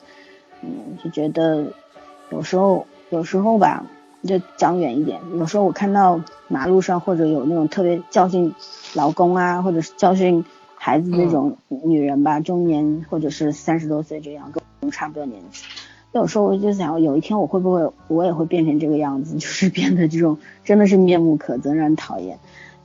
[0.61, 1.65] 嗯，就觉得
[2.29, 3.83] 有时候有时候吧，
[4.23, 8.53] 就讲远一点，有时候我看到马路上或者有那种特别教训
[8.93, 10.45] 老公啊，或者是教训
[10.75, 15.63] 孩子那种女人吧，中年或者是三十多岁这样，跟我们差不多年纪。
[16.19, 22.39] 有时候我就想，有一天我会不会我也会变成这个样子， 就是变得这种真的是面目可憎，让人讨厌。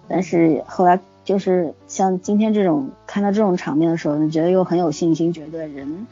[0.08, 6.06] 但是后来就是像今天这种看到这种场面的时候，你觉得又很有信心，觉得人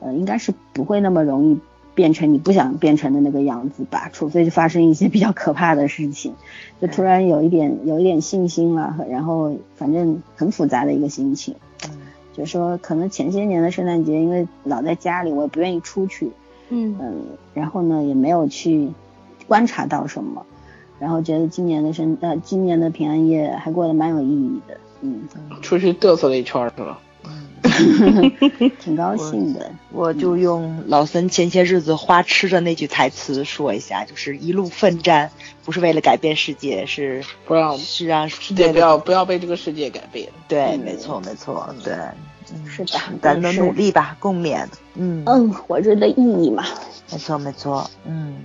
[0.00, 1.60] 呃应该是不会那么容易
[1.94, 6.34] 变成你不想变成的那个样子吧，除非发生一些比较可怕的事情，
[6.80, 11.54] 就突然有一点有一点信心了，然后反正很复杂的一个心情。
[12.32, 16.32] 就说可能前些年的圣诞节，因为老在家里，我也不愿意出去。
[16.68, 16.96] 嗯
[17.54, 18.90] 然后呢，也没有去
[19.46, 20.44] 观察到什么，
[20.98, 25.28] 然后觉得今年的生呃今年的平安夜还过得蛮有意义的，嗯，
[25.62, 26.98] 出去嘚瑟了一圈是吧？
[27.24, 28.32] 嗯，
[28.80, 29.70] 挺高兴的。
[29.90, 35.30] 我就用老森前些日子花痴的那句台词说一下，就是一路奋战，
[35.64, 40.28] 不是为了改变世界，是不让是让世界不要不要被这个世界改变。
[40.46, 41.94] 对，没错没错，对。
[42.68, 44.66] 是的，咱的努力吧，共勉。
[44.94, 46.64] 嗯嗯，活着的意义嘛。
[47.12, 48.36] 没错没错，嗯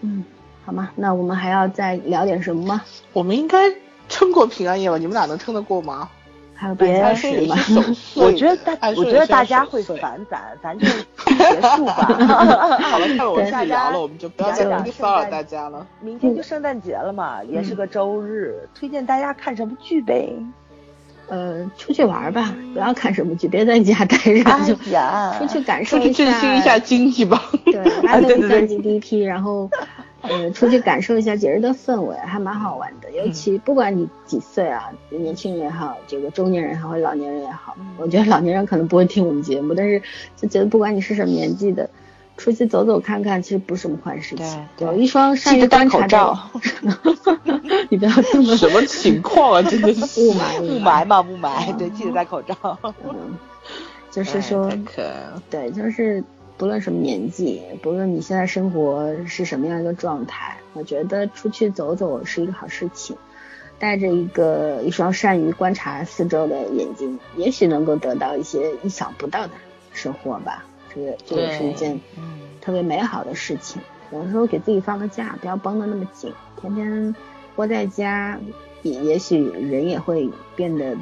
[0.00, 0.24] 嗯，
[0.64, 0.90] 好吗？
[0.96, 2.82] 那我们还要再聊点什么吗？
[3.12, 3.58] 我们应该
[4.08, 4.98] 撑过平安夜吧？
[4.98, 6.08] 你们俩能撑得过吗？
[6.54, 7.56] 还有别的事吗？
[8.14, 11.94] 我觉得大，我觉得大家会烦咱，咱就结束吧。
[12.78, 15.84] 好了，看我们太聊了，我们就不要再骚扰大家了。
[16.00, 20.32] 明天就圣诞节了嘛，也是个周日，推荐大家看什么剧呗？
[21.32, 24.74] 呃，出去玩吧，不要看什么剧，别在家待着，就
[25.38, 27.42] 出去感受一下，振兴一下经济吧。
[27.64, 29.70] 对，拉动一下 GDP，然后
[30.20, 33.10] 呃，出去感受一下节日的氛围，还蛮好玩的。
[33.12, 40.02] 尤其不管你几岁啊，年轻人也好，这个中年人也好，老年人也好，我觉得老年人可能不会听我们节目，但是
[40.36, 41.88] 就觉得不管你是什么年纪的。
[42.42, 44.66] 出去走走看看，其实不是什么坏事情。
[44.76, 46.38] 对，有一双善于观察的。
[47.88, 48.56] 你不要这么。
[48.56, 49.62] 什么情况啊？
[49.62, 51.76] 真的是 雾霾，雾霾嘛，雾霾。
[51.76, 52.56] 对，记得戴口罩。
[53.04, 53.38] 嗯，
[54.10, 54.68] 就是说，
[55.48, 56.24] 对，就是
[56.58, 63.16] 不论什么年纪，不论你现在生活是什么样一个状态，我觉得出去走走是一个好事情。
[63.78, 69.52] 带着一个一双善于观察四周的眼睛，也许能够得到一些意想不到的
[69.92, 70.64] 收获吧。
[70.94, 72.00] 这个这个是一件
[72.60, 73.80] 特别美好的事情。
[74.12, 77.16] 有的时候给自己放个假，不要绷得那么紧，天天
[77.56, 78.38] 窝在家，
[78.82, 80.94] 也也许人也会变得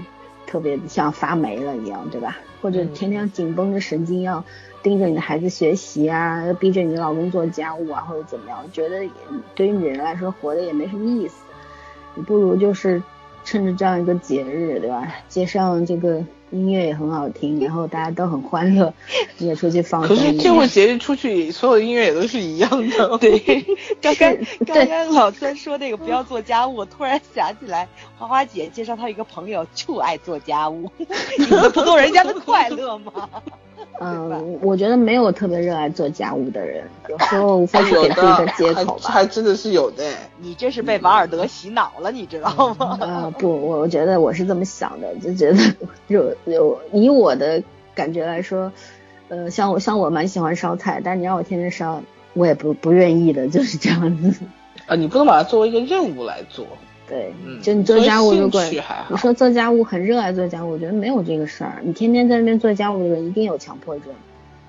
[0.46, 2.38] 特别像发霉了一样，对吧？
[2.62, 4.44] 或者天天紧绷着神经要
[4.82, 9.04] 盯着你的孩子学习啊，逼着你老公做家务啊，或者怎么样，觉得
[9.56, 11.42] 对于女人来说活的也没什么意思。
[12.14, 13.02] 你不如就是
[13.44, 15.12] 趁着这样一个节日，对吧？
[15.28, 16.24] 接上这个。
[16.50, 18.92] 音乐也很好听，然后大家都很欢乐，
[19.38, 20.16] 你 也出去放松。
[20.16, 23.18] 可是这会节日出去，所有音乐也都是一样的。
[23.18, 23.64] 对，
[24.00, 24.36] 刚刚
[24.66, 30.90] 刚刚老三说那个不要做家务，我突然想起来，花花姐介绍她一个朋友就爱做家务，
[31.38, 33.28] 你们不做人家的快乐吗？
[34.02, 39.10] 嗯，我觉得没有特别热爱做家务的人，有时候无非是给自己的借口吧。
[39.10, 40.02] 还真的是有的，
[40.38, 42.96] 你这是被瓦尔德洗脑了，你知道吗？
[42.98, 45.58] 呃，不，我我觉得我是这么想的，就觉得
[46.08, 47.62] 有有以我的
[47.94, 48.72] 感觉来说，
[49.28, 52.02] 呃，像我像我蛮喜欢烧菜，但你让我天天烧，
[52.32, 54.44] 我也不不愿意的，就是这样子。
[54.86, 56.66] 啊，你不能把它作为一个任务来做。
[57.10, 58.64] 对，就你做家务，如果
[59.08, 61.80] 你说做家务很热爱做家务，我觉得没有这个事儿。
[61.82, 64.06] 你天天在那边做家务的人一定有强迫症，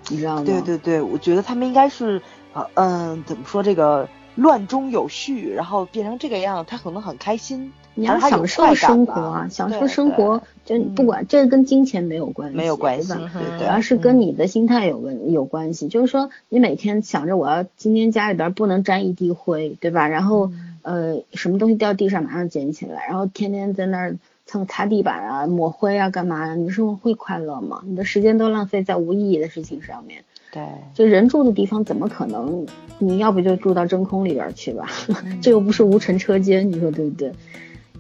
[0.10, 0.44] 你知道吗？
[0.44, 2.20] 对对对，我觉得他们应该是，
[2.54, 7.72] 呃嗯，怎么说这个乱中有序，然后变成这个样，他可能很开心。
[7.94, 15.88] 你要享受生活啊，享受生活，就不管这跟金钱没有关系，没有关系，对对，而是跟你的心态有问有关系。
[15.90, 20.08] 就是说，你每天想着我要今天家里边不能沾一滴灰，对吧？
[20.08, 20.50] 然后。
[20.84, 26.56] 呃，什么东西掉地上马上捡起来，然后天天在那儿蹭擦地板啊、抹灰啊，干嘛呀？
[26.56, 27.82] 你生活会快乐吗？
[27.86, 30.24] 你的时间都浪费在无意义的事情上面。
[30.52, 30.64] 对，
[30.94, 32.66] 就人住的地方怎么可能？
[33.00, 34.88] 你要不就住到真空里边去吧，
[35.42, 37.32] 这又不是无尘车间，你说对不对？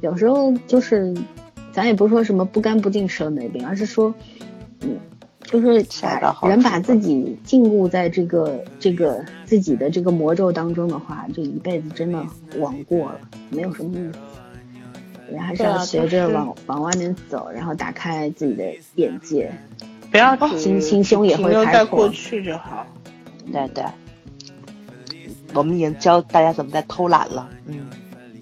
[0.01, 1.15] 有时候就是，
[1.71, 4.13] 咱也不是说什么不干不净吃了没病，而是说，
[4.81, 4.97] 嗯。
[5.43, 12.23] 就是把人把自己禁锢在这个这个自己的这个魔咒当中的话，这一辈子真的
[12.57, 13.19] 枉过了，
[13.49, 14.19] 没有什么意思。
[15.29, 18.63] 人还是要学着往往外面走，然后打开自己的
[18.95, 19.51] 眼界，
[20.11, 21.99] 不要心心胸也会开阔。
[21.99, 22.85] 过去就好。
[23.51, 23.83] 对对，
[25.53, 27.49] 我们已经教大家怎么在偷懒了。
[27.65, 27.87] 嗯。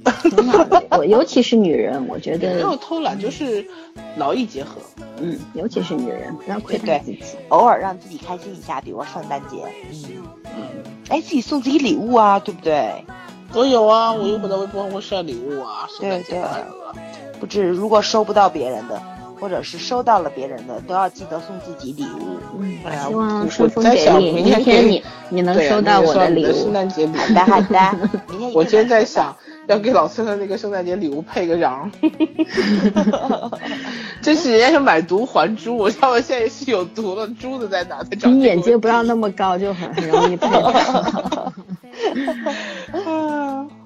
[0.97, 3.65] 我尤其是女人，我觉得没有偷懒就是
[4.17, 4.77] 劳逸结合。
[5.21, 7.19] 嗯，尤其是女人，不要亏待自己，
[7.49, 9.57] 偶尔让自己开心一下，比如说圣诞节。
[9.91, 10.23] 嗯
[10.55, 10.61] 嗯，
[11.09, 13.03] 哎，自己送自己礼物啊，对不对？
[13.53, 15.87] 我有啊，我又不在微博上会晒礼物啊。
[15.99, 16.41] 对对，
[17.39, 19.01] 不止，如果收不到别人的，
[19.39, 22.37] 或者是收到了别人的，都要记得送自己礼物。
[22.59, 22.77] 嗯，
[23.07, 26.53] 希望顺丰给力，明天你你能收到我的礼物。
[26.53, 27.15] 圣诞节礼物。
[27.17, 29.35] 好的好的，明天 我今天在想。
[29.69, 31.91] 要给老孙的那个圣诞节礼物配个瓤，
[34.19, 38.03] 这是人家是买椟还珠，我知道我现在是有毒了，珠子在哪？
[38.25, 40.47] 你眼睛不要那么高，就很很容易配。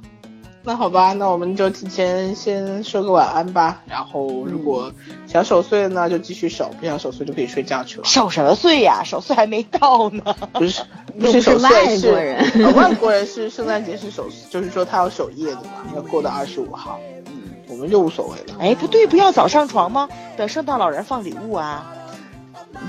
[0.66, 3.82] 那好吧，那我们就提前先说个晚安吧。
[3.86, 4.92] 然后如果
[5.28, 8.06] 想守岁呢，就继续守；不想守岁就可以睡觉去了。
[8.06, 9.04] 守什么岁呀？
[9.04, 10.24] 守岁还没到呢。
[10.54, 10.82] 不是，
[11.20, 12.76] 不是守岁是外国人。
[12.76, 16.98] 外国人是圣诞节是守，就是说他要守夜的嘛，要过到二十五号。
[17.26, 18.58] 嗯，我们就无所谓了。
[18.60, 20.08] 哎，不对，不要早上床吗？
[20.38, 21.92] 等圣诞老人放礼物啊。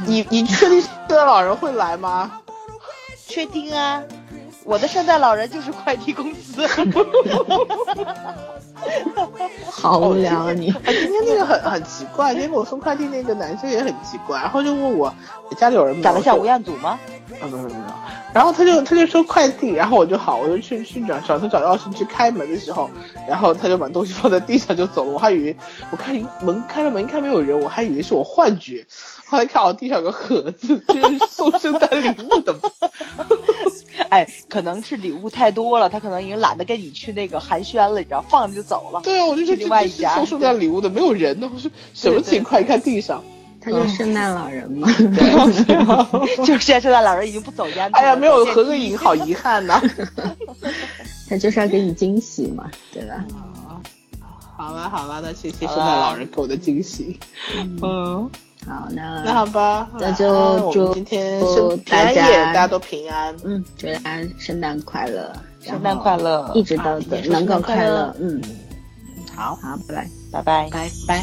[0.06, 2.40] 你你确定圣诞老人会来吗？
[3.26, 4.00] 确定啊。
[4.64, 6.66] 我的圣诞老人就是快递公司，
[9.70, 10.72] 好无聊啊你！
[10.86, 15.14] 今天那个很很奇怪，今天给我送快递那个男生也很奇怪，然后就问我
[15.58, 16.98] 家里有人长得像吴彦祖吗？
[17.40, 17.80] 啊没有没有，
[18.32, 22.88] 然后他就他就说快递，然后我就好，我就去去找找他找钥匙去开门的时候，
[23.28, 25.56] 然后他就把东西放在地上就走了，我还以为
[25.90, 28.86] 我看门开了门，看没有人，我还以为是我幻觉，
[29.26, 32.54] 后来看我地上有个盒子，这是送圣诞礼物的。
[34.10, 39.00] 哎，可能是礼物太多了，他可能已经懒得跟你去那个寒暄了，你知道，放着就走了。
[39.02, 41.50] 对啊，我就去另外一家送圣诞礼物的，没有人呢。
[41.52, 42.60] 我说什么情况？
[42.60, 43.22] 一看地上，
[43.60, 44.88] 他就是圣诞老人嘛。
[46.44, 47.88] 就是现在圣诞老人已经不走烟。
[47.92, 49.80] 哎呀，没有合个影， 好遗憾呐。
[51.28, 53.24] 他就是要给你惊喜嘛，对吧？
[54.56, 57.18] 好吧好吧，那谢谢圣诞老人给我的惊喜。
[57.82, 58.30] 嗯。
[58.66, 61.40] 好，那那好吧，那就祝今天
[61.86, 62.46] 大家。
[62.46, 66.98] 大家都平安，嗯，祝大家圣诞快乐，圣诞快乐，一直都
[67.30, 68.40] 能够快乐，嗯，
[69.34, 69.54] 好。
[69.62, 71.22] 好，拜拜，拜拜，拜。